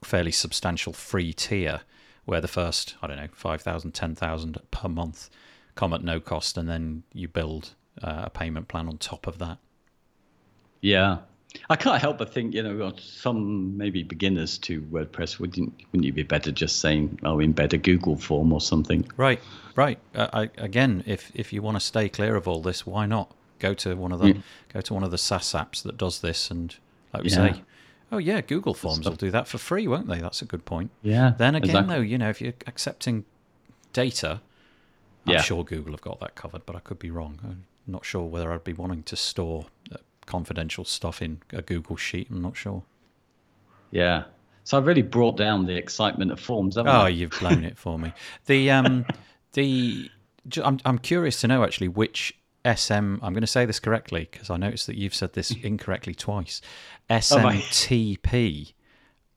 fairly 0.02 0.32
substantial 0.32 0.92
free 0.92 1.32
tier 1.32 1.82
where 2.24 2.40
the 2.40 2.48
first, 2.48 2.96
I 3.00 3.06
don't 3.06 3.16
know, 3.16 3.28
5,000, 3.32 3.92
10,000 3.92 4.58
per 4.70 4.88
month 4.88 5.30
come 5.76 5.92
at 5.94 6.02
no 6.02 6.20
cost, 6.20 6.58
and 6.58 6.68
then 6.68 7.04
you 7.14 7.28
build 7.28 7.74
uh, 8.02 8.24
a 8.24 8.30
payment 8.30 8.68
plan 8.68 8.88
on 8.88 8.98
top 8.98 9.26
of 9.26 9.38
that. 9.38 9.58
Yeah. 10.80 11.18
I 11.70 11.76
can't 11.76 12.00
help 12.00 12.18
but 12.18 12.32
think, 12.32 12.54
you 12.54 12.62
know, 12.62 12.92
some 12.98 13.76
maybe 13.76 14.02
beginners 14.02 14.58
to 14.58 14.82
WordPress 14.82 15.38
wouldn't 15.38 15.72
wouldn't 15.92 16.04
you 16.04 16.12
be 16.12 16.22
better 16.22 16.52
just 16.52 16.80
saying, 16.80 17.18
oh, 17.24 17.36
embed 17.38 17.72
a 17.72 17.78
Google 17.78 18.16
form 18.16 18.52
or 18.52 18.60
something? 18.60 19.10
Right, 19.16 19.40
right. 19.74 19.98
Uh, 20.14 20.28
I, 20.32 20.50
again, 20.58 21.02
if 21.06 21.30
if 21.34 21.52
you 21.52 21.62
want 21.62 21.76
to 21.76 21.80
stay 21.80 22.08
clear 22.08 22.36
of 22.36 22.46
all 22.46 22.60
this, 22.62 22.86
why 22.86 23.06
not 23.06 23.34
go 23.58 23.74
to 23.74 23.94
one 23.96 24.12
of 24.12 24.20
the 24.20 24.34
Mm. 24.34 24.42
go 24.72 24.80
to 24.82 24.94
one 24.94 25.02
of 25.04 25.10
the 25.10 25.18
SaaS 25.18 25.52
apps 25.52 25.82
that 25.82 25.96
does 25.96 26.20
this, 26.20 26.50
and 26.50 26.76
like 27.14 27.22
we 27.24 27.30
Yeah. 27.30 27.54
say, 27.54 27.62
oh 28.12 28.18
yeah, 28.18 28.40
Google 28.42 28.74
Forms 28.74 29.08
will 29.08 29.16
do 29.16 29.30
that 29.30 29.48
for 29.48 29.58
free, 29.58 29.86
won't 29.88 30.06
they? 30.08 30.18
That's 30.20 30.42
a 30.42 30.46
good 30.46 30.64
point. 30.66 30.90
Yeah. 31.02 31.32
Then 31.38 31.54
again, 31.54 31.70
exactly. 31.70 31.94
though, 31.96 32.02
you 32.02 32.18
know, 32.18 32.28
if 32.28 32.40
you're 32.42 32.52
accepting 32.66 33.24
data, 33.94 34.40
I'm 35.26 35.34
Yeah. 35.34 35.40
sure 35.42 35.64
Google 35.64 35.92
have 35.92 36.02
got 36.02 36.20
that 36.20 36.34
covered, 36.34 36.66
but 36.66 36.76
I 36.76 36.80
could 36.80 36.98
be 36.98 37.10
wrong. 37.10 37.40
I'm 37.42 37.64
not 37.86 38.04
sure 38.04 38.24
whether 38.24 38.52
I'd 38.52 38.64
be 38.64 38.72
wanting 38.74 39.02
to 39.04 39.16
store 39.16 39.66
confidential 40.28 40.84
stuff 40.84 41.20
in 41.20 41.40
a 41.52 41.62
Google 41.62 41.96
sheet. 41.96 42.28
I'm 42.30 42.40
not 42.40 42.56
sure. 42.56 42.84
Yeah. 43.90 44.24
So 44.64 44.76
I've 44.76 44.86
really 44.86 45.02
brought 45.02 45.36
down 45.36 45.66
the 45.66 45.74
excitement 45.76 46.30
of 46.30 46.38
forms, 46.38 46.76
haven't 46.76 46.94
Oh, 46.94 47.00
I? 47.00 47.08
you've 47.08 47.36
blown 47.40 47.64
it 47.64 47.76
for 47.78 47.98
me. 47.98 48.12
The 48.46 48.70
um, 48.70 49.06
the 49.54 50.10
I'm 50.62 50.78
I'm 50.84 50.98
curious 50.98 51.40
to 51.40 51.48
know 51.48 51.64
actually 51.64 51.88
which 51.88 52.38
SM. 52.64 52.92
I'm 52.92 53.32
going 53.32 53.40
to 53.40 53.46
say 53.46 53.64
this 53.64 53.80
correctly 53.80 54.28
because 54.30 54.50
I 54.50 54.56
noticed 54.58 54.86
that 54.86 54.96
you've 54.96 55.14
said 55.14 55.32
this 55.32 55.50
incorrectly 55.62 56.14
twice. 56.14 56.60
SMTP. 57.08 58.74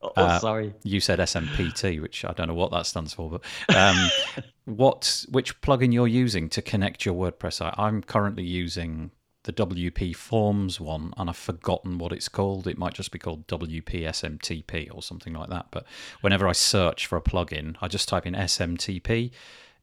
Oh, 0.04 0.12
uh, 0.18 0.40
sorry. 0.40 0.74
You 0.84 1.00
said 1.00 1.20
SMPT, 1.20 2.02
which 2.02 2.26
I 2.26 2.34
don't 2.34 2.48
know 2.48 2.56
what 2.56 2.72
that 2.72 2.88
stands 2.88 3.14
for, 3.14 3.30
but 3.30 3.76
um, 3.76 4.10
what 4.66 5.26
which 5.30 5.62
plugin 5.62 5.94
you're 5.94 6.08
using 6.08 6.50
to 6.50 6.62
connect 6.62 7.06
your 7.06 7.16
WordPress 7.16 7.54
site? 7.54 7.76
I'm 7.78 8.02
currently 8.02 8.44
using 8.44 9.12
the 9.44 9.54
WP 9.54 10.16
Forms 10.16 10.80
one, 10.80 11.14
and 11.18 11.30
I've 11.30 11.38
forgotten 11.38 11.98
what 11.98 12.12
it's 12.12 12.30
called. 12.30 12.68
It 12.68 12.78
might 12.78 12.94
just 12.94 13.12
be 13.12 13.20
called 13.20 13.48
WP 13.48 13.84
SMTP 13.84 14.94
or 14.94 15.02
something 15.02 15.34
like 15.34 15.50
that. 15.50 15.68
But 15.72 15.86
whenever 16.22 16.48
I 16.48 16.52
search 16.52 17.08
for 17.08 17.18
a 17.18 17.22
plugin, 17.22 17.76
I 17.82 17.88
just 17.88 18.08
type 18.08 18.26
in 18.26 18.34
SMTP 18.34 19.32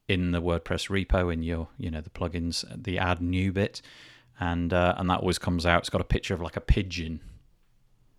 in 0.06 0.30
the 0.30 0.40
WordPress 0.40 0.88
repo 0.88 1.32
in 1.32 1.42
your 1.42 1.68
you 1.78 1.90
know 1.90 2.00
the 2.00 2.10
plugins, 2.10 2.64
the 2.82 2.98
add 2.98 3.20
new 3.20 3.52
bit, 3.52 3.82
and 4.38 4.72
uh, 4.72 4.94
and 4.96 5.10
that 5.10 5.20
always 5.20 5.38
comes 5.38 5.66
out. 5.66 5.80
It's 5.80 5.90
got 5.90 6.00
a 6.00 6.04
picture 6.04 6.34
of 6.34 6.40
like 6.40 6.56
a 6.56 6.60
pigeon 6.60 7.20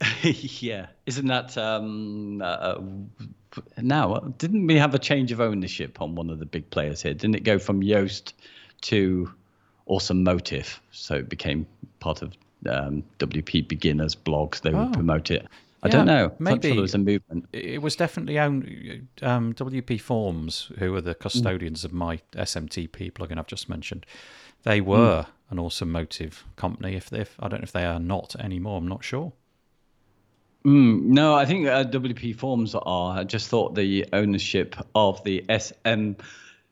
yeah. 0.23 0.87
Isn't 1.05 1.27
that 1.27 1.57
um, 1.57 2.41
uh, 2.41 2.75
now? 3.77 4.19
Didn't 4.37 4.67
we 4.67 4.75
have 4.75 4.95
a 4.95 4.99
change 4.99 5.31
of 5.31 5.41
ownership 5.41 6.01
on 6.01 6.15
one 6.15 6.29
of 6.29 6.39
the 6.39 6.45
big 6.45 6.69
players 6.69 7.01
here? 7.01 7.13
Didn't 7.13 7.35
it 7.35 7.43
go 7.43 7.59
from 7.59 7.81
Yoast 7.81 8.33
to 8.81 9.31
Awesome 9.89 10.23
Motive? 10.23 10.79
So 10.91 11.15
it 11.15 11.27
became 11.29 11.65
part 11.99 12.21
of 12.21 12.33
um, 12.69 13.03
WP 13.19 13.67
Beginners 13.67 14.15
blogs. 14.15 14.61
They 14.61 14.71
Oh. 14.71 14.85
would 14.85 14.93
promote 14.93 15.31
it. 15.31 15.45
I 15.81 15.87
Yeah, 15.87 15.91
don't 15.91 16.05
know. 16.07 16.31
Maybe- 16.39 16.71
there 16.71 16.81
was 16.81 16.93
a 16.93 16.97
movement. 16.97 17.45
it 17.53 17.81
was 17.81 17.95
definitely 17.95 18.37
owned 18.39 19.07
um, 19.21 19.53
WP 19.53 19.99
Forms, 19.99 20.71
who 20.77 20.93
are 20.95 21.01
the 21.01 21.15
custodians 21.15 21.83
of 21.85 21.93
my 21.93 22.19
SMTP 22.33 23.11
plugin 23.11 23.37
I've 23.37 23.47
just 23.47 23.69
mentioned. 23.69 24.05
They 24.63 24.81
were 24.81 25.25
an 25.49 25.57
awesome 25.57 25.89
motive 25.91 26.43
company. 26.57 26.95
If 26.95 27.09
they, 27.09 27.21
if, 27.21 27.35
I 27.39 27.47
don't 27.47 27.61
know 27.61 27.63
if 27.63 27.71
they 27.71 27.85
are 27.85 27.99
not 27.99 28.35
anymore, 28.39 28.77
I'm 28.77 28.87
not 28.89 29.03
sure. 29.05 29.31
Mm, 30.65 31.03
no, 31.03 31.33
I 31.33 31.45
think 31.45 31.67
uh, 31.67 31.85
WP 31.85 32.35
Forms 32.35 32.75
are. 32.75 33.17
I 33.19 33.23
just 33.23 33.47
thought 33.47 33.75
the 33.75 34.05
ownership 34.11 34.75
of 34.93 35.23
the 35.23 35.45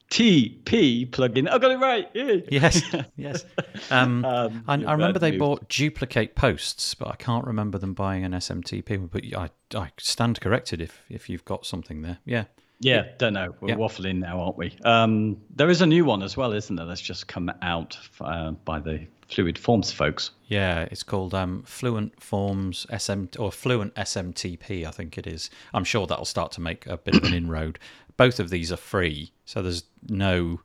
SMTP 0.10 1.10
plugin. 1.10 1.50
I 1.50 1.58
got 1.58 1.72
it 1.72 1.78
right. 1.80 2.10
Yay. 2.14 2.44
Yes, 2.50 2.82
yes. 3.16 3.46
Um, 3.92 4.24
Um, 4.26 4.64
I, 4.68 4.74
I 4.74 4.92
remember 4.94 5.20
they 5.20 5.32
news. 5.32 5.40
bought 5.40 5.70
duplicate 5.70 6.36
posts, 6.36 6.94
but 6.96 7.08
I 7.10 7.16
can't 7.16 7.46
remember 7.46 7.78
them 7.78 7.94
buying 7.94 8.24
an 8.24 8.32
SMTP. 8.34 9.10
But 9.10 9.24
I, 9.36 9.50
I 9.78 9.92
stand 9.98 10.40
corrected 10.42 10.82
if 10.82 11.02
if 11.10 11.30
you've 11.30 11.46
got 11.46 11.66
something 11.66 12.02
there. 12.02 12.20
Yeah. 12.26 12.46
Yeah, 12.80 13.06
don't 13.18 13.34
know. 13.34 13.56
We're 13.60 13.70
Yeah. 13.70 13.76
waffling 13.78 14.20
now, 14.20 14.40
aren't 14.40 14.58
we? 14.58 14.78
Um, 14.86 15.38
there 15.56 15.68
is 15.68 15.82
a 15.82 15.88
new 15.88 16.06
one 16.06 16.22
as 16.22 16.38
well, 16.38 16.52
isn't 16.54 16.76
there? 16.76 16.86
That's 16.86 17.02
just 17.02 17.28
come 17.28 17.52
out 17.64 17.98
uh, 18.22 18.52
by 18.52 18.80
the 18.80 19.08
Fluent 19.30 19.58
Forms 19.58 19.92
folks. 19.92 20.32
Yeah, 20.46 20.88
it's 20.92 21.04
called 21.04 21.34
um, 21.34 21.64
Fluent 21.64 22.22
Forms 22.22 22.86
SM 22.96 23.26
or 23.38 23.52
Fluent 23.52 23.94
SMTP, 23.96 24.86
I 24.86 24.92
think 24.92 25.18
it 25.18 25.28
is. 25.28 25.50
I'm 25.74 25.84
sure 25.84 26.08
that'll 26.08 26.26
start 26.26 26.52
to 26.54 26.62
make 26.62 26.86
a 26.88 26.98
bit 26.98 27.16
of 27.16 27.24
an 27.24 27.34
inroad. 27.34 27.80
Both 28.16 28.40
of 28.40 28.50
these 28.50 28.72
are 28.72 28.78
free, 28.78 29.32
so 29.46 29.62
there's 29.62 29.84
no, 30.08 30.62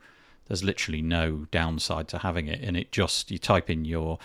there's 0.47 0.65
literally 0.65 1.03
no 1.03 1.47
downside 1.51 2.09
to 2.09 2.19
having 2.19 2.47
it. 2.47 2.63
And 2.63 2.77
it 2.77 2.93
just 2.93 3.31
you 3.31 3.39
type 3.39 3.69
in 3.69 3.85
your 3.85 4.19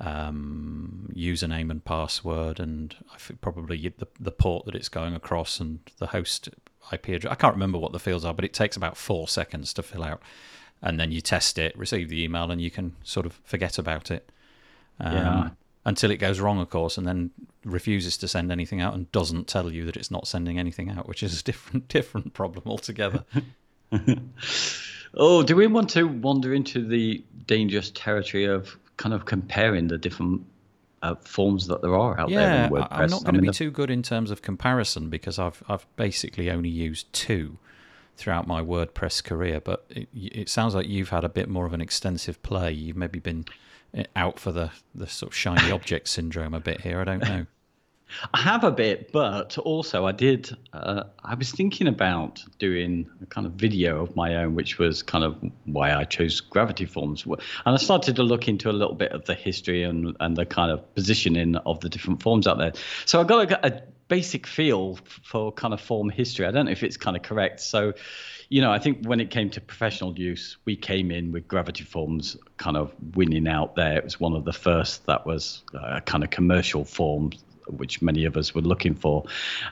um, 0.00 1.10
username 1.14 1.70
and 1.70 1.84
password, 1.84 2.60
and 2.60 2.94
I 3.14 3.18
think 3.18 3.40
probably 3.40 3.92
the 3.96 4.08
the 4.20 4.32
port 4.32 4.66
that 4.66 4.74
it's 4.74 4.88
going 4.88 5.14
across 5.14 5.60
and 5.60 5.78
the 5.98 6.08
host 6.08 6.50
IP 6.92 7.08
address. 7.08 7.32
I 7.32 7.36
can't 7.36 7.54
remember 7.54 7.78
what 7.78 7.92
the 7.92 7.98
fields 7.98 8.24
are, 8.24 8.34
but 8.34 8.44
it 8.44 8.52
takes 8.52 8.76
about 8.76 8.96
four 8.96 9.28
seconds 9.28 9.72
to 9.74 9.82
fill 9.82 10.04
out, 10.04 10.22
and 10.82 10.98
then 11.00 11.10
you 11.12 11.20
test 11.20 11.58
it, 11.58 11.76
receive 11.78 12.08
the 12.08 12.22
email, 12.22 12.50
and 12.50 12.60
you 12.60 12.70
can 12.70 12.94
sort 13.02 13.26
of 13.26 13.40
forget 13.44 13.78
about 13.78 14.10
it. 14.10 14.30
Um, 15.00 15.12
Yeah. 15.14 15.50
Until 15.84 16.10
it 16.10 16.16
goes 16.16 16.40
wrong, 16.40 16.58
of 16.58 16.68
course, 16.68 16.98
and 16.98 17.06
then 17.06 17.30
refuses 17.64 18.16
to 18.16 18.26
send 18.26 18.50
anything 18.50 18.80
out 18.80 18.94
and 18.94 19.10
doesn't 19.12 19.46
tell 19.46 19.70
you 19.72 19.84
that 19.84 19.96
it's 19.96 20.10
not 20.10 20.26
sending 20.26 20.58
anything 20.58 20.90
out, 20.90 21.06
which 21.06 21.22
is 21.22 21.38
a 21.40 21.44
different 21.50 21.86
different 21.88 22.34
problem 22.34 22.64
altogether. 22.66 23.24
Oh, 25.18 25.42
do 25.42 25.56
we 25.56 25.66
want 25.66 25.88
to 25.90 26.04
wander 26.04 26.52
into 26.52 26.86
the 26.86 27.24
dangerous 27.46 27.90
territory 27.90 28.44
of 28.44 28.76
kind 28.98 29.14
of 29.14 29.24
comparing 29.24 29.88
the 29.88 29.96
different 29.96 30.44
uh, 31.02 31.14
forms 31.14 31.68
that 31.68 31.80
there 31.80 31.94
are 31.94 32.18
out 32.20 32.28
there 32.28 32.40
yeah, 32.40 32.66
in 32.66 32.72
WordPress? 32.72 32.88
I- 32.90 33.02
I'm 33.04 33.10
not 33.10 33.20
I 33.22 33.24
going 33.24 33.34
to 33.36 33.40
be 33.40 33.46
the- 33.46 33.52
too 33.54 33.70
good 33.70 33.90
in 33.90 34.02
terms 34.02 34.30
of 34.30 34.42
comparison 34.42 35.08
because 35.08 35.38
I've 35.38 35.62
I've 35.68 35.86
basically 35.96 36.50
only 36.50 36.68
used 36.68 37.10
two 37.14 37.56
throughout 38.16 38.46
my 38.46 38.62
WordPress 38.62 39.22
career. 39.22 39.60
But 39.60 39.84
it, 39.90 40.08
it 40.14 40.48
sounds 40.48 40.74
like 40.74 40.88
you've 40.88 41.10
had 41.10 41.24
a 41.24 41.28
bit 41.28 41.48
more 41.48 41.66
of 41.66 41.72
an 41.72 41.80
extensive 41.80 42.42
play. 42.42 42.72
You've 42.72 42.96
maybe 42.96 43.18
been 43.18 43.44
eh, 43.94 44.04
out 44.14 44.38
for 44.38 44.52
the 44.52 44.70
the 44.94 45.06
sort 45.06 45.32
of 45.32 45.36
shiny 45.36 45.70
object 45.72 46.08
syndrome 46.08 46.54
a 46.54 46.60
bit 46.60 46.80
here. 46.82 47.00
I 47.00 47.04
don't 47.04 47.22
know. 47.22 47.46
I 48.32 48.40
have 48.40 48.64
a 48.64 48.70
bit, 48.70 49.12
but 49.12 49.58
also 49.58 50.06
I 50.06 50.12
did. 50.12 50.56
Uh, 50.72 51.04
I 51.24 51.34
was 51.34 51.50
thinking 51.50 51.88
about 51.88 52.42
doing 52.58 53.10
a 53.22 53.26
kind 53.26 53.46
of 53.46 53.54
video 53.54 54.02
of 54.02 54.14
my 54.16 54.36
own, 54.36 54.54
which 54.54 54.78
was 54.78 55.02
kind 55.02 55.24
of 55.24 55.36
why 55.64 55.94
I 55.94 56.04
chose 56.04 56.40
Gravity 56.40 56.86
Forms. 56.86 57.24
And 57.24 57.38
I 57.64 57.76
started 57.76 58.16
to 58.16 58.22
look 58.22 58.48
into 58.48 58.70
a 58.70 58.72
little 58.72 58.94
bit 58.94 59.12
of 59.12 59.24
the 59.24 59.34
history 59.34 59.82
and, 59.82 60.16
and 60.20 60.36
the 60.36 60.46
kind 60.46 60.70
of 60.70 60.94
positioning 60.94 61.56
of 61.56 61.80
the 61.80 61.88
different 61.88 62.22
forms 62.22 62.46
out 62.46 62.58
there. 62.58 62.72
So 63.04 63.20
I 63.20 63.24
got 63.24 63.50
a, 63.50 63.66
a 63.66 63.82
basic 64.08 64.46
feel 64.46 64.98
for 65.22 65.52
kind 65.52 65.74
of 65.74 65.80
form 65.80 66.08
history. 66.08 66.46
I 66.46 66.50
don't 66.50 66.66
know 66.66 66.72
if 66.72 66.82
it's 66.82 66.96
kind 66.96 67.16
of 67.16 67.22
correct. 67.22 67.60
So, 67.60 67.92
you 68.48 68.60
know, 68.60 68.70
I 68.70 68.78
think 68.78 69.04
when 69.04 69.20
it 69.20 69.30
came 69.30 69.50
to 69.50 69.60
professional 69.60 70.16
use, 70.16 70.56
we 70.64 70.76
came 70.76 71.10
in 71.10 71.32
with 71.32 71.48
Gravity 71.48 71.82
Forms 71.82 72.36
kind 72.56 72.76
of 72.76 72.94
winning 73.14 73.48
out 73.48 73.74
there. 73.74 73.98
It 73.98 74.04
was 74.04 74.20
one 74.20 74.34
of 74.34 74.44
the 74.44 74.52
first 74.52 75.06
that 75.06 75.26
was 75.26 75.64
a 75.74 76.00
kind 76.00 76.22
of 76.22 76.30
commercial 76.30 76.84
form 76.84 77.32
which 77.68 78.02
many 78.02 78.24
of 78.24 78.36
us 78.36 78.54
were 78.54 78.62
looking 78.62 78.94
for. 78.94 79.24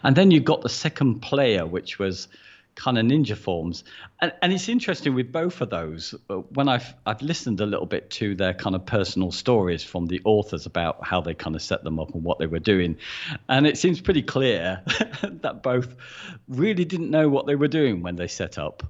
And 0.02 0.16
then 0.16 0.30
you 0.30 0.40
got 0.40 0.62
the 0.62 0.68
second 0.68 1.20
player, 1.20 1.66
which 1.66 1.98
was 1.98 2.28
kind 2.74 2.98
of 2.98 3.04
ninja 3.04 3.36
forms. 3.36 3.84
And, 4.20 4.32
and 4.42 4.52
it's 4.52 4.68
interesting 4.68 5.14
with 5.14 5.32
both 5.32 5.60
of 5.60 5.70
those 5.70 6.14
uh, 6.28 6.36
when 6.36 6.68
I've 6.68 6.94
I've 7.06 7.22
listened 7.22 7.60
a 7.60 7.66
little 7.66 7.86
bit 7.86 8.10
to 8.10 8.34
their 8.34 8.54
kind 8.54 8.74
of 8.74 8.84
personal 8.84 9.30
stories 9.30 9.84
from 9.84 10.06
the 10.06 10.20
authors 10.24 10.66
about 10.66 11.04
how 11.06 11.20
they 11.20 11.34
kind 11.34 11.56
of 11.56 11.62
set 11.62 11.84
them 11.84 11.98
up 11.98 12.14
and 12.14 12.24
what 12.24 12.38
they 12.38 12.46
were 12.46 12.58
doing. 12.58 12.96
And 13.48 13.66
it 13.66 13.78
seems 13.78 14.00
pretty 14.00 14.22
clear 14.22 14.82
that 15.22 15.62
both 15.62 15.94
really 16.48 16.84
didn't 16.84 17.10
know 17.10 17.28
what 17.28 17.46
they 17.46 17.54
were 17.54 17.68
doing 17.68 18.02
when 18.02 18.16
they 18.16 18.28
set 18.28 18.58
up 18.58 18.82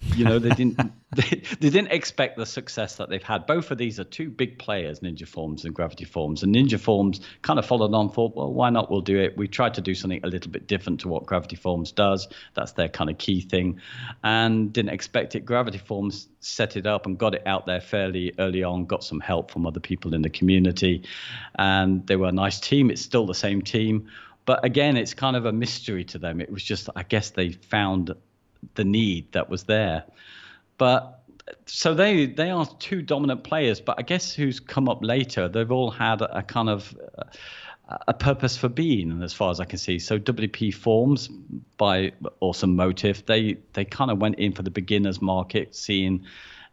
you 0.00 0.24
know, 0.24 0.38
they 0.38 0.50
didn't 0.50 0.78
they, 1.16 1.42
they 1.60 1.70
didn't 1.70 1.90
expect 1.90 2.36
the 2.36 2.46
success 2.46 2.96
that 2.96 3.08
they've 3.08 3.22
had. 3.22 3.46
Both 3.46 3.70
of 3.70 3.78
these 3.78 3.98
are 3.98 4.04
two 4.04 4.30
big 4.30 4.58
players, 4.58 5.00
Ninja 5.00 5.26
Forms 5.26 5.64
and 5.64 5.74
Gravity 5.74 6.04
Forms. 6.04 6.42
And 6.42 6.54
Ninja 6.54 6.78
Forms 6.78 7.20
kind 7.42 7.58
of 7.58 7.66
followed 7.66 7.94
on 7.94 8.10
for, 8.10 8.32
well, 8.34 8.52
why 8.52 8.70
not? 8.70 8.90
We'll 8.90 9.00
do 9.00 9.18
it. 9.18 9.36
We 9.36 9.48
tried 9.48 9.74
to 9.74 9.80
do 9.80 9.94
something 9.94 10.20
a 10.22 10.28
little 10.28 10.50
bit 10.50 10.66
different 10.66 11.00
to 11.00 11.08
what 11.08 11.26
Gravity 11.26 11.56
Forms 11.56 11.92
does. 11.92 12.28
That's 12.54 12.72
their 12.72 12.88
kind 12.88 13.10
of 13.10 13.18
key 13.18 13.40
thing. 13.40 13.80
And 14.22 14.72
didn't 14.72 14.92
expect 14.92 15.34
it. 15.34 15.44
Gravity 15.44 15.78
Forms 15.78 16.28
set 16.40 16.76
it 16.76 16.86
up 16.86 17.06
and 17.06 17.18
got 17.18 17.34
it 17.34 17.42
out 17.46 17.66
there 17.66 17.80
fairly 17.80 18.34
early 18.38 18.62
on, 18.62 18.84
got 18.84 19.02
some 19.02 19.20
help 19.20 19.50
from 19.50 19.66
other 19.66 19.80
people 19.80 20.14
in 20.14 20.22
the 20.22 20.30
community. 20.30 21.04
And 21.58 22.06
they 22.06 22.16
were 22.16 22.28
a 22.28 22.32
nice 22.32 22.60
team. 22.60 22.90
It's 22.90 23.02
still 23.02 23.26
the 23.26 23.34
same 23.34 23.62
team. 23.62 24.08
But 24.44 24.64
again, 24.64 24.96
it's 24.96 25.12
kind 25.12 25.36
of 25.36 25.44
a 25.44 25.52
mystery 25.52 26.04
to 26.06 26.18
them. 26.18 26.40
It 26.40 26.50
was 26.50 26.62
just, 26.62 26.88
I 26.96 27.02
guess 27.02 27.30
they 27.30 27.50
found 27.50 28.14
the 28.74 28.84
need 28.84 29.32
that 29.32 29.48
was 29.48 29.64
there. 29.64 30.04
But 30.76 31.20
so 31.66 31.94
they 31.94 32.26
they 32.26 32.50
are 32.50 32.66
two 32.78 33.02
dominant 33.02 33.44
players. 33.44 33.80
But 33.80 33.96
I 33.98 34.02
guess 34.02 34.32
who's 34.32 34.60
come 34.60 34.88
up 34.88 35.02
later, 35.02 35.48
they've 35.48 35.70
all 35.70 35.90
had 35.90 36.22
a, 36.22 36.42
kind 36.42 36.68
of 36.68 36.96
a 38.06 38.14
purpose 38.14 38.56
for 38.56 38.68
being, 38.68 39.22
as 39.22 39.32
far 39.32 39.50
as 39.50 39.60
I 39.60 39.64
can 39.64 39.78
see. 39.78 39.98
So 39.98 40.18
WP 40.18 40.74
Forms 40.74 41.28
by 41.76 42.12
Awesome 42.40 42.76
Motive, 42.76 43.24
they 43.26 43.58
they 43.72 43.84
kind 43.84 44.10
of 44.10 44.18
went 44.18 44.36
in 44.36 44.52
for 44.52 44.62
the 44.62 44.70
beginners 44.70 45.22
market, 45.22 45.74
seeing 45.74 46.24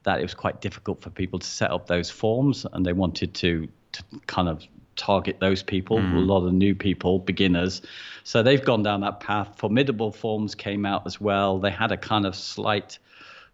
that 0.04 0.20
it 0.20 0.24
was 0.24 0.34
quite 0.34 0.62
difficult 0.62 1.02
for 1.02 1.10
people 1.10 1.40
to 1.40 1.48
set 1.48 1.72
up 1.72 1.88
those 1.88 2.10
forms, 2.10 2.66
and 2.74 2.86
they 2.86 2.94
wanted 2.94 3.34
to 3.36 3.68
to 3.94 4.04
kind 4.28 4.50
of 4.50 4.64
target 4.96 5.39
those 5.39 5.64
people, 5.64 5.98
mm. 5.98 6.16
a 6.16 6.20
lot 6.20 6.46
of 6.46 6.54
new 6.54 6.76
people, 6.76 7.20
beginners. 7.20 7.82
So 8.24 8.43
they've 8.43 8.64
gone 8.64 8.84
down 8.84 9.02
that 9.02 9.20
path. 9.20 9.58
Formidable 9.58 10.12
Forms 10.12 10.56
came 10.56 10.86
out 10.86 11.06
as 11.06 11.20
well. 11.20 11.60
They 11.60 11.72
had 11.72 11.91
a 11.91 11.98
kind 11.98 12.26
of 12.26 12.36
slight 12.36 12.98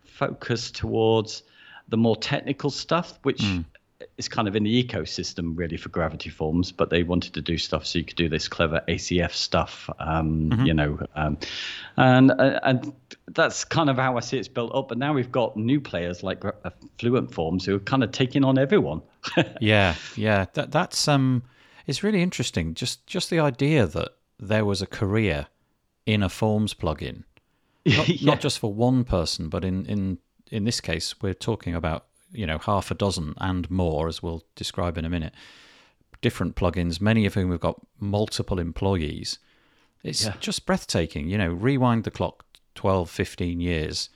focus 0.03 0.71
towards 0.71 1.43
the 1.89 1.97
more 1.97 2.15
technical 2.15 2.69
stuff, 2.69 3.19
which 3.23 3.41
mm. 3.41 3.65
Is 4.17 4.27
kind 4.27 4.47
of 4.47 4.55
in 4.55 4.63
the 4.63 4.83
ecosystem 4.83 5.57
really 5.57 5.77
for 5.77 5.89
Gravity 5.89 6.29
Forms, 6.29 6.71
but 6.71 6.89
they 6.89 7.03
wanted 7.03 7.33
to 7.33 7.41
do 7.41 7.57
stuff 7.57 7.85
so 7.85 7.99
you 7.99 8.05
could 8.05 8.15
do 8.17 8.29
this 8.29 8.47
clever 8.47 8.81
ACF 8.87 9.31
stuff, 9.31 9.89
um, 9.99 10.49
mm-hmm. 10.49 10.65
you 10.65 10.73
know, 10.73 10.99
um, 11.15 11.37
and 11.97 12.31
uh, 12.31 12.59
and 12.63 12.93
that's 13.27 13.63
kind 13.63 13.89
of 13.89 13.97
how 13.97 14.17
I 14.17 14.19
see 14.19 14.37
it's 14.37 14.47
built 14.47 14.73
up. 14.75 14.89
But 14.89 14.97
now 14.97 15.13
we've 15.13 15.31
got 15.31 15.57
new 15.57 15.79
players 15.79 16.23
like 16.23 16.43
uh, 16.45 16.51
Fluent 16.97 17.33
Forms 17.33 17.65
who 17.65 17.75
are 17.75 17.79
kind 17.79 18.03
of 18.03 18.11
taking 18.11 18.43
on 18.43 18.57
everyone. 18.57 19.01
yeah, 19.61 19.95
yeah, 20.15 20.45
that 20.53 20.71
that's 20.71 21.07
um, 21.07 21.43
it's 21.87 22.03
really 22.03 22.21
interesting. 22.21 22.73
Just 22.73 23.05
just 23.07 23.29
the 23.29 23.39
idea 23.39 23.87
that 23.87 24.09
there 24.39 24.65
was 24.65 24.81
a 24.81 24.87
career 24.87 25.47
in 26.05 26.23
a 26.23 26.29
forms 26.29 26.73
plugin, 26.73 27.23
not, 27.85 28.07
yeah. 28.07 28.25
not 28.25 28.39
just 28.39 28.59
for 28.59 28.73
one 28.73 29.03
person, 29.03 29.49
but 29.49 29.63
in 29.63 29.85
in 29.85 30.17
in 30.51 30.65
this 30.65 30.81
case, 30.81 31.15
we're 31.21 31.33
talking 31.33 31.73
about 31.73 32.05
you 32.31 32.45
know 32.45 32.57
half 32.57 32.91
a 32.91 32.95
dozen 32.95 33.33
and 33.37 33.69
more, 33.69 34.07
as 34.07 34.21
we'll 34.21 34.43
describe 34.55 34.97
in 34.97 35.05
a 35.05 35.09
minute. 35.09 35.33
Different 36.21 36.55
plugins, 36.55 37.01
many 37.01 37.25
of 37.25 37.33
whom 37.33 37.51
have 37.51 37.59
got 37.59 37.81
multiple 37.99 38.59
employees. 38.59 39.39
It's 40.03 40.25
yeah. 40.25 40.35
just 40.39 40.65
breathtaking. 40.65 41.29
You 41.29 41.37
know, 41.37 41.49
rewind 41.49 42.03
the 42.03 42.11
clock 42.11 42.45
12, 42.75 43.09
15 43.09 43.59
years 43.59 44.09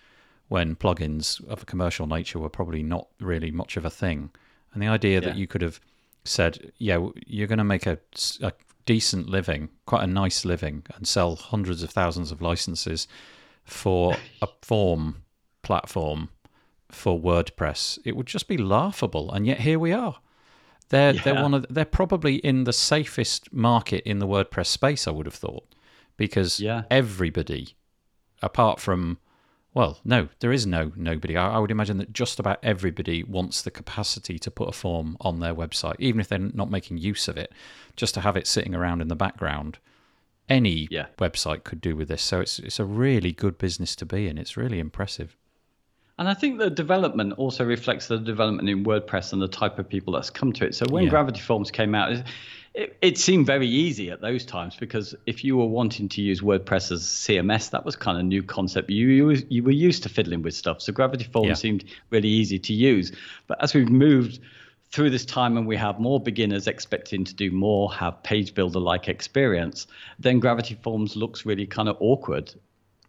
when 0.48 0.76
plugins 0.76 1.44
of 1.48 1.64
a 1.64 1.66
commercial 1.66 2.06
nature 2.06 2.40
were 2.40 2.50
probably 2.50 2.84
not 2.84 3.08
really 3.20 3.52
much 3.52 3.78
of 3.78 3.86
a 3.86 3.90
thing. 3.90 4.30
And 4.74 4.82
the 4.82 4.88
idea 4.88 5.16
yeah. 5.16 5.20
that 5.22 5.38
you 5.38 5.48
could 5.48 5.62
have 5.62 5.80
said, 6.24 6.72
yeah, 6.78 7.08
you're 7.26 7.48
going 7.48 7.58
to 7.58 7.64
make 7.64 7.86
a, 7.86 7.98
a 8.42 8.52
decent 8.86 9.30
living, 9.30 9.70
quite 9.86 10.04
a 10.04 10.08
nice 10.08 10.46
living, 10.46 10.84
and 10.96 11.08
sell 11.08 11.36
hundreds 11.36 11.82
of 11.82 11.90
thousands 11.90 12.32
of 12.32 12.42
licenses 12.42 13.08
for 13.64 14.16
a 14.42 14.48
form 14.62 15.24
platform 15.64 16.30
for 16.96 17.20
WordPress, 17.20 18.00
it 18.06 18.16
would 18.16 18.28
just 18.28 18.48
be 18.48 18.58
laughable. 18.58 19.32
And 19.32 19.46
yet 19.46 19.60
here 19.62 19.80
we 19.80 19.92
are. 19.92 20.18
They're 20.90 21.14
yeah. 21.14 21.22
they're 21.24 21.42
one 21.42 21.54
of 21.54 21.66
they're 21.70 21.86
probably 21.86 22.36
in 22.36 22.64
the 22.64 22.74
safest 22.74 23.52
market 23.52 24.04
in 24.06 24.20
the 24.20 24.28
WordPress 24.28 24.68
space. 24.68 25.08
I 25.08 25.12
would 25.12 25.26
have 25.26 25.36
thought 25.36 25.66
because 26.18 26.60
yeah. 26.60 26.84
everybody, 26.92 27.76
apart 28.42 28.80
from 28.80 29.18
well, 29.74 30.00
no, 30.06 30.30
there 30.40 30.54
is 30.54 30.66
no 30.66 30.92
nobody. 30.96 31.36
I, 31.36 31.56
I, 31.56 31.60
would 31.60 31.72
imagine 31.72 31.98
that 31.98 32.14
just 32.14 32.40
about 32.40 32.60
everybody 32.64 33.24
wants 33.24 33.62
the 33.62 33.72
capacity 33.72 34.40
to 34.40 34.50
put 34.50 34.70
a 34.70 34.72
form 34.72 35.18
on 35.20 35.40
their 35.40 35.54
website, 35.54 35.96
even 36.00 36.22
if 36.22 36.30
they're 36.30 36.40
not 36.40 36.72
making 36.72 36.98
use 36.98 37.28
of 37.28 37.36
it, 37.36 37.52
just 37.96 38.14
to 38.14 38.22
have 38.22 38.38
it 38.38 38.48
sitting 38.48 38.74
around 38.74 39.02
in 39.02 39.10
the 39.10 39.16
background. 39.16 39.80
Any 40.48 40.88
yeah. 40.92 41.08
website 41.18 41.64
could 41.64 41.82
do 41.82 41.96
with 41.96 42.08
this, 42.08 42.22
so 42.22 42.40
it's 42.40 42.60
it's 42.60 42.80
a 42.80 42.86
really 42.86 43.32
good 43.32 43.58
business 43.58 43.96
to 43.98 44.06
be 44.06 44.28
in. 44.28 44.38
It's 44.38 44.56
really 44.56 44.80
impressive. 44.80 45.36
And 46.18 46.30
I 46.30 46.34
think 46.34 46.60
the 46.60 46.70
development 46.70 47.34
also 47.34 47.66
reflects 47.66 48.08
the 48.08 48.18
development 48.18 48.70
in 48.70 48.86
WordPress 48.86 49.34
and 49.34 49.42
the 49.42 49.50
type 49.50 49.80
of 49.80 49.90
people 49.90 50.14
that's 50.14 50.30
come 50.30 50.54
to 50.54 50.66
it. 50.66 50.74
So 50.74 50.86
when 50.90 51.04
yeah. 51.04 51.10
Gravity 51.10 51.42
Forms 51.42 51.72
came 51.72 51.94
out, 51.94 52.24
it, 52.74 52.98
it, 53.02 53.18
seemed 53.18 53.46
very 53.46 53.68
easy 53.68 54.12
at 54.12 54.22
those 54.22 54.46
times 54.46 54.78
because 54.78 55.14
if 55.26 55.44
you 55.44 55.58
were 55.58 55.66
wanting 55.66 56.08
to 56.10 56.22
use 56.22 56.40
WordPress 56.42 56.92
as 56.92 57.04
CMS, 57.04 57.70
that 57.72 57.84
was 57.84 57.98
kind 57.98 58.18
of 58.18 58.24
new 58.26 58.44
concept. 58.44 58.90
You 58.90 59.08
you, 59.08 59.44
you 59.50 59.64
were 59.64 59.72
used 59.72 60.04
to 60.04 60.10
fiddling 60.10 60.42
with 60.42 60.54
stuff, 60.54 60.82
so 60.82 60.94
Gravity 60.94 61.26
Forms 61.26 61.48
yeah. 61.48 61.54
seemed 61.56 61.86
really 62.12 62.30
easy 62.30 62.60
to 62.60 62.74
use. 62.74 63.12
But 63.48 63.62
as 63.62 63.74
we've 63.74 63.90
moved 63.90 64.40
through 64.92 65.10
this 65.10 65.26
time 65.26 65.58
and 65.58 65.68
we 65.68 65.76
have 65.76 66.00
more 66.00 66.20
beginners 66.20 66.68
expecting 66.68 67.26
to 67.26 67.34
do 67.34 67.52
more, 67.52 67.94
have 67.94 68.24
page 68.24 68.54
builder 68.54 68.80
like 68.80 69.10
experience, 69.10 69.88
then 70.20 70.40
Gravity 70.40 70.76
Forms 70.82 71.16
looks 71.16 71.46
really 71.46 71.66
kind 71.66 71.90
of 71.90 71.98
awkward. 72.00 72.54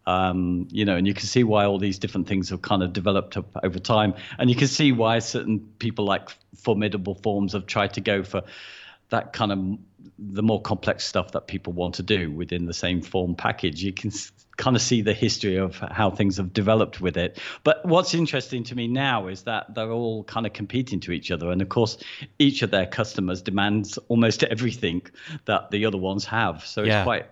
Um, 0.06 0.68
you 0.70 0.84
know, 0.84 0.96
and 0.96 1.06
you 1.06 1.14
can 1.14 1.26
see 1.26 1.42
why 1.42 1.64
all 1.64 1.78
these 1.78 1.98
different 1.98 2.28
things 2.28 2.50
have 2.50 2.62
kind 2.62 2.82
of 2.82 2.92
developed 2.92 3.36
up 3.36 3.56
over 3.62 3.78
time, 3.78 4.14
and 4.38 4.48
you 4.48 4.56
can 4.56 4.68
see 4.68 4.92
why 4.92 5.18
certain 5.18 5.58
people 5.78 6.04
like 6.04 6.28
formidable 6.56 7.14
forms 7.16 7.54
have 7.54 7.66
tried 7.66 7.94
to 7.94 8.00
go 8.00 8.22
for 8.22 8.42
that 9.08 9.32
kind 9.32 9.52
of 9.52 9.78
the 10.18 10.42
more 10.42 10.60
complex 10.60 11.04
stuff 11.04 11.32
that 11.32 11.46
people 11.46 11.72
want 11.72 11.96
to 11.96 12.02
do 12.02 12.30
within 12.30 12.66
the 12.66 12.74
same 12.74 13.02
form 13.02 13.34
package. 13.34 13.82
You 13.82 13.92
can 13.92 14.10
kind 14.56 14.74
of 14.74 14.82
see 14.82 15.02
the 15.02 15.12
history 15.12 15.56
of 15.56 15.76
how 15.76 16.10
things 16.10 16.38
have 16.38 16.52
developed 16.52 17.00
with 17.00 17.16
it. 17.16 17.38
But 17.64 17.84
what's 17.84 18.14
interesting 18.14 18.64
to 18.64 18.74
me 18.74 18.88
now 18.88 19.28
is 19.28 19.42
that 19.42 19.74
they're 19.74 19.90
all 19.90 20.24
kind 20.24 20.46
of 20.46 20.52
competing 20.52 21.00
to 21.00 21.12
each 21.12 21.30
other. 21.30 21.50
And 21.50 21.60
of 21.60 21.68
course, 21.68 21.98
each 22.38 22.62
of 22.62 22.70
their 22.70 22.86
customers 22.86 23.42
demands 23.42 23.98
almost 24.08 24.42
everything 24.44 25.02
that 25.44 25.70
the 25.70 25.84
other 25.84 25.98
ones 25.98 26.24
have. 26.26 26.64
So 26.64 26.82
it's 26.82 26.88
yeah. 26.88 27.04
quite 27.04 27.26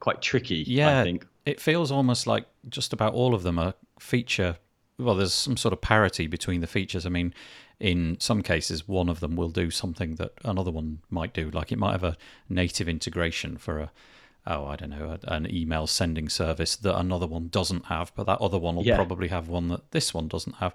quite 0.00 0.22
tricky, 0.22 0.64
yeah, 0.66 1.00
I 1.00 1.04
think. 1.04 1.26
It 1.44 1.60
feels 1.60 1.92
almost 1.92 2.26
like 2.26 2.46
just 2.68 2.92
about 2.92 3.14
all 3.14 3.34
of 3.34 3.42
them 3.42 3.58
are 3.58 3.74
feature 3.98 4.56
well, 4.98 5.14
there's 5.14 5.34
some 5.34 5.56
sort 5.56 5.72
of 5.72 5.80
parity 5.80 6.26
between 6.26 6.60
the 6.60 6.66
features. 6.66 7.04
I 7.04 7.10
mean, 7.10 7.34
in 7.78 8.16
some 8.20 8.42
cases, 8.42 8.88
one 8.88 9.08
of 9.08 9.20
them 9.20 9.36
will 9.36 9.50
do 9.50 9.70
something 9.70 10.14
that 10.16 10.32
another 10.44 10.70
one 10.70 11.00
might 11.10 11.34
do. 11.34 11.50
Like 11.50 11.70
it 11.72 11.78
might 11.78 11.92
have 11.92 12.04
a 12.04 12.16
native 12.48 12.88
integration 12.88 13.58
for 13.58 13.78
a, 13.80 13.92
oh, 14.46 14.66
I 14.66 14.76
don't 14.76 14.90
know, 14.90 15.18
an 15.24 15.52
email 15.54 15.86
sending 15.86 16.28
service 16.28 16.76
that 16.76 16.98
another 16.98 17.26
one 17.26 17.48
doesn't 17.48 17.86
have, 17.86 18.12
but 18.14 18.26
that 18.26 18.40
other 18.40 18.58
one 18.58 18.76
will 18.76 18.86
yeah. 18.86 18.96
probably 18.96 19.28
have 19.28 19.48
one 19.48 19.68
that 19.68 19.90
this 19.90 20.14
one 20.14 20.28
doesn't 20.28 20.56
have. 20.56 20.74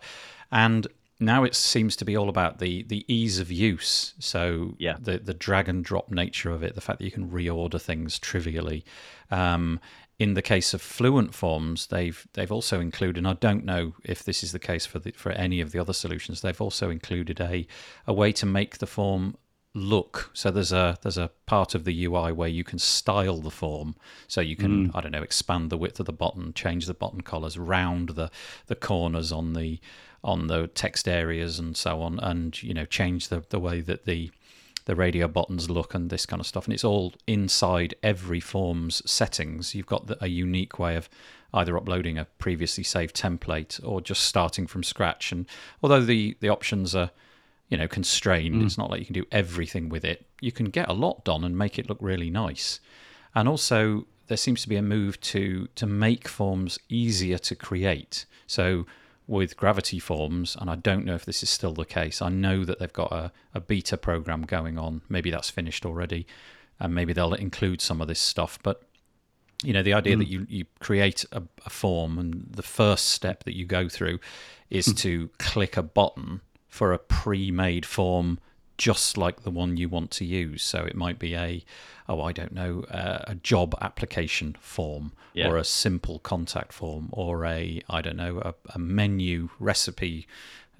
And 0.51 0.87
now 1.21 1.43
it 1.43 1.55
seems 1.55 1.95
to 1.97 2.05
be 2.05 2.17
all 2.17 2.27
about 2.27 2.59
the 2.59 2.83
the 2.83 3.05
ease 3.07 3.39
of 3.39 3.51
use. 3.51 4.13
So 4.19 4.75
yeah. 4.79 4.97
the 4.99 5.19
the 5.19 5.33
drag 5.33 5.69
and 5.69 5.85
drop 5.85 6.11
nature 6.11 6.51
of 6.51 6.63
it, 6.63 6.75
the 6.75 6.81
fact 6.81 6.99
that 6.99 7.05
you 7.05 7.11
can 7.11 7.29
reorder 7.29 7.79
things 7.79 8.19
trivially. 8.19 8.83
Um, 9.29 9.79
in 10.19 10.35
the 10.35 10.41
case 10.41 10.73
of 10.75 10.81
fluent 10.81 11.33
forms, 11.33 11.87
they've 11.87 12.27
they've 12.33 12.51
also 12.51 12.79
included, 12.79 13.19
and 13.19 13.27
I 13.27 13.33
don't 13.33 13.65
know 13.65 13.93
if 14.03 14.23
this 14.23 14.43
is 14.43 14.51
the 14.51 14.59
case 14.59 14.85
for 14.85 14.99
the, 14.99 15.11
for 15.11 15.31
any 15.31 15.61
of 15.61 15.71
the 15.71 15.79
other 15.79 15.93
solutions. 15.93 16.41
They've 16.41 16.61
also 16.61 16.89
included 16.89 17.39
a 17.39 17.67
a 18.05 18.13
way 18.13 18.31
to 18.33 18.45
make 18.45 18.79
the 18.79 18.87
form 18.87 19.35
look. 19.73 20.31
So 20.33 20.51
there's 20.51 20.71
a 20.71 20.97
there's 21.01 21.17
a 21.17 21.31
part 21.45 21.75
of 21.75 21.85
the 21.85 22.05
UI 22.05 22.31
where 22.31 22.49
you 22.49 22.63
can 22.63 22.79
style 22.79 23.37
the 23.37 23.51
form. 23.51 23.95
So 24.27 24.41
you 24.41 24.55
can 24.55 24.89
mm. 24.89 24.95
I 24.95 25.01
don't 25.01 25.11
know 25.11 25.23
expand 25.23 25.69
the 25.69 25.77
width 25.77 25.99
of 25.99 26.05
the 26.05 26.13
button, 26.13 26.53
change 26.53 26.85
the 26.85 26.93
button 26.93 27.21
colors, 27.21 27.57
round 27.57 28.09
the 28.09 28.29
the 28.67 28.75
corners 28.75 29.31
on 29.31 29.53
the 29.53 29.79
on 30.23 30.47
the 30.47 30.67
text 30.67 31.07
areas 31.07 31.59
and 31.59 31.75
so 31.75 32.01
on, 32.01 32.19
and 32.19 32.61
you 32.61 32.73
know 32.73 32.85
change 32.85 33.29
the 33.29 33.43
the 33.49 33.59
way 33.59 33.81
that 33.81 34.05
the 34.05 34.31
the 34.85 34.95
radio 34.95 35.27
buttons 35.27 35.69
look 35.69 35.93
and 35.93 36.09
this 36.09 36.25
kind 36.25 36.39
of 36.39 36.47
stuff. 36.47 36.65
And 36.65 36.73
it's 36.73 36.83
all 36.83 37.13
inside 37.27 37.93
every 38.01 38.39
form's 38.39 39.01
settings. 39.09 39.75
You've 39.75 39.85
got 39.85 40.07
the, 40.07 40.17
a 40.23 40.27
unique 40.27 40.79
way 40.79 40.95
of 40.95 41.09
either 41.53 41.77
uploading 41.77 42.17
a 42.17 42.25
previously 42.39 42.83
saved 42.83 43.15
template 43.15 43.79
or 43.85 44.01
just 44.01 44.23
starting 44.23 44.67
from 44.67 44.83
scratch. 44.83 45.31
And 45.31 45.45
although 45.83 46.01
the, 46.01 46.35
the 46.39 46.49
options 46.49 46.95
are, 46.95 47.11
you 47.69 47.77
know, 47.77 47.87
constrained, 47.87 48.55
mm. 48.55 48.65
it's 48.65 48.77
not 48.77 48.89
like 48.89 48.99
you 48.99 49.05
can 49.05 49.13
do 49.13 49.25
everything 49.31 49.89
with 49.89 50.03
it. 50.05 50.25
You 50.39 50.51
can 50.51 50.69
get 50.69 50.89
a 50.89 50.93
lot 50.93 51.23
done 51.23 51.43
and 51.43 51.57
make 51.57 51.77
it 51.77 51.87
look 51.87 51.99
really 52.01 52.29
nice. 52.29 52.79
And 53.35 53.47
also, 53.47 54.07
there 54.27 54.37
seems 54.37 54.61
to 54.61 54.69
be 54.69 54.77
a 54.77 54.81
move 54.81 55.19
to 55.21 55.67
to 55.75 55.85
make 55.85 56.27
forms 56.27 56.79
easier 56.89 57.37
to 57.37 57.55
create. 57.55 58.25
So 58.47 58.85
with 59.31 59.55
Gravity 59.55 59.97
Forms, 59.97 60.57
and 60.59 60.69
I 60.69 60.75
don't 60.75 61.05
know 61.05 61.15
if 61.15 61.23
this 61.23 61.41
is 61.41 61.49
still 61.49 61.71
the 61.73 61.85
case. 61.85 62.21
I 62.21 62.27
know 62.27 62.65
that 62.65 62.79
they've 62.79 62.91
got 62.91 63.13
a, 63.13 63.31
a 63.53 63.61
beta 63.61 63.95
program 63.95 64.41
going 64.41 64.77
on. 64.77 65.03
Maybe 65.07 65.31
that's 65.31 65.49
finished 65.49 65.85
already, 65.85 66.27
and 66.81 66.93
maybe 66.93 67.13
they'll 67.13 67.33
include 67.33 67.79
some 67.79 68.01
of 68.01 68.09
this 68.09 68.19
stuff. 68.19 68.59
But 68.61 68.83
you 69.63 69.71
know, 69.71 69.83
the 69.83 69.93
idea 69.93 70.17
mm. 70.17 70.19
that 70.19 70.27
you 70.27 70.45
you 70.49 70.65
create 70.79 71.23
a, 71.31 71.43
a, 71.65 71.69
form, 71.69 72.19
and 72.19 72.45
the 72.51 72.61
first 72.61 73.09
step 73.11 73.45
that 73.45 73.55
you 73.55 73.65
go 73.65 73.87
through 73.87 74.19
is 74.69 74.87
mm. 74.87 74.97
to 74.97 75.29
click 75.39 75.77
a 75.77 75.83
button 75.83 76.41
for 76.67 76.91
a 76.91 76.99
pre-made 76.99 77.85
form 77.85 78.37
just 78.81 79.15
like 79.15 79.43
the 79.43 79.51
one 79.51 79.77
you 79.77 79.87
want 79.87 80.09
to 80.09 80.25
use. 80.25 80.63
So 80.63 80.79
it 80.79 80.95
might 80.95 81.19
be 81.19 81.35
a, 81.35 81.63
oh, 82.09 82.19
I 82.19 82.31
don't 82.31 82.51
know, 82.51 82.83
uh, 82.89 83.19
a 83.27 83.35
job 83.35 83.75
application 83.79 84.55
form 84.59 85.11
yeah. 85.35 85.47
or 85.47 85.57
a 85.57 85.63
simple 85.63 86.17
contact 86.17 86.73
form 86.73 87.09
or 87.11 87.45
a, 87.45 87.79
I 87.87 88.01
don't 88.01 88.17
know, 88.17 88.41
a, 88.43 88.55
a 88.73 88.79
menu 88.79 89.49
recipe, 89.59 90.25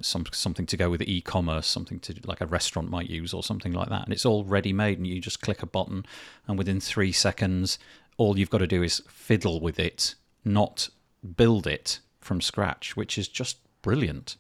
some 0.02 0.26
something 0.32 0.66
to 0.66 0.78
go 0.78 0.90
with 0.90 1.04
e-commerce, 1.04 1.68
something 1.68 2.00
to 2.00 2.16
like 2.26 2.42
a 2.42 2.48
restaurant 2.48 2.90
might 2.90 3.08
use 3.08 3.36
or 3.36 3.44
something 3.44 3.72
like 3.72 3.90
that. 3.90 4.06
And 4.06 4.14
it's 4.14 4.26
all 4.26 4.46
ready 4.46 4.74
made, 4.74 4.98
and 4.98 5.06
you 5.06 5.22
just 5.22 5.42
click 5.42 5.62
a 5.62 5.68
button, 5.68 6.04
and 6.48 6.58
within 6.58 6.80
three 6.80 7.12
seconds, 7.12 7.78
all 8.18 8.40
you've 8.40 8.50
got 8.50 8.64
to 8.66 8.68
do 8.68 8.82
is 8.82 9.04
fiddle 9.08 9.60
with 9.60 9.80
it, 9.80 10.16
not 10.44 10.90
build 11.38 11.68
it 11.68 12.00
from 12.20 12.42
scratch, 12.42 12.98
which 12.98 13.20
is 13.20 13.28
just 13.28 13.60
brilliant. 13.84 14.38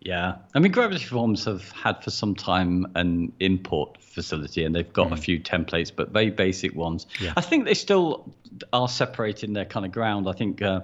Yeah, 0.00 0.36
I 0.54 0.60
mean, 0.60 0.72
Gravity 0.72 1.04
Forms 1.04 1.44
have 1.44 1.70
had 1.72 2.02
for 2.02 2.10
some 2.10 2.34
time 2.34 2.86
an 2.94 3.32
import 3.38 4.00
facility, 4.00 4.64
and 4.64 4.74
they've 4.74 4.90
got 4.90 5.08
mm. 5.08 5.12
a 5.12 5.16
few 5.16 5.38
templates, 5.38 5.92
but 5.94 6.08
very 6.10 6.30
basic 6.30 6.74
ones. 6.74 7.06
Yeah. 7.20 7.34
I 7.36 7.42
think 7.42 7.66
they 7.66 7.74
still 7.74 8.32
are 8.72 8.88
separating 8.88 9.52
their 9.52 9.64
kind 9.64 9.86
of 9.86 9.92
ground. 9.92 10.28
I 10.28 10.32
think, 10.32 10.62
uh, 10.62 10.80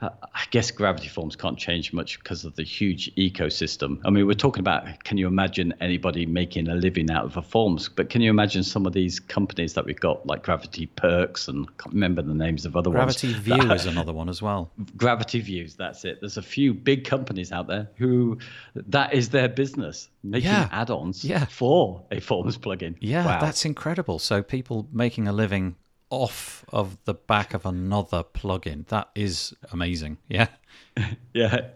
uh, 0.00 0.10
I 0.22 0.44
guess, 0.50 0.70
Gravity 0.70 1.08
Forms 1.08 1.36
can't 1.36 1.58
change 1.58 1.92
much 1.92 2.18
because 2.18 2.44
of 2.44 2.56
the 2.56 2.62
huge 2.62 3.14
ecosystem. 3.16 4.00
I 4.04 4.10
mean, 4.10 4.26
we're 4.26 4.34
talking 4.34 4.60
about 4.60 5.04
can 5.04 5.18
you 5.18 5.26
imagine 5.26 5.74
anybody 5.80 6.26
making 6.26 6.68
a 6.68 6.74
living 6.74 7.10
out 7.10 7.24
of 7.24 7.36
a 7.36 7.42
forms? 7.42 7.88
But 7.88 8.10
can 8.10 8.20
you 8.20 8.30
imagine 8.30 8.62
some 8.62 8.86
of 8.86 8.92
these 8.92 9.20
companies 9.20 9.74
that 9.74 9.84
we've 9.84 10.00
got, 10.00 10.26
like 10.26 10.42
Gravity 10.42 10.86
Perks, 10.86 11.48
and 11.48 11.66
I 11.68 11.82
can't 11.82 11.94
remember 11.94 12.22
the 12.22 12.34
names 12.34 12.64
of 12.66 12.76
other 12.76 12.90
Gravity 12.90 13.28
ones. 13.28 13.44
Gravity 13.44 13.62
View 13.62 13.72
is 13.72 13.86
another 13.86 14.12
one 14.12 14.28
as 14.28 14.42
well. 14.42 14.70
Gravity 14.96 15.40
Views, 15.40 15.74
that's 15.74 16.04
it. 16.04 16.20
There's 16.20 16.36
a 16.36 16.42
few 16.42 16.74
big 16.74 17.04
companies 17.04 17.52
out 17.52 17.66
there 17.66 17.90
who 17.96 18.38
that 18.74 19.14
is 19.14 19.30
their 19.30 19.48
business, 19.48 20.08
making 20.22 20.50
yeah. 20.50 20.68
add-ons 20.72 21.24
yeah. 21.24 21.44
for 21.46 22.04
a 22.10 22.20
Forms 22.20 22.58
plugin. 22.58 22.96
Yeah, 23.00 23.24
wow. 23.24 23.40
that's 23.40 23.64
incredible. 23.64 24.18
So 24.18 24.42
people 24.42 24.88
making 24.92 25.28
a 25.28 25.32
living 25.32 25.76
off 26.12 26.62
of 26.68 26.98
the 27.04 27.14
back 27.14 27.54
of 27.54 27.64
another 27.64 28.22
plugin. 28.22 28.86
That 28.88 29.08
is 29.16 29.54
amazing. 29.72 30.18
Yeah. 30.28 30.48
yeah. 31.32 31.68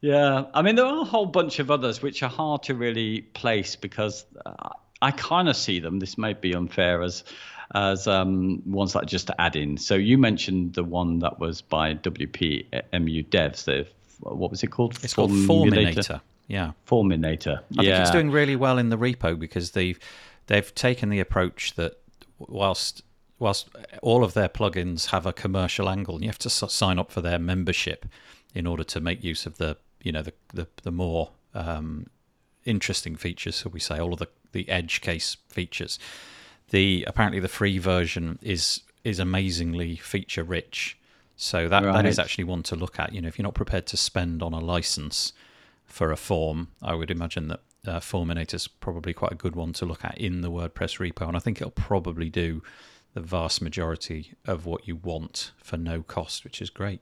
Yeah. 0.00 0.44
I 0.54 0.62
mean, 0.62 0.76
there 0.76 0.86
are 0.86 1.00
a 1.00 1.04
whole 1.04 1.26
bunch 1.26 1.58
of 1.58 1.70
others 1.70 2.00
which 2.00 2.22
are 2.22 2.30
hard 2.30 2.62
to 2.64 2.74
really 2.74 3.22
place 3.22 3.76
because 3.76 4.24
uh, 4.46 4.70
I 5.00 5.10
kind 5.10 5.48
of 5.48 5.56
see 5.56 5.80
them. 5.80 5.98
This 5.98 6.16
may 6.16 6.32
be 6.32 6.54
unfair 6.54 7.02
as 7.02 7.24
as 7.74 8.06
um, 8.06 8.62
ones 8.66 8.92
that 8.92 9.06
just 9.06 9.26
to 9.28 9.40
add 9.40 9.56
in. 9.56 9.78
So 9.78 9.94
you 9.94 10.18
mentioned 10.18 10.74
the 10.74 10.84
one 10.84 11.20
that 11.20 11.38
was 11.38 11.62
by 11.62 11.94
WPMU 11.94 13.26
Devs. 13.28 13.64
The 13.64 13.86
what 14.20 14.50
was 14.50 14.62
it 14.62 14.68
called? 14.68 14.98
It's 15.02 15.14
called 15.14 15.30
Forminator. 15.32 16.20
Yeah, 16.46 16.72
Forminator. 16.86 17.60
I 17.78 17.82
yeah. 17.82 17.96
think 17.96 18.02
it's 18.02 18.10
doing 18.10 18.30
really 18.30 18.56
well 18.56 18.78
in 18.78 18.90
the 18.90 18.98
repo 18.98 19.38
because 19.38 19.72
they've 19.72 19.98
they've 20.46 20.72
taken 20.74 21.08
the 21.08 21.20
approach 21.20 21.74
that 21.74 22.00
whilst 22.38 23.02
whilst 23.42 23.68
all 24.00 24.22
of 24.22 24.34
their 24.34 24.48
plugins 24.48 25.06
have 25.06 25.26
a 25.26 25.32
commercial 25.32 25.88
angle, 25.88 26.14
and 26.14 26.24
you 26.24 26.30
have 26.30 26.38
to 26.38 26.48
sign 26.48 26.98
up 26.98 27.10
for 27.10 27.20
their 27.20 27.38
membership 27.38 28.06
in 28.54 28.66
order 28.66 28.84
to 28.84 29.00
make 29.00 29.24
use 29.24 29.44
of 29.46 29.58
the 29.58 29.76
you 30.02 30.12
know 30.12 30.22
the 30.22 30.32
the, 30.54 30.68
the 30.84 30.92
more 30.92 31.30
um, 31.52 32.06
interesting 32.64 33.16
features. 33.16 33.56
So 33.56 33.68
we 33.68 33.80
say 33.80 33.98
all 33.98 34.12
of 34.12 34.20
the 34.20 34.28
the 34.52 34.68
edge 34.68 35.00
case 35.00 35.36
features. 35.48 35.98
The 36.70 37.04
apparently 37.06 37.40
the 37.40 37.48
free 37.48 37.78
version 37.78 38.38
is 38.40 38.82
is 39.04 39.18
amazingly 39.18 39.96
feature 39.96 40.44
rich. 40.44 40.96
So 41.34 41.68
that, 41.68 41.82
right. 41.82 41.94
that 41.94 42.06
is 42.06 42.20
actually 42.20 42.44
one 42.44 42.62
to 42.64 42.76
look 42.76 43.00
at. 43.00 43.12
You 43.12 43.20
know, 43.20 43.26
if 43.26 43.36
you're 43.36 43.42
not 43.42 43.54
prepared 43.54 43.86
to 43.88 43.96
spend 43.96 44.42
on 44.42 44.52
a 44.52 44.60
license 44.60 45.32
for 45.84 46.12
a 46.12 46.16
form, 46.16 46.68
I 46.80 46.94
would 46.94 47.10
imagine 47.10 47.48
that 47.48 47.60
uh, 47.84 47.98
Forminator 47.98 48.54
is 48.54 48.68
probably 48.68 49.12
quite 49.12 49.32
a 49.32 49.34
good 49.34 49.56
one 49.56 49.72
to 49.72 49.84
look 49.84 50.04
at 50.04 50.16
in 50.18 50.42
the 50.42 50.50
WordPress 50.52 50.98
repo, 51.00 51.26
and 51.26 51.36
I 51.36 51.40
think 51.40 51.60
it'll 51.60 51.72
probably 51.72 52.30
do 52.30 52.62
the 53.14 53.20
vast 53.20 53.60
majority 53.62 54.34
of 54.46 54.66
what 54.66 54.86
you 54.88 54.96
want 54.96 55.52
for 55.58 55.76
no 55.76 56.02
cost, 56.02 56.44
which 56.44 56.62
is 56.62 56.70
great. 56.70 57.00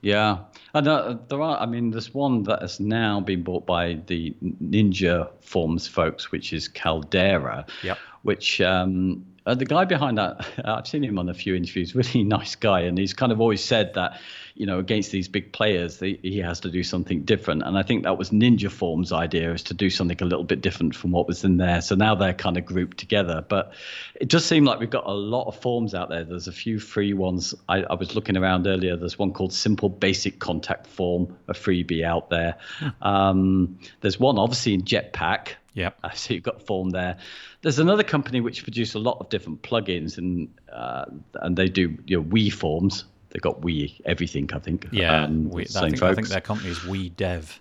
Yeah, 0.00 0.38
and 0.74 0.86
uh, 0.86 1.16
there 1.28 1.42
are. 1.42 1.58
I 1.58 1.66
mean, 1.66 1.90
there's 1.90 2.14
one 2.14 2.44
that 2.44 2.62
has 2.62 2.78
now 2.78 3.18
been 3.20 3.42
bought 3.42 3.66
by 3.66 3.94
the 4.06 4.32
Ninja 4.62 5.28
Forms 5.40 5.88
folks, 5.88 6.30
which 6.30 6.52
is 6.52 6.68
Caldera. 6.68 7.66
Yep. 7.82 7.98
Which 8.22 8.60
um, 8.60 9.24
uh, 9.48 9.54
the 9.54 9.64
guy 9.64 9.86
behind 9.86 10.18
that, 10.18 10.46
I've 10.64 10.86
seen 10.86 11.02
him 11.02 11.18
on 11.18 11.28
a 11.30 11.34
few 11.34 11.54
interviews. 11.54 11.94
Really 11.98 12.22
nice 12.22 12.54
guy, 12.54 12.80
and 12.80 12.98
he's 12.98 13.14
kind 13.14 13.32
of 13.32 13.40
always 13.40 13.64
said 13.64 13.94
that, 13.94 14.20
you 14.54 14.66
know, 14.66 14.78
against 14.78 15.10
these 15.10 15.26
big 15.26 15.52
players, 15.52 15.98
they, 15.98 16.18
he 16.22 16.38
has 16.38 16.60
to 16.60 16.70
do 16.70 16.82
something 16.84 17.22
different. 17.22 17.62
And 17.64 17.76
I 17.78 17.82
think 17.82 18.04
that 18.04 18.18
was 18.18 18.30
Ninja 18.30 18.70
Form's 18.70 19.10
idea, 19.10 19.52
is 19.52 19.62
to 19.64 19.74
do 19.74 19.88
something 19.88 20.18
a 20.20 20.24
little 20.24 20.44
bit 20.44 20.60
different 20.60 20.94
from 20.94 21.12
what 21.12 21.26
was 21.26 21.44
in 21.44 21.56
there. 21.56 21.80
So 21.80 21.94
now 21.94 22.14
they're 22.14 22.34
kind 22.34 22.56
of 22.56 22.66
grouped 22.66 22.98
together. 22.98 23.44
But 23.48 23.72
it 24.14 24.28
does 24.28 24.44
seem 24.44 24.64
like 24.64 24.80
we've 24.80 24.90
got 24.90 25.06
a 25.06 25.14
lot 25.14 25.46
of 25.48 25.56
forms 25.60 25.94
out 25.94 26.10
there. 26.10 26.24
There's 26.24 26.48
a 26.48 26.52
few 26.52 26.78
free 26.78 27.14
ones. 27.14 27.54
I, 27.68 27.82
I 27.84 27.94
was 27.94 28.14
looking 28.14 28.36
around 28.36 28.66
earlier. 28.66 28.96
There's 28.96 29.18
one 29.18 29.32
called 29.32 29.52
Simple 29.52 29.88
Basic 29.88 30.38
Contact 30.38 30.86
Form, 30.86 31.36
a 31.48 31.54
freebie 31.54 32.04
out 32.04 32.28
there. 32.30 32.56
Hmm. 32.78 32.88
Um, 33.02 33.78
there's 34.02 34.20
one 34.20 34.38
obviously 34.38 34.74
in 34.74 34.82
Jetpack 34.82 35.54
yeah. 35.78 35.90
Uh, 36.02 36.10
so 36.10 36.34
you've 36.34 36.42
got 36.42 36.66
form 36.66 36.90
there. 36.90 37.16
There's 37.62 37.78
another 37.78 38.02
company 38.02 38.40
which 38.40 38.64
produce 38.64 38.94
a 38.94 38.98
lot 38.98 39.18
of 39.20 39.28
different 39.28 39.62
plugins 39.62 40.18
and 40.18 40.52
uh, 40.72 41.06
and 41.34 41.56
they 41.56 41.68
do 41.68 41.96
you 42.06 42.16
know 42.16 42.22
we 42.22 42.50
forms. 42.50 43.04
They've 43.30 43.42
got 43.42 43.62
we 43.62 44.00
everything, 44.04 44.50
I 44.52 44.58
think. 44.58 44.88
Yeah, 44.90 45.24
um, 45.24 45.50
we, 45.50 45.62
I, 45.62 45.66
think, 45.66 46.02
I 46.02 46.14
think 46.14 46.28
their 46.28 46.40
company 46.40 46.70
is 46.70 46.84
We 46.84 47.10
Dev. 47.10 47.60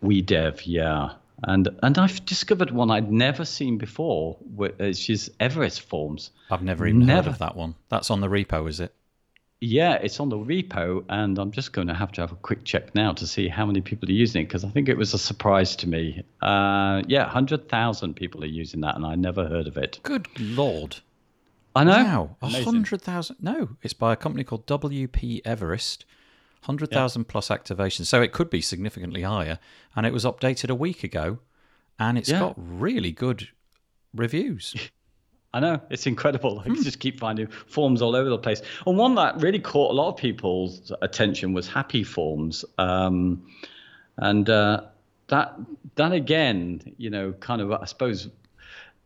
We 0.00 0.22
Dev, 0.22 0.62
yeah. 0.66 1.12
And 1.44 1.68
and 1.82 1.98
I've 1.98 2.24
discovered 2.24 2.70
one 2.70 2.90
I'd 2.90 3.12
never 3.12 3.44
seen 3.44 3.78
before, 3.78 4.36
which 4.54 5.10
is 5.10 5.30
Everest 5.38 5.82
Forms. 5.82 6.30
I've 6.50 6.62
never 6.62 6.86
even 6.86 7.06
never. 7.06 7.22
heard 7.22 7.32
of 7.32 7.38
that 7.38 7.54
one. 7.54 7.74
That's 7.88 8.10
on 8.10 8.20
the 8.20 8.28
repo, 8.28 8.68
is 8.68 8.80
it? 8.80 8.94
Yeah, 9.66 9.94
it's 9.94 10.20
on 10.20 10.28
the 10.28 10.36
repo, 10.36 11.02
and 11.08 11.38
I'm 11.38 11.50
just 11.50 11.72
going 11.72 11.88
to 11.88 11.94
have 11.94 12.12
to 12.12 12.20
have 12.20 12.32
a 12.32 12.36
quick 12.36 12.64
check 12.64 12.94
now 12.94 13.14
to 13.14 13.26
see 13.26 13.48
how 13.48 13.64
many 13.64 13.80
people 13.80 14.06
are 14.10 14.12
using 14.12 14.42
it 14.42 14.44
because 14.44 14.62
I 14.62 14.68
think 14.68 14.90
it 14.90 14.98
was 14.98 15.14
a 15.14 15.18
surprise 15.18 15.74
to 15.76 15.88
me. 15.88 16.22
Uh, 16.42 17.02
yeah, 17.06 17.24
100,000 17.24 18.14
people 18.14 18.44
are 18.44 18.46
using 18.46 18.82
that, 18.82 18.94
and 18.94 19.06
I 19.06 19.14
never 19.14 19.48
heard 19.48 19.66
of 19.66 19.78
it. 19.78 20.00
Good 20.02 20.28
lord. 20.38 20.96
I 21.74 21.82
know. 21.84 21.92
Wow, 21.92 22.36
100,000. 22.40 23.36
No, 23.40 23.70
it's 23.82 23.94
by 23.94 24.12
a 24.12 24.16
company 24.16 24.44
called 24.44 24.66
WP 24.66 25.40
Everest. 25.46 26.04
100,000 26.66 27.22
yeah. 27.22 27.24
plus 27.26 27.48
activations. 27.48 28.04
So 28.04 28.20
it 28.20 28.32
could 28.32 28.50
be 28.50 28.60
significantly 28.60 29.22
higher. 29.22 29.58
And 29.96 30.04
it 30.04 30.12
was 30.12 30.26
updated 30.26 30.68
a 30.68 30.74
week 30.74 31.02
ago, 31.02 31.38
and 31.98 32.18
it's 32.18 32.28
yeah. 32.28 32.40
got 32.40 32.54
really 32.58 33.12
good 33.12 33.48
reviews. 34.14 34.74
I 35.54 35.60
know 35.60 35.80
it's 35.88 36.08
incredible. 36.08 36.64
I 36.66 36.68
just 36.70 36.98
keep 36.98 37.20
finding 37.20 37.46
forms 37.46 38.02
all 38.02 38.16
over 38.16 38.28
the 38.28 38.38
place. 38.38 38.60
And 38.88 38.98
one 38.98 39.14
that 39.14 39.40
really 39.40 39.60
caught 39.60 39.92
a 39.92 39.94
lot 39.94 40.08
of 40.08 40.16
people's 40.16 40.92
attention 41.00 41.52
was 41.52 41.68
Happy 41.68 42.02
Forms, 42.02 42.64
um, 42.76 43.46
and 44.16 44.50
uh, 44.50 44.82
that 45.28 45.54
that 45.94 46.12
again, 46.12 46.82
you 46.98 47.08
know, 47.08 47.32
kind 47.34 47.60
of 47.60 47.70
I 47.70 47.84
suppose 47.84 48.28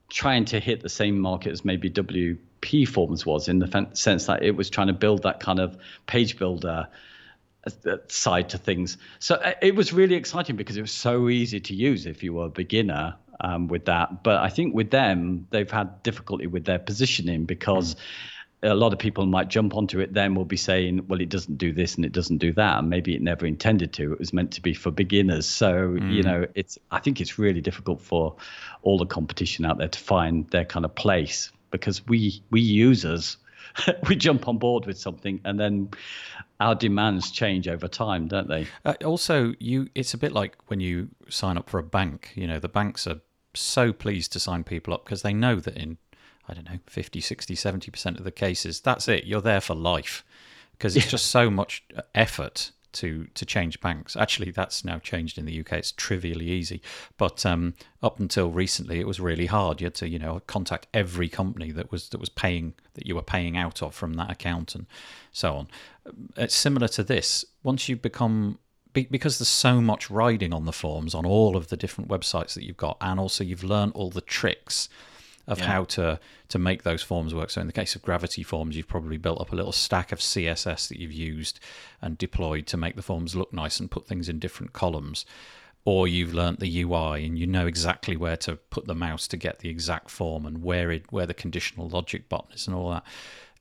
trying 0.08 0.46
to 0.46 0.58
hit 0.58 0.80
the 0.80 0.88
same 0.88 1.18
market 1.18 1.52
as 1.52 1.66
maybe 1.66 1.90
WP 1.90 2.88
Forms 2.88 3.26
was 3.26 3.46
in 3.48 3.58
the 3.58 3.86
sense 3.92 4.24
that 4.24 4.42
it 4.42 4.52
was 4.52 4.70
trying 4.70 4.86
to 4.86 4.94
build 4.94 5.24
that 5.24 5.40
kind 5.40 5.60
of 5.60 5.76
page 6.06 6.38
builder 6.38 6.88
uh, 7.66 7.96
side 8.06 8.48
to 8.48 8.56
things. 8.56 8.96
So 9.18 9.34
uh, 9.34 9.52
it 9.60 9.76
was 9.76 9.92
really 9.92 10.14
exciting 10.14 10.56
because 10.56 10.78
it 10.78 10.80
was 10.80 10.92
so 10.92 11.28
easy 11.28 11.60
to 11.60 11.74
use 11.74 12.06
if 12.06 12.22
you 12.22 12.32
were 12.32 12.46
a 12.46 12.48
beginner 12.48 13.16
um, 13.40 13.68
with 13.68 13.86
that. 13.86 14.22
But 14.22 14.42
I 14.42 14.48
think 14.48 14.74
with 14.74 14.90
them, 14.90 15.46
they've 15.50 15.70
had 15.70 16.02
difficulty 16.02 16.46
with 16.46 16.64
their 16.64 16.78
positioning 16.78 17.44
because. 17.44 17.94
Mm. 17.94 17.98
A 18.64 18.74
lot 18.74 18.92
of 18.92 18.98
people 18.98 19.24
might 19.24 19.46
jump 19.46 19.76
onto 19.76 20.00
it, 20.00 20.12
then 20.12 20.34
will 20.34 20.44
be 20.44 20.56
saying, 20.56 21.06
well, 21.06 21.20
it 21.20 21.28
doesn't 21.28 21.58
do 21.58 21.72
this 21.72 21.94
and 21.94 22.04
it 22.04 22.10
doesn't 22.10 22.38
do 22.38 22.52
that. 22.54 22.80
And 22.80 22.90
maybe 22.90 23.14
it 23.14 23.22
never 23.22 23.46
intended 23.46 23.92
to. 23.92 24.12
It 24.12 24.18
was 24.18 24.32
meant 24.32 24.50
to 24.54 24.60
be 24.60 24.74
for 24.74 24.90
beginners. 24.90 25.46
So, 25.46 25.90
mm. 25.90 26.12
you 26.12 26.24
know, 26.24 26.44
it's, 26.56 26.76
I 26.90 26.98
think 26.98 27.20
it's 27.20 27.38
really 27.38 27.60
difficult 27.60 28.00
for 28.00 28.34
all 28.82 28.98
the 28.98 29.06
competition 29.06 29.64
out 29.64 29.78
there 29.78 29.86
to 29.86 29.98
find 30.00 30.50
their 30.50 30.64
kind 30.64 30.84
of 30.84 30.92
place 30.96 31.52
because 31.70 32.04
we, 32.08 32.42
we 32.50 32.60
users, 32.60 33.36
we 34.08 34.16
jump 34.16 34.48
on 34.48 34.58
board 34.58 34.86
with 34.86 34.98
something 34.98 35.40
and 35.44 35.60
then 35.60 35.90
our 36.60 36.74
demands 36.74 37.30
change 37.30 37.68
over 37.68 37.88
time, 37.88 38.26
don't 38.26 38.48
they? 38.48 38.66
Uh, 38.84 38.94
also, 39.04 39.54
you 39.58 39.88
it's 39.94 40.14
a 40.14 40.18
bit 40.18 40.32
like 40.32 40.56
when 40.66 40.80
you 40.80 41.08
sign 41.28 41.56
up 41.56 41.70
for 41.70 41.78
a 41.78 41.82
bank. 41.82 42.32
You 42.34 42.46
know, 42.46 42.58
the 42.58 42.68
banks 42.68 43.06
are 43.06 43.20
so 43.54 43.92
pleased 43.92 44.32
to 44.32 44.40
sign 44.40 44.64
people 44.64 44.94
up 44.94 45.04
because 45.04 45.22
they 45.22 45.32
know 45.32 45.56
that 45.56 45.76
in 45.76 45.98
I 46.48 46.54
don't 46.54 46.64
know, 46.64 46.78
50, 46.86 47.20
60, 47.20 47.54
70% 47.54 48.18
of 48.18 48.24
the 48.24 48.30
cases, 48.30 48.80
that's 48.80 49.06
it. 49.06 49.24
You're 49.24 49.42
there 49.42 49.60
for 49.60 49.74
life 49.74 50.24
because 50.72 50.96
it's 50.96 51.06
yeah. 51.06 51.10
just 51.10 51.26
so 51.26 51.50
much 51.50 51.84
effort 52.14 52.70
to 52.90 53.26
to 53.34 53.44
change 53.44 53.80
banks. 53.80 54.16
Actually, 54.16 54.50
that's 54.50 54.84
now 54.84 54.98
changed 54.98 55.36
in 55.36 55.44
the 55.44 55.60
UK. 55.60 55.74
It's 55.74 55.92
trivially 55.92 56.48
easy, 56.48 56.80
but 57.18 57.44
um, 57.44 57.74
up 58.02 58.18
until 58.18 58.50
recently, 58.50 58.98
it 58.98 59.06
was 59.06 59.20
really 59.20 59.46
hard. 59.46 59.80
You 59.80 59.86
had 59.86 59.94
to, 59.96 60.08
you 60.08 60.18
know, 60.18 60.40
contact 60.46 60.86
every 60.94 61.28
company 61.28 61.70
that 61.72 61.92
was 61.92 62.08
that 62.10 62.18
was 62.18 62.30
paying 62.30 62.74
that 62.94 63.06
you 63.06 63.14
were 63.14 63.22
paying 63.22 63.56
out 63.56 63.82
of 63.82 63.94
from 63.94 64.14
that 64.14 64.30
account 64.30 64.74
and 64.74 64.86
so 65.32 65.54
on. 65.54 65.68
It's 66.36 66.56
similar 66.56 66.88
to 66.88 67.04
this. 67.04 67.44
Once 67.62 67.88
you 67.88 67.96
become 67.96 68.58
because 69.04 69.38
there's 69.38 69.48
so 69.48 69.80
much 69.80 70.10
riding 70.10 70.52
on 70.52 70.64
the 70.64 70.72
forms 70.72 71.14
on 71.14 71.26
all 71.26 71.56
of 71.56 71.68
the 71.68 71.76
different 71.76 72.10
websites 72.10 72.54
that 72.54 72.64
you've 72.64 72.76
got, 72.76 72.96
and 73.00 73.18
also 73.18 73.44
you've 73.44 73.64
learned 73.64 73.92
all 73.94 74.10
the 74.10 74.20
tricks 74.20 74.88
of 75.48 75.58
yeah. 75.58 75.66
how 75.66 75.84
to 75.84 76.20
to 76.48 76.58
make 76.58 76.82
those 76.82 77.02
forms 77.02 77.34
work. 77.34 77.50
So 77.50 77.60
in 77.60 77.66
the 77.66 77.72
case 77.72 77.96
of 77.96 78.02
Gravity 78.02 78.42
Forms, 78.42 78.76
you've 78.76 78.88
probably 78.88 79.16
built 79.16 79.40
up 79.40 79.52
a 79.52 79.56
little 79.56 79.72
stack 79.72 80.12
of 80.12 80.18
CSS 80.18 80.88
that 80.88 80.98
you've 80.98 81.12
used 81.12 81.58
and 82.00 82.16
deployed 82.16 82.66
to 82.68 82.76
make 82.76 82.96
the 82.96 83.02
forms 83.02 83.34
look 83.34 83.52
nice 83.52 83.80
and 83.80 83.90
put 83.90 84.06
things 84.06 84.28
in 84.28 84.38
different 84.38 84.72
columns. 84.72 85.26
Or 85.84 86.06
you've 86.06 86.34
learnt 86.34 86.60
the 86.60 86.82
UI 86.82 87.24
and 87.24 87.38
you 87.38 87.46
know 87.46 87.66
exactly 87.66 88.16
where 88.16 88.36
to 88.38 88.56
put 88.56 88.86
the 88.86 88.94
mouse 88.94 89.26
to 89.28 89.36
get 89.36 89.60
the 89.60 89.70
exact 89.70 90.10
form 90.10 90.44
and 90.44 90.62
where 90.62 90.90
it 90.90 91.10
where 91.10 91.26
the 91.26 91.34
conditional 91.34 91.88
logic 91.88 92.28
button 92.28 92.52
is 92.52 92.66
and 92.66 92.76
all 92.76 92.90
that. 92.90 93.04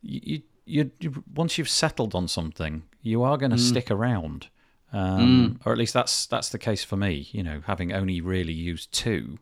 You, 0.01 0.41
you, 0.65 0.91
you 0.99 1.23
once 1.33 1.57
you've 1.57 1.69
settled 1.69 2.15
on 2.15 2.27
something, 2.27 2.83
you 3.01 3.23
are 3.23 3.37
going 3.37 3.51
to 3.51 3.57
mm. 3.57 3.69
stick 3.69 3.89
around. 3.89 4.47
Um, 4.93 5.59
mm. 5.59 5.67
or 5.67 5.73
at 5.73 5.77
least 5.77 5.93
that's 5.93 6.25
that's 6.25 6.49
the 6.49 6.57
case 6.57 6.83
for 6.83 6.95
me. 6.95 7.27
You 7.31 7.43
know, 7.43 7.61
having 7.65 7.91
only 7.91 8.21
really 8.21 8.53
used 8.53 8.91
two, 8.91 9.37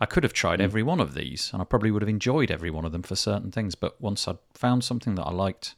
I 0.00 0.06
could 0.06 0.24
have 0.24 0.32
tried 0.32 0.58
mm. 0.60 0.64
every 0.64 0.82
one 0.82 1.00
of 1.00 1.14
these, 1.14 1.50
and 1.52 1.62
I 1.62 1.64
probably 1.64 1.90
would 1.90 2.02
have 2.02 2.08
enjoyed 2.08 2.50
every 2.50 2.70
one 2.70 2.84
of 2.84 2.92
them 2.92 3.02
for 3.02 3.16
certain 3.16 3.50
things. 3.50 3.74
But 3.74 4.00
once 4.00 4.26
I'd 4.26 4.38
found 4.54 4.84
something 4.84 5.14
that 5.14 5.24
I 5.24 5.32
liked, 5.32 5.74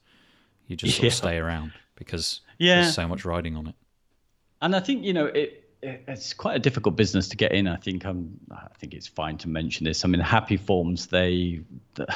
you 0.67 0.77
just 0.77 0.95
sort 0.95 1.05
yeah. 1.05 1.09
of 1.09 1.15
stay 1.15 1.37
around 1.37 1.73
because 1.97 2.41
yeah. 2.59 2.83
there's 2.83 2.95
so 2.95 3.07
much 3.07 3.25
riding 3.25 3.57
on 3.57 3.67
it. 3.67 3.75
And 4.63 4.75
I 4.75 4.81
think 4.81 5.05
you 5.05 5.13
know 5.13 5.27
it 5.27 5.70
it's 5.83 6.35
quite 6.35 6.57
a 6.57 6.59
difficult 6.59 6.97
business 6.97 7.29
to 7.29 7.37
get 7.37 7.53
in. 7.53 7.67
I 7.67 7.77
think 7.77 8.05
I'm, 8.05 8.39
I 8.51 8.69
think 8.79 8.93
it's 8.93 9.07
fine 9.07 9.39
to 9.39 9.49
mention 9.49 9.85
this. 9.85 10.05
I 10.05 10.09
mean, 10.09 10.21
Happy 10.21 10.59
Forms, 10.59 11.07
they 11.07 11.63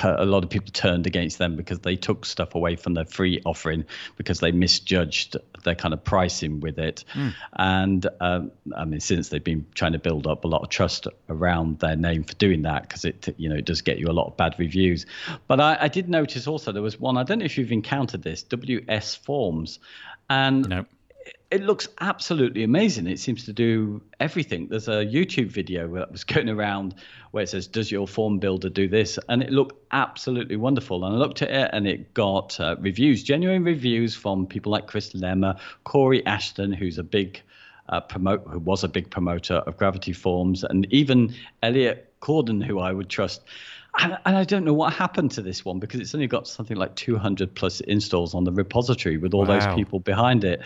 a 0.03 0.25
lot 0.25 0.45
of 0.45 0.51
people 0.51 0.71
turned 0.71 1.07
against 1.07 1.39
them 1.39 1.57
because 1.57 1.79
they 1.81 1.97
took 1.97 2.27
stuff 2.27 2.55
away 2.55 2.77
from 2.77 2.93
their 2.93 3.07
free 3.07 3.41
offering 3.47 3.85
because 4.17 4.41
they 4.41 4.53
misjudged 4.53 5.37
their 5.65 5.75
kind 5.75 5.95
of 5.95 6.05
pricing 6.05 6.61
with 6.61 6.79
it. 6.79 7.05
Mm. 7.15 7.35
And 7.55 8.07
um, 8.21 8.53
I 8.77 8.85
mean, 8.85 9.01
since 9.01 9.31
they've 9.31 9.43
been 9.43 9.65
trying 9.75 9.93
to 9.93 9.99
build 9.99 10.27
up 10.27 10.45
a 10.45 10.49
lot 10.49 10.62
of 10.62 10.69
trust 10.69 11.07
around 11.31 11.79
their 11.79 11.97
name 11.97 12.23
for 12.25 12.35
doing 12.35 12.62
that 12.62 12.83
because 12.83 13.07
it 13.07 13.35
you 13.39 13.49
know 13.49 13.57
it 13.57 13.65
does 13.65 13.81
get 13.81 13.99
you 13.99 14.09
a 14.09 14.12
lot 14.12 14.27
of 14.27 14.37
bad 14.37 14.57
reviews. 14.59 15.07
But 15.47 15.61
I, 15.61 15.79
I 15.81 15.89
did 15.89 16.11
notice 16.11 16.47
also 16.47 16.71
there 16.71 16.83
was 16.83 17.01
one. 17.01 17.17
I 17.17 17.23
don't 17.23 17.39
know 17.39 17.47
if 17.47 17.57
you've 17.57 17.73
encountered 17.73 18.23
this 18.23 18.43
WS 18.43 19.15
Forms, 19.15 19.79
and. 20.29 20.69
Nope 20.69 20.87
it 21.55 21.62
looks 21.62 21.86
absolutely 22.00 22.64
amazing. 22.64 23.07
It 23.07 23.20
seems 23.20 23.44
to 23.44 23.52
do 23.52 24.02
everything. 24.18 24.66
There's 24.66 24.88
a 24.88 25.07
YouTube 25.07 25.52
video 25.52 25.86
that 25.94 26.11
was 26.11 26.24
going 26.34 26.48
around 26.48 26.96
where 27.30 27.44
it 27.44 27.48
says, 27.48 27.68
"Does 27.68 27.92
your 27.92 28.09
form 28.09 28.40
builder 28.40 28.68
do 28.68 28.88
this?" 28.88 29.20
And 29.28 29.40
it 29.40 29.50
looked 29.50 29.76
absolutely 29.92 30.57
wonderful. 30.57 31.05
And 31.05 31.14
I 31.14 31.18
looked 31.18 31.42
at 31.42 31.50
it, 31.50 31.70
and 31.72 31.86
it 31.86 32.12
got 32.12 32.59
uh, 32.59 32.74
reviews, 32.80 33.22
genuine 33.22 33.62
reviews 33.62 34.16
from 34.16 34.48
people 34.48 34.72
like 34.72 34.88
Chris 34.88 35.12
Lema, 35.12 35.61
Corey 35.84 36.26
Ashton, 36.26 36.72
who's 36.72 36.98
a 36.98 37.05
big 37.05 37.40
uh, 37.88 38.00
promote, 38.00 38.42
who 38.48 38.59
was 38.59 38.82
a 38.82 38.88
big 38.88 39.09
promoter 39.11 39.55
of 39.55 39.76
Gravity 39.76 40.12
Forms, 40.12 40.64
and 40.64 40.92
even 40.92 41.34
Elliot 41.62 42.12
Condon, 42.18 42.61
who 42.62 42.80
I 42.80 42.90
would 42.90 43.09
trust. 43.09 43.42
And, 43.99 44.18
and, 44.24 44.36
I 44.36 44.45
don't 44.45 44.64
know 44.64 44.72
what 44.72 44.92
happened 44.92 45.30
to 45.32 45.42
this 45.42 45.64
one 45.64 45.78
because 45.78 46.01
it's 46.01 46.14
only 46.14 46.26
got 46.26 46.49
something 46.49 46.76
like 46.76 46.97
200 46.97 47.55
plus 47.55 47.80
installs 47.80 48.34
on 48.34 48.45
the 48.45 48.53
repository 48.53 49.18
with 49.18 49.34
all 49.34 49.47
wow. 49.47 49.59
those 49.59 49.74
people 49.76 50.01
behind 50.01 50.45
it. 50.45 50.62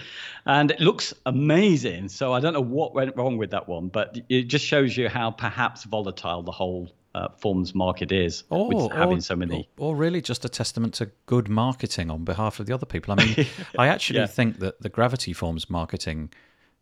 And 0.47 0.71
it 0.71 0.81
looks 0.81 1.13
amazing. 1.27 2.09
So 2.09 2.33
I 2.33 2.41
don't 2.41 2.55
know 2.55 2.63
what 2.63 2.95
went 2.95 3.17
wrong 3.17 3.37
with 3.37 3.51
that 3.51 3.69
one, 3.69 3.89
but 3.89 4.19
it 4.29 4.45
just 4.45 4.65
shows 4.65 4.97
you 4.97 5.09
how 5.09 5.31
perhaps 5.31 5.85
volatile 5.85 6.43
the 6.43 6.53
whole 6.53 6.91
uh, 7.15 7.29
forms 7.37 7.75
market 7.75 8.13
is 8.13 8.45
or, 8.51 8.69
with 8.69 8.93
having 8.93 9.19
or, 9.19 9.23
so 9.23 9.37
many. 9.37 9.69
Or 9.77 9.97
really 9.97 10.21
just 10.21 10.45
a 10.45 10.49
testament 10.49 10.95
to 10.95 11.11
good 11.27 11.49
marketing 11.49 12.11
on 12.11 12.25
behalf 12.25 12.61
of 12.61 12.67
the 12.67 12.73
other 12.73 12.87
people. 12.87 13.15
I 13.19 13.25
mean, 13.25 13.47
I 13.79 13.89
actually 13.89 14.21
yeah. 14.21 14.27
think 14.27 14.59
that 14.61 14.81
the 14.81 14.89
Gravity 14.89 15.33
Forms 15.33 15.69
marketing 15.69 16.31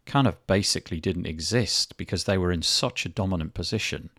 kind 0.04 0.26
of 0.26 0.46
basically 0.46 1.00
didn't 1.00 1.26
exist 1.26 1.96
because 1.96 2.24
they 2.24 2.38
were 2.38 2.52
in 2.52 2.62
such 2.62 3.04
a 3.04 3.08
dominant 3.08 3.54
position 3.54 4.10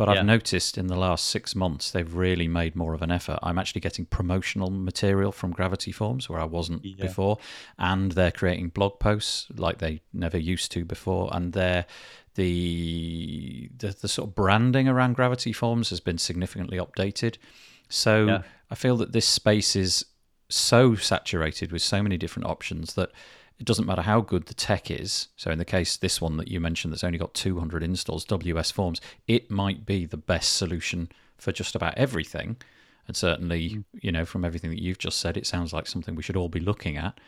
but 0.00 0.08
I've 0.08 0.24
noticed 0.24 0.78
in 0.78 0.86
the 0.86 0.96
last 0.96 1.26
six 1.26 1.54
months 1.54 1.90
they've 1.90 2.14
really 2.14 2.48
made 2.48 2.74
more 2.74 2.94
of 2.94 3.02
an 3.02 3.10
effort. 3.10 3.38
I'm 3.42 3.58
actually 3.58 3.82
getting 3.82 4.06
promotional 4.06 4.70
material 4.70 5.30
from 5.30 5.50
Gravity 5.50 5.92
Forms 5.92 6.26
where 6.26 6.40
I 6.40 6.44
wasn't 6.44 6.82
yeah. 6.82 7.04
before, 7.04 7.36
and 7.78 8.12
they're 8.12 8.30
creating 8.30 8.70
blog 8.70 8.98
posts 8.98 9.46
like 9.54 9.76
they 9.76 10.00
never 10.14 10.38
used 10.38 10.72
to 10.72 10.86
before, 10.86 11.28
and 11.32 11.52
they're 11.52 11.84
the, 12.34 13.68
the 13.76 13.88
the 13.88 14.08
sort 14.08 14.30
of 14.30 14.34
branding 14.34 14.88
around 14.88 15.16
Gravity 15.16 15.52
Forms 15.52 15.90
has 15.90 16.00
been 16.00 16.16
significantly 16.16 16.78
updated. 16.78 17.36
So 17.90 18.26
yeah. 18.26 18.42
I 18.70 18.76
feel 18.76 18.96
that 18.96 19.12
this 19.12 19.28
space 19.28 19.76
is 19.76 20.06
so 20.48 20.94
saturated 20.94 21.72
with 21.72 21.82
so 21.82 22.02
many 22.02 22.16
different 22.16 22.48
options 22.48 22.94
that 22.94 23.10
it 23.60 23.66
doesn't 23.66 23.86
matter 23.86 24.02
how 24.02 24.22
good 24.22 24.46
the 24.46 24.54
tech 24.54 24.90
is. 24.90 25.28
So 25.36 25.50
in 25.50 25.58
the 25.58 25.64
case 25.66 25.98
this 25.98 26.20
one 26.20 26.38
that 26.38 26.48
you 26.48 26.60
mentioned 26.60 26.92
that's 26.92 27.04
only 27.04 27.18
got 27.18 27.34
200 27.34 27.82
installs, 27.82 28.24
WS 28.24 28.70
Forms, 28.70 29.00
it 29.28 29.50
might 29.50 29.84
be 29.84 30.06
the 30.06 30.16
best 30.16 30.56
solution 30.56 31.12
for 31.36 31.52
just 31.52 31.74
about 31.74 31.96
everything. 31.98 32.56
And 33.06 33.14
certainly, 33.14 33.70
mm. 33.70 33.84
you 33.92 34.10
know, 34.10 34.24
from 34.24 34.44
everything 34.44 34.70
that 34.70 34.82
you've 34.82 34.98
just 34.98 35.20
said, 35.20 35.36
it 35.36 35.46
sounds 35.46 35.72
like 35.72 35.86
something 35.86 36.14
we 36.14 36.22
should 36.22 36.36
all 36.36 36.48
be 36.48 36.58
looking 36.58 36.96
at. 36.96 37.20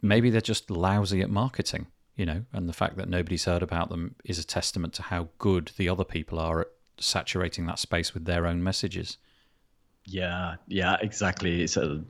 Maybe 0.00 0.30
they're 0.30 0.40
just 0.40 0.70
lousy 0.70 1.20
at 1.20 1.30
marketing, 1.30 1.86
you 2.16 2.24
know, 2.24 2.44
and 2.52 2.68
the 2.68 2.72
fact 2.72 2.96
that 2.96 3.08
nobody's 3.08 3.44
heard 3.44 3.62
about 3.62 3.90
them 3.90 4.14
is 4.24 4.38
a 4.38 4.44
testament 4.44 4.94
to 4.94 5.02
how 5.02 5.28
good 5.38 5.72
the 5.76 5.88
other 5.90 6.04
people 6.04 6.38
are 6.38 6.62
at 6.62 6.68
saturating 6.98 7.66
that 7.66 7.78
space 7.78 8.14
with 8.14 8.24
their 8.24 8.46
own 8.46 8.62
messages. 8.62 9.18
Yeah, 10.06 10.56
yeah, 10.68 10.96
exactly. 11.02 11.62
It's 11.62 11.76
a 11.76 12.02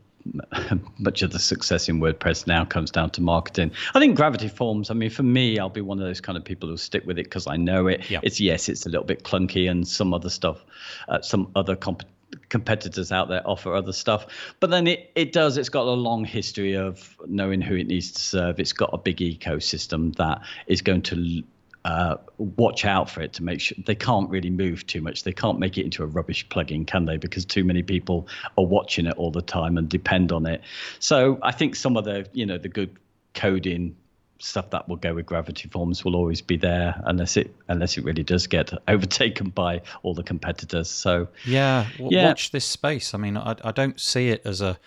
much 0.99 1.23
of 1.23 1.33
the 1.33 1.39
success 1.39 1.89
in 1.89 2.01
WordPress 2.01 2.47
now 2.47 2.65
comes 2.65 2.91
down 2.91 3.11
to 3.11 3.21
marketing. 3.21 3.71
I 3.95 4.01
think 4.01 4.17
Gravity 4.17 4.49
Forms. 4.49 4.91
I 4.91 4.95
mean, 4.95 5.11
for 5.11 5.23
me, 5.23 5.59
I'll 5.59 5.69
be 5.69 5.81
one 5.81 5.99
of 5.99 6.05
those 6.05 6.21
kind 6.21 6.37
of 6.37 6.45
people 6.45 6.69
who 6.69 6.77
stick 6.77 7.07
with 7.07 7.19
it 7.19 7.25
because 7.25 7.47
I 7.47 7.57
know 7.57 7.87
it. 7.87 8.09
Yeah. 8.11 8.21
It's 8.23 8.41
yes, 8.41 8.69
it's 8.69 8.87
a 8.87 8.89
little 8.89 9.07
bit 9.07 9.25
clunky, 9.25 9.71
and 9.71 9.87
some 9.87 10.15
other 10.15 10.31
stuff, 10.31 10.65
uh, 11.09 11.21
some 11.21 11.51
other 11.55 11.77
comp- 11.77 12.05
competitors 12.49 13.13
out 13.13 13.29
there 13.29 13.47
offer 13.47 13.75
other 13.75 13.93
stuff. 13.93 14.27
But 14.61 14.71
then 14.71 14.87
it 14.87 15.11
it 15.15 15.33
does. 15.33 15.57
It's 15.57 15.69
got 15.69 15.87
a 15.87 15.91
long 15.91 16.25
history 16.25 16.75
of 16.75 17.17
knowing 17.27 17.61
who 17.61 17.77
it 17.77 17.87
needs 17.87 18.13
to 18.13 18.21
serve. 18.21 18.61
It's 18.61 18.73
got 18.73 18.91
a 18.93 18.99
big 18.99 19.19
ecosystem 19.19 20.15
that 20.17 20.43
is 20.67 20.83
going 20.83 21.03
to 21.03 21.43
uh, 21.87 22.17
watch 22.39 22.85
out 22.85 23.09
for 23.09 23.21
it 23.21 23.33
to 23.33 23.45
make 23.45 23.61
sure 23.61 23.79
they 23.87 23.95
can't 23.95 24.29
really 24.29 24.51
move 24.51 24.85
too 24.89 25.01
much. 25.01 25.23
They 25.23 25.33
can't 25.33 25.61
make 25.61 25.79
it 25.79 25.85
into 25.85 26.03
a 26.03 26.07
rubbish 26.07 26.45
plugin, 26.49 26.85
can 26.85 27.05
they? 27.05 27.17
Because 27.17 27.45
too 27.45 27.63
many 27.63 27.85
people 27.85 28.27
are 28.59 28.65
watching 28.65 29.07
it 29.07 29.17
all 29.17 29.31
the 29.31 29.41
time 29.41 29.79
and 29.79 29.89
depend 29.89 30.33
on 30.33 30.47
it. 30.47 30.63
So 30.99 31.39
I 31.43 31.53
think 31.53 31.77
some 31.77 31.97
of 31.97 32.05
the 32.05 32.29
you 32.33 32.45
know 32.45 32.59
the 32.59 32.69
good 32.69 32.97
coding 33.35 33.95
stuff 34.41 34.71
that 34.71 34.89
will 34.89 34.97
go 34.97 35.15
with 35.15 35.27
gravity 35.27 35.69
forms 35.69 36.05
will 36.05 36.17
always 36.17 36.43
be 36.43 36.57
there 36.57 37.01
unless 37.05 37.37
it 37.37 37.55
unless 37.69 37.97
it 37.97 38.03
really 38.03 38.25
does 38.25 38.49
get 38.49 38.73
overtaken 38.89 39.51
by 39.51 39.81
all 40.03 40.13
the 40.13 40.25
competitors 40.25 40.91
so 40.91 41.27
yeah, 41.47 41.87
w- 41.93 42.15
yeah. 42.15 42.29
watch 42.29 42.51
this 42.51 42.67
space 42.67 43.15
i 43.15 43.17
mean 43.17 43.39
I, 43.39 43.57
I 43.65 43.73
don't 43.73 43.99
see 43.99 44.29
it 44.29 44.43
as 44.45 44.61
a 44.61 44.79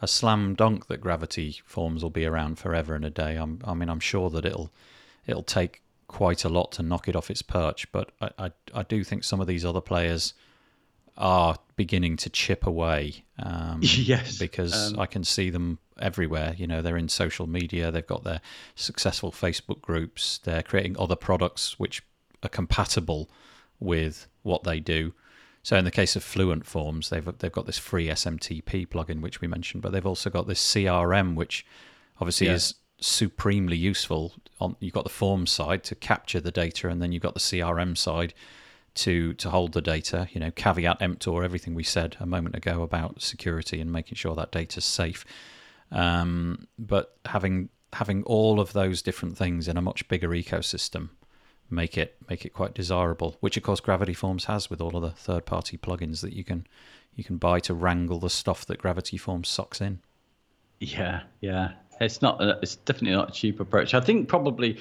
a 0.00 0.08
slam 0.08 0.54
dunk 0.54 0.86
that 0.86 1.02
gravity 1.02 1.60
forms 1.66 2.02
will 2.02 2.08
be 2.08 2.24
around 2.24 2.58
forever 2.58 2.94
and 2.94 3.04
a 3.04 3.10
day 3.10 3.36
I'm, 3.36 3.60
i 3.66 3.74
mean 3.74 3.90
i'm 3.90 4.00
sure 4.00 4.30
that 4.30 4.46
it'll 4.46 4.70
it'll 5.26 5.42
take 5.42 5.82
quite 6.14 6.44
a 6.44 6.48
lot 6.48 6.70
to 6.70 6.80
knock 6.80 7.08
it 7.08 7.16
off 7.16 7.28
its 7.28 7.42
perch. 7.42 7.90
But 7.90 8.12
I, 8.20 8.30
I, 8.38 8.50
I 8.72 8.82
do 8.84 9.02
think 9.02 9.24
some 9.24 9.40
of 9.40 9.48
these 9.48 9.64
other 9.64 9.80
players 9.80 10.32
are 11.16 11.58
beginning 11.74 12.16
to 12.18 12.30
chip 12.30 12.64
away. 12.68 13.24
Um, 13.42 13.80
yes, 13.82 14.38
because 14.38 14.92
um, 14.92 15.00
I 15.00 15.06
can 15.06 15.24
see 15.24 15.50
them 15.50 15.80
everywhere. 15.98 16.54
You 16.56 16.68
know, 16.68 16.82
they're 16.82 16.96
in 16.96 17.08
social 17.08 17.48
media. 17.48 17.90
They've 17.90 18.06
got 18.06 18.22
their 18.22 18.40
successful 18.76 19.32
Facebook 19.32 19.82
groups. 19.82 20.38
They're 20.38 20.62
creating 20.62 20.94
other 21.00 21.16
products 21.16 21.80
which 21.80 22.00
are 22.44 22.48
compatible 22.48 23.28
with 23.80 24.28
what 24.44 24.62
they 24.62 24.78
do. 24.78 25.14
So 25.64 25.76
in 25.76 25.84
the 25.84 25.90
case 25.90 26.14
of 26.14 26.22
Fluent 26.22 26.64
Forms, 26.64 27.10
they've 27.10 27.28
they've 27.38 27.50
got 27.50 27.66
this 27.66 27.78
free 27.78 28.06
SMTP 28.06 28.86
plugin 28.86 29.20
which 29.20 29.40
we 29.40 29.48
mentioned, 29.48 29.82
but 29.82 29.90
they've 29.90 30.06
also 30.06 30.30
got 30.30 30.46
this 30.46 30.62
CRM 30.62 31.34
which 31.34 31.66
obviously 32.20 32.46
yeah. 32.46 32.52
is 32.52 32.74
supremely 33.00 33.76
useful. 33.76 34.34
On 34.60 34.76
you've 34.80 34.94
got 34.94 35.04
the 35.04 35.10
form 35.10 35.46
side 35.46 35.84
to 35.84 35.94
capture 35.94 36.40
the 36.40 36.52
data, 36.52 36.88
and 36.88 37.02
then 37.02 37.12
you've 37.12 37.22
got 37.22 37.34
the 37.34 37.40
CRM 37.40 37.96
side 37.96 38.34
to 38.94 39.34
to 39.34 39.50
hold 39.50 39.72
the 39.72 39.82
data. 39.82 40.28
You 40.32 40.40
know, 40.40 40.50
caveat 40.50 41.02
emptor, 41.02 41.42
everything 41.42 41.74
we 41.74 41.82
said 41.82 42.16
a 42.20 42.26
moment 42.26 42.54
ago 42.54 42.82
about 42.82 43.22
security 43.22 43.80
and 43.80 43.92
making 43.92 44.16
sure 44.16 44.34
that 44.34 44.52
data's 44.52 44.84
safe. 44.84 45.24
Um, 45.90 46.68
but 46.78 47.16
having 47.26 47.68
having 47.92 48.22
all 48.24 48.60
of 48.60 48.72
those 48.72 49.02
different 49.02 49.36
things 49.36 49.68
in 49.68 49.76
a 49.76 49.82
much 49.82 50.08
bigger 50.08 50.30
ecosystem 50.30 51.10
make 51.70 51.96
it 51.96 52.16
make 52.28 52.44
it 52.44 52.52
quite 52.52 52.74
desirable. 52.74 53.36
Which 53.40 53.56
of 53.56 53.62
course 53.62 53.80
Gravity 53.80 54.14
Forms 54.14 54.46
has 54.46 54.70
with 54.70 54.80
all 54.80 54.96
of 54.96 55.02
the 55.02 55.10
third 55.10 55.46
party 55.46 55.76
plugins 55.76 56.20
that 56.20 56.32
you 56.32 56.44
can 56.44 56.66
you 57.14 57.24
can 57.24 57.36
buy 57.36 57.60
to 57.60 57.74
wrangle 57.74 58.18
the 58.18 58.30
stuff 58.30 58.66
that 58.66 58.78
Gravity 58.78 59.16
Forms 59.16 59.48
sucks 59.48 59.80
in. 59.80 60.00
Yeah, 60.80 61.22
yeah. 61.40 61.72
It's 62.00 62.22
not. 62.22 62.42
A, 62.42 62.58
it's 62.62 62.76
definitely 62.76 63.16
not 63.16 63.30
a 63.30 63.32
cheap 63.32 63.60
approach. 63.60 63.94
I 63.94 64.00
think 64.00 64.28
probably 64.28 64.78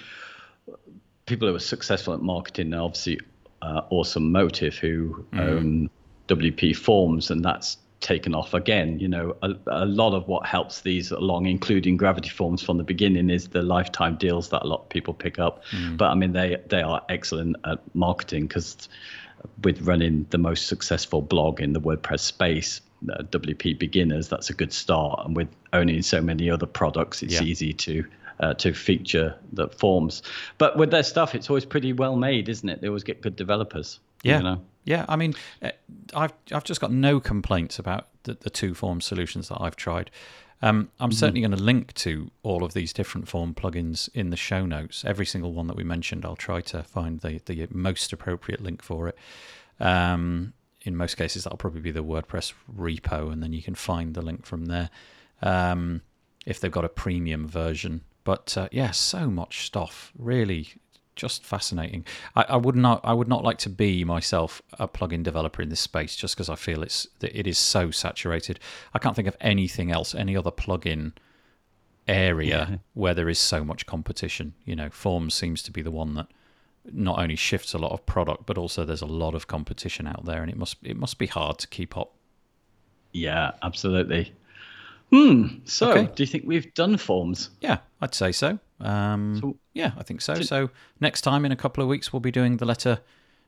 people 1.26 1.47
who 1.47 1.55
are 1.55 1.59
successful 1.59 2.14
at 2.14 2.22
marketing 2.22 2.74
are 2.74 2.84
obviously 2.84 3.20
uh, 3.61 3.82
Awesome 3.89 4.32
Motive, 4.32 4.76
who 4.76 5.26
mm. 5.32 5.39
own 5.39 5.89
WP 6.28 6.76
Forms, 6.76 7.32
and 7.32 7.43
that's 7.43 7.78
taken 7.99 8.36
off 8.36 8.53
again. 8.53 8.99
You 8.99 9.07
know, 9.07 9.36
a, 9.41 9.51
a, 9.68 9.86
lot 9.86 10.14
of 10.14 10.28
what 10.28 10.45
helps 10.45 10.82
these 10.82 11.11
along, 11.11 11.45
including 11.45 11.97
Gravity 11.97 12.30
Forms 12.30 12.61
from 12.61 12.78
the 12.78 12.84
beginning, 12.84 13.30
is 13.30 13.47
the 13.47 13.61
lifetime 13.61 14.18
deals 14.18 14.49
that 14.49 14.64
a 14.64 14.68
lot 14.68 14.82
of 14.82 14.89
people 14.89 15.14
pick 15.14 15.39
up. 15.39 15.64
Mm. 15.72 15.97
But 15.97 16.11
I 16.11 16.16
mean, 16.16 16.34
they 16.34 16.57
they 16.68 16.82
are 16.82 17.01
excellent 17.09 17.55
at 17.66 17.80
marketing 17.95 18.47
because 18.47 18.89
with 19.64 19.82
running 19.82 20.26
the 20.30 20.38
most 20.38 20.68
successful 20.68 21.22
blog 21.22 21.59
in 21.59 21.74
the 21.74 21.82
WordPress 21.82 22.20
space, 22.20 22.82
WP 23.06 23.78
Beginners, 23.78 24.30
that's 24.30 24.49
a 24.49 24.54
good 24.54 24.74
start. 24.74 25.26
And 25.26 25.36
with 25.36 25.49
owning 25.74 26.01
so 26.01 26.22
many 26.22 26.49
other 26.49 26.66
products, 26.66 27.24
it's 27.24 27.36
yeah. 27.36 27.43
easy 27.43 27.74
to 27.74 28.06
uh, 28.39 28.54
to 28.56 28.74
feature 28.74 29.36
the 29.51 29.70
forms. 29.70 30.24
But 30.58 30.78
with 30.78 30.91
their 30.91 31.04
stuff, 31.04 31.36
it's 31.36 31.49
always 31.49 31.66
pretty 31.66 31.93
well 31.93 32.16
made, 32.16 32.49
isn't 32.49 32.68
it? 32.68 32.82
They 32.82 32.88
always 32.88 33.04
get 33.04 33.22
good 33.22 33.36
developers. 33.36 33.99
Yeah. 34.24 34.38
You 34.38 34.43
know? 34.43 34.62
Yeah, 34.86 35.06
I 35.08 35.16
mean, 35.16 35.34
uh, 35.62 35.70
I've 36.14 36.34
I've 36.51 36.64
just 36.64 36.82
got 36.82 36.91
no 36.91 37.20
complaints 37.20 37.80
about 37.80 38.08
the, 38.24 38.34
the 38.34 38.49
two 38.49 38.74
form 38.74 39.01
solutions 39.01 39.49
that 39.49 39.62
I've 39.62 39.76
tried. 39.76 40.12
Um, 40.62 40.89
I'm 40.99 41.10
mm-hmm. 41.10 41.18
certainly 41.18 41.41
going 41.41 41.51
to 41.51 41.62
link 41.62 41.93
to 41.95 42.32
all 42.41 42.64
of 42.64 42.74
these 42.74 42.93
different 42.93 43.28
form 43.28 43.54
plugins 43.54 44.10
in 44.14 44.30
the 44.30 44.38
show 44.38 44.66
notes. 44.66 45.04
Every 45.06 45.26
single 45.26 45.54
one 45.54 45.68
that 45.68 45.76
we 45.76 45.84
mentioned, 45.84 46.26
I'll 46.26 46.38
try 46.38 46.62
to 46.62 46.84
find 46.84 47.20
the, 47.20 47.41
the 47.45 47.68
most 47.72 48.14
appropriate 48.14 48.62
link 48.62 48.82
for 48.82 49.10
it. 49.10 49.18
Um, 49.80 50.54
in 50.84 50.96
most 50.96 51.16
cases, 51.16 51.44
that'll 51.44 51.58
probably 51.58 51.82
be 51.82 51.92
the 51.92 52.04
WordPress 52.04 52.54
repo, 52.76 53.32
and 53.32 53.42
then 53.42 53.54
you 53.54 53.62
can 53.62 53.76
find 53.76 54.14
the 54.14 54.22
link 54.22 54.46
from 54.46 54.66
there 54.66 54.90
um, 55.42 56.02
if 56.46 56.60
they've 56.60 56.72
got 56.72 56.86
a 56.86 56.90
premium 56.90 57.48
version. 57.48 58.02
But 58.24 58.58
uh, 58.58 58.70
yeah, 58.72 58.92
so 58.92 59.30
much 59.30 59.66
stuff. 59.66 60.12
Really, 60.18 60.74
just 61.16 61.46
fascinating. 61.46 62.06
I, 62.36 62.44
I, 62.44 62.58
would 62.58 62.76
not 62.76 63.02
I 63.04 63.14
would 63.14 63.28
not 63.28 63.44
like 63.44 63.58
to 63.60 63.70
be 63.70 64.04
myself 64.04 64.62
a 64.74 64.88
plugin 64.88 65.24
developer 65.24 65.62
in 65.62 65.70
this 65.70 65.80
space 65.80 66.16
just 66.16 66.36
because 66.36 66.50
I 66.50 66.56
feel 66.56 66.84
it's 66.84 67.08
it 67.22 67.48
is 67.48 67.58
so 67.58 67.92
saturated. 67.92 68.60
I 68.94 69.00
can't 69.00 69.16
think 69.16 69.28
of 69.28 69.38
anything 69.42 69.92
else, 69.92 70.16
any 70.16 70.36
other 70.36 70.52
plugin 70.52 71.14
area 72.08 72.68
yeah. 72.70 72.78
where 72.94 73.14
there 73.14 73.30
is 73.30 73.40
so 73.40 73.64
much 73.64 73.86
competition. 73.86 74.54
You 74.66 74.76
know, 74.76 74.90
Forms 74.90 75.34
seems 75.34 75.64
to 75.64 75.72
be 75.72 75.82
the 75.82 75.92
one 75.92 76.16
that 76.16 76.28
not 76.92 77.20
only 77.20 77.36
shifts 77.36 77.74
a 77.74 77.78
lot 77.78 77.92
of 77.92 78.06
product, 78.06 78.46
but 78.46 78.58
also 78.58 78.86
there's 78.86 79.02
a 79.02 79.08
lot 79.08 79.36
of 79.36 79.48
competition 79.48 80.08
out 80.08 80.26
there, 80.26 80.42
and 80.42 80.52
it 80.52 80.58
must 80.58 80.78
it 80.84 80.98
must 80.98 81.18
be 81.18 81.28
hard 81.28 81.58
to 81.60 81.68
keep 81.68 81.98
up. 81.98 82.14
Yeah, 83.12 83.52
absolutely. 83.62 84.34
Hmm. 85.12 85.60
So, 85.66 85.92
okay. 85.92 86.12
do 86.16 86.24
you 86.24 86.28
think 86.28 86.46
we've 86.48 86.74
done 86.74 86.98
forms? 86.98 87.52
Yeah, 87.62 87.78
I'd 88.02 88.16
say 88.16 88.32
so. 88.32 88.58
Um, 88.80 89.38
so 89.40 89.58
yeah, 89.74 89.92
I 89.98 90.04
think 90.04 90.22
so. 90.22 90.36
So 90.42 90.72
next 91.00 91.22
time 91.22 91.46
in 91.46 91.52
a 91.52 91.56
couple 91.56 91.84
of 91.84 91.90
weeks, 91.90 92.12
we'll 92.12 92.20
be 92.20 92.32
doing 92.32 92.58
the 92.58 92.66
letter 92.66 93.00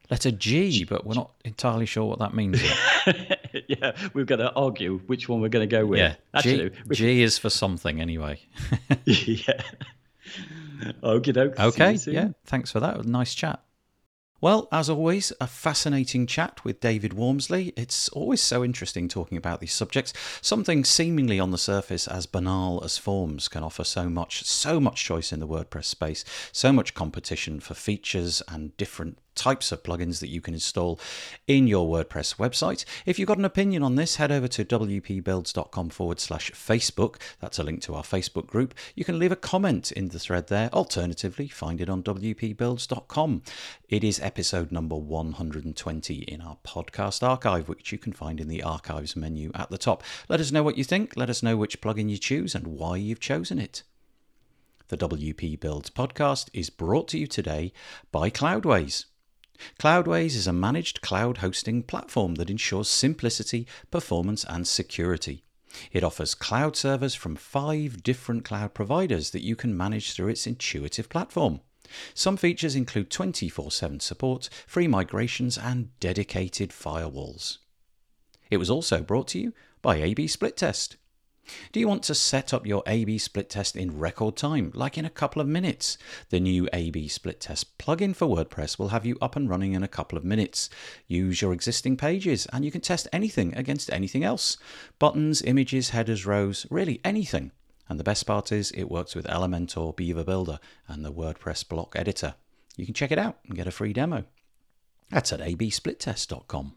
letter 0.09 0.31
G, 0.31 0.83
but 0.83 1.05
we're 1.05 1.15
not 1.15 1.31
entirely 1.43 1.85
sure 1.85 2.05
what 2.05 2.19
that 2.19 2.33
means 2.33 2.61
yet. 2.61 3.39
yeah, 3.67 3.91
we've 4.13 4.27
got 4.27 4.37
to 4.37 4.51
argue 4.53 4.99
which 5.07 5.27
one 5.27 5.41
we're 5.41 5.49
going 5.49 5.67
to 5.67 5.75
go 5.75 5.85
with. 5.85 5.99
Yeah, 5.99 6.15
Actually, 6.33 6.69
G, 6.69 6.75
G 6.91 7.23
is 7.23 7.37
for 7.37 7.49
something 7.49 7.99
anyway. 7.99 8.39
yeah. 9.05 9.61
Okay, 11.57 11.93
okay. 11.95 11.97
Yeah, 12.11 12.29
thanks 12.45 12.71
for 12.71 12.79
that. 12.79 13.05
Nice 13.05 13.33
chat. 13.33 13.61
Well, 14.41 14.67
as 14.71 14.89
always, 14.89 15.31
a 15.39 15.47
fascinating 15.47 16.27
chat 16.27 16.63
with 16.63 16.81
David 16.81 17.13
Waumsley. 17.13 17.71
It's 17.77 18.09
always 18.09 18.41
so 18.41 18.63
interesting 18.63 19.07
talking 19.07 19.37
about 19.37 19.61
these 19.61 19.73
subjects. 19.73 20.13
Something 20.41 20.83
seemingly 20.83 21.39
on 21.39 21.51
the 21.51 21.57
surface 21.57 22.07
as 22.07 22.25
banal 22.25 22.83
as 22.83 22.97
forms 22.97 23.47
can 23.47 23.63
offer 23.63 23.83
so 23.83 24.09
much, 24.09 24.43
so 24.43 24.79
much 24.79 25.03
choice 25.03 25.31
in 25.31 25.39
the 25.39 25.47
WordPress 25.47 25.85
space, 25.85 26.25
so 26.51 26.73
much 26.73 26.93
competition 26.93 27.59
for 27.59 27.73
features 27.73 28.43
and 28.47 28.75
different 28.77 29.17
types 29.35 29.71
of 29.71 29.83
plugins 29.83 30.19
that 30.19 30.29
you 30.29 30.41
can 30.41 30.53
install 30.53 30.99
in 31.47 31.67
your 31.67 31.87
WordPress 31.87 32.37
website. 32.37 32.85
If 33.05 33.19
you've 33.19 33.27
got 33.27 33.37
an 33.37 33.45
opinion 33.45 33.83
on 33.83 33.95
this, 33.95 34.15
head 34.15 34.31
over 34.31 34.47
to 34.47 34.65
wpbuilds.com 34.65 35.89
forward 35.89 36.19
slash 36.19 36.51
Facebook. 36.51 37.17
That's 37.39 37.59
a 37.59 37.63
link 37.63 37.81
to 37.83 37.95
our 37.95 38.03
Facebook 38.03 38.47
group. 38.47 38.73
You 38.95 39.05
can 39.05 39.19
leave 39.19 39.31
a 39.31 39.35
comment 39.35 39.91
in 39.91 40.09
the 40.09 40.19
thread 40.19 40.47
there. 40.47 40.69
Alternatively, 40.73 41.47
find 41.47 41.81
it 41.81 41.89
on 41.89 42.03
wpbuilds.com. 42.03 43.41
It 43.89 44.03
is 44.03 44.19
episode 44.19 44.71
number 44.71 44.95
120 44.95 46.15
in 46.15 46.41
our 46.41 46.57
podcast 46.65 47.21
archive, 47.21 47.69
which 47.69 47.91
you 47.91 47.97
can 47.97 48.13
find 48.13 48.39
in 48.39 48.47
the 48.47 48.63
archives 48.63 49.15
menu 49.15 49.51
at 49.53 49.69
the 49.69 49.77
top. 49.77 50.03
Let 50.29 50.39
us 50.39 50.51
know 50.51 50.63
what 50.63 50.77
you 50.77 50.83
think. 50.83 51.15
Let 51.15 51.29
us 51.29 51.43
know 51.43 51.57
which 51.57 51.81
plugin 51.81 52.09
you 52.09 52.17
choose 52.17 52.55
and 52.55 52.67
why 52.67 52.97
you've 52.97 53.19
chosen 53.19 53.59
it. 53.59 53.83
The 54.87 54.97
WP 54.97 55.59
Builds 55.59 55.89
podcast 55.89 56.49
is 56.53 56.69
brought 56.69 57.07
to 57.07 57.17
you 57.17 57.25
today 57.25 57.73
by 58.11 58.29
Cloudways. 58.29 59.05
Cloudways 59.79 60.35
is 60.35 60.47
a 60.47 60.53
managed 60.53 61.01
cloud 61.01 61.37
hosting 61.37 61.83
platform 61.83 62.35
that 62.35 62.49
ensures 62.49 62.87
simplicity, 62.87 63.67
performance, 63.91 64.43
and 64.43 64.67
security. 64.67 65.43
It 65.91 66.03
offers 66.03 66.35
cloud 66.35 66.75
servers 66.75 67.15
from 67.15 67.35
five 67.35 68.03
different 68.03 68.45
cloud 68.45 68.73
providers 68.73 69.31
that 69.31 69.43
you 69.43 69.55
can 69.55 69.75
manage 69.75 70.13
through 70.13 70.29
its 70.29 70.47
intuitive 70.47 71.09
platform. 71.09 71.61
Some 72.13 72.37
features 72.37 72.75
include 72.75 73.11
24 73.11 73.71
7 73.71 73.99
support, 73.99 74.49
free 74.65 74.87
migrations, 74.87 75.57
and 75.57 75.97
dedicated 75.99 76.71
firewalls. 76.71 77.57
It 78.49 78.57
was 78.57 78.69
also 78.69 79.01
brought 79.01 79.27
to 79.29 79.39
you 79.39 79.53
by 79.81 79.97
AB 79.97 80.27
Split 80.27 80.57
Test. 80.57 80.97
Do 81.71 81.79
you 81.79 81.87
want 81.87 82.03
to 82.03 82.15
set 82.15 82.53
up 82.53 82.65
your 82.65 82.83
A-B 82.87 83.17
split 83.17 83.49
test 83.49 83.75
in 83.75 83.99
record 83.99 84.35
time, 84.35 84.71
like 84.73 84.97
in 84.97 85.05
a 85.05 85.09
couple 85.09 85.41
of 85.41 85.47
minutes? 85.47 85.97
The 86.29 86.39
new 86.39 86.67
A-B 86.73 87.07
split 87.07 87.39
test 87.39 87.77
plugin 87.77 88.15
for 88.15 88.27
WordPress 88.27 88.77
will 88.79 88.89
have 88.89 89.05
you 89.05 89.17
up 89.21 89.35
and 89.35 89.49
running 89.49 89.73
in 89.73 89.83
a 89.83 89.87
couple 89.87 90.17
of 90.17 90.23
minutes. 90.23 90.69
Use 91.07 91.41
your 91.41 91.53
existing 91.53 91.97
pages 91.97 92.45
and 92.53 92.65
you 92.65 92.71
can 92.71 92.81
test 92.81 93.07
anything 93.13 93.55
against 93.55 93.91
anything 93.91 94.23
else. 94.23 94.57
Buttons, 94.99 95.41
images, 95.41 95.89
headers, 95.89 96.25
rows, 96.25 96.65
really 96.69 97.01
anything. 97.03 97.51
And 97.87 97.99
the 97.99 98.03
best 98.03 98.25
part 98.25 98.51
is 98.51 98.71
it 98.71 98.85
works 98.85 99.15
with 99.15 99.27
Elementor, 99.27 99.95
Beaver 99.95 100.23
Builder, 100.23 100.59
and 100.87 101.05
the 101.05 101.13
WordPress 101.13 101.67
block 101.67 101.95
editor. 101.95 102.35
You 102.77 102.85
can 102.85 102.95
check 102.95 103.11
it 103.11 103.19
out 103.19 103.37
and 103.47 103.55
get 103.55 103.67
a 103.67 103.71
free 103.71 103.93
demo. 103.93 104.25
That's 105.11 105.31
at 105.31 105.39
absplittest.com. 105.39 106.75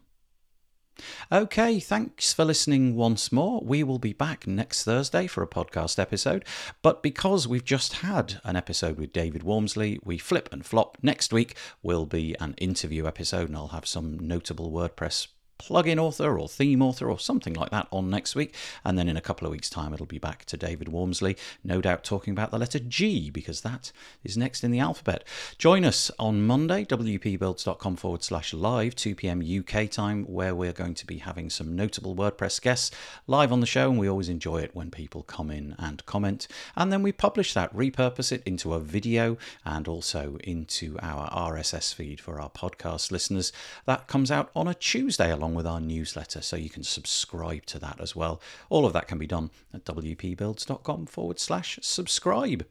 Okay, 1.31 1.81
thanks 1.81 2.33
for 2.33 2.45
listening 2.45 2.97
once 2.97 3.31
more. 3.31 3.61
We 3.63 3.83
will 3.83 3.99
be 3.99 4.13
back 4.13 4.47
next 4.47 4.85
Thursday 4.85 5.27
for 5.27 5.43
a 5.43 5.49
podcast 5.49 5.99
episode. 5.99 6.45
But 6.83 7.03
because 7.03 7.47
we've 7.47 7.65
just 7.65 7.95
had 7.95 8.41
an 8.45 8.57
episode 8.57 8.99
with 8.99 9.13
David 9.13 9.43
Waumsley, 9.43 9.99
we 10.05 10.19
flip 10.19 10.49
and 10.53 10.65
flop. 10.65 10.99
Next 11.03 11.33
week 11.33 11.57
will 11.83 12.07
be 12.07 12.35
an 12.41 12.55
interview 12.59 13.07
episode, 13.07 13.49
and 13.49 13.57
I'll 13.57 13.69
have 13.69 13.87
some 13.87 14.19
notable 14.19 14.71
WordPress 14.71 15.29
plugin 15.59 15.99
author 15.99 16.39
or 16.39 16.49
theme 16.49 16.83
author 16.83 17.11
or 17.11 17.19
something 17.19 17.55
like 17.55 17.71
that 17.71 17.89
on 17.91 18.11
next 18.11 18.35
week. 18.35 18.55
And 18.85 18.99
then 18.99 19.09
in 19.09 19.17
a 19.17 19.21
couple 19.21 19.47
of 19.47 19.53
weeks' 19.53 19.71
time, 19.71 19.93
it'll 19.93 20.07
be 20.07 20.19
back 20.19 20.45
to 20.47 20.57
David 20.57 20.89
Waumsley, 20.89 21.37
no 21.65 21.81
doubt 21.81 22.05
talking 22.05 22.33
about 22.33 22.51
the 22.51 22.59
letter 22.59 22.79
G, 22.79 23.31
because 23.31 23.61
that 23.63 23.93
is 24.25 24.37
next 24.37 24.65
in 24.65 24.71
the 24.71 24.79
alphabet. 24.79 25.25
Join 25.59 25.85
us 25.85 26.11
on 26.19 26.47
Monday, 26.47 26.85
wpbuilds.com 26.85 27.97
forward 27.97 28.23
slash 28.23 28.55
live, 28.55 28.95
2 28.95 29.15
p.m. 29.15 29.43
UK 29.43 29.91
time, 29.91 30.25
where 30.25 30.55
we're 30.55 30.73
going 30.73 30.95
to 30.95 31.07
be 31.07 31.19
having 31.19 31.51
some 31.51 31.75
notable 31.75 32.15
WordPress 32.15 32.61
guests 32.61 32.91
live 33.27 33.53
on 33.53 33.61
the 33.61 33.67
show. 33.67 33.91
And 33.91 33.99
we 33.99 34.09
always 34.09 34.29
enjoy 34.29 34.59
it 34.59 34.75
when 34.75 34.91
people 34.91 35.23
come 35.23 35.51
in 35.51 35.75
and 35.79 36.05
comment. 36.07 36.47
And 36.77 36.93
then 36.93 37.03
we 37.03 37.13
publish 37.13 37.55
that, 37.55 37.75
repurpose 37.75 38.33
it 38.33 38.43
into 38.45 38.75
a 38.75 38.81
video 38.81 39.37
and 39.65 39.89
also 39.89 40.39
into 40.45 40.99
our 41.01 41.29
RSS 41.31 41.95
feed 41.95 42.21
for 42.21 42.41
our 42.41 42.51
podcast 42.51 43.11
listeners. 43.11 43.53
That 43.87 44.07
comes 44.07 44.31
out 44.31 44.51
on 44.55 44.69
a 44.69 44.75
Tuesday 44.75 45.31
along 45.31 45.48
along 45.49 45.57
with 45.57 45.67
our 45.67 45.81
newsletter, 45.81 46.43
so 46.43 46.57
you 46.57 46.69
can 46.69 46.83
subscribe 46.83 47.65
to 47.67 47.79
that 47.79 47.99
as 48.01 48.15
well. 48.15 48.41
All 48.69 48.85
of 48.85 48.93
that 48.93 49.09
can 49.09 49.19
be 49.19 49.27
done 49.27 49.51
at 49.73 49.85
wpbuilds.com 49.85 51.07
forward 51.07 51.41
slash 51.41 51.79
subscribe. 51.81 52.67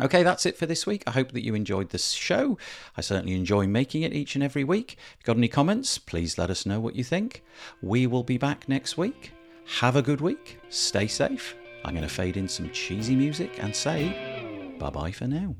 Okay, 0.00 0.22
that's 0.22 0.46
it 0.46 0.56
for 0.56 0.66
this 0.66 0.86
week. 0.86 1.02
I 1.06 1.12
hope 1.12 1.32
that 1.32 1.44
you 1.44 1.54
enjoyed 1.54 1.90
this 1.90 2.12
show. 2.12 2.58
I 2.96 3.00
certainly 3.00 3.34
enjoy 3.34 3.66
making 3.66 4.02
it 4.02 4.12
each 4.12 4.34
and 4.36 4.44
every 4.44 4.64
week. 4.64 4.92
If 4.92 5.16
you've 5.18 5.24
got 5.24 5.38
any 5.38 5.48
comments, 5.48 5.98
please 5.98 6.38
let 6.38 6.50
us 6.50 6.66
know 6.66 6.78
what 6.78 6.94
you 6.94 7.02
think. 7.02 7.42
We 7.82 8.06
will 8.06 8.22
be 8.22 8.38
back 8.38 8.68
next 8.68 8.98
week. 8.98 9.32
Have 9.80 9.96
a 9.96 10.02
good 10.02 10.20
week. 10.20 10.60
Stay 10.68 11.06
safe. 11.06 11.56
I'm 11.84 11.94
going 11.94 12.06
to 12.06 12.14
fade 12.14 12.36
in 12.36 12.48
some 12.48 12.70
cheesy 12.70 13.16
music 13.16 13.62
and 13.62 13.74
say 13.74 14.76
bye 14.78 14.90
bye 14.90 15.10
for 15.10 15.26
now. 15.26 15.56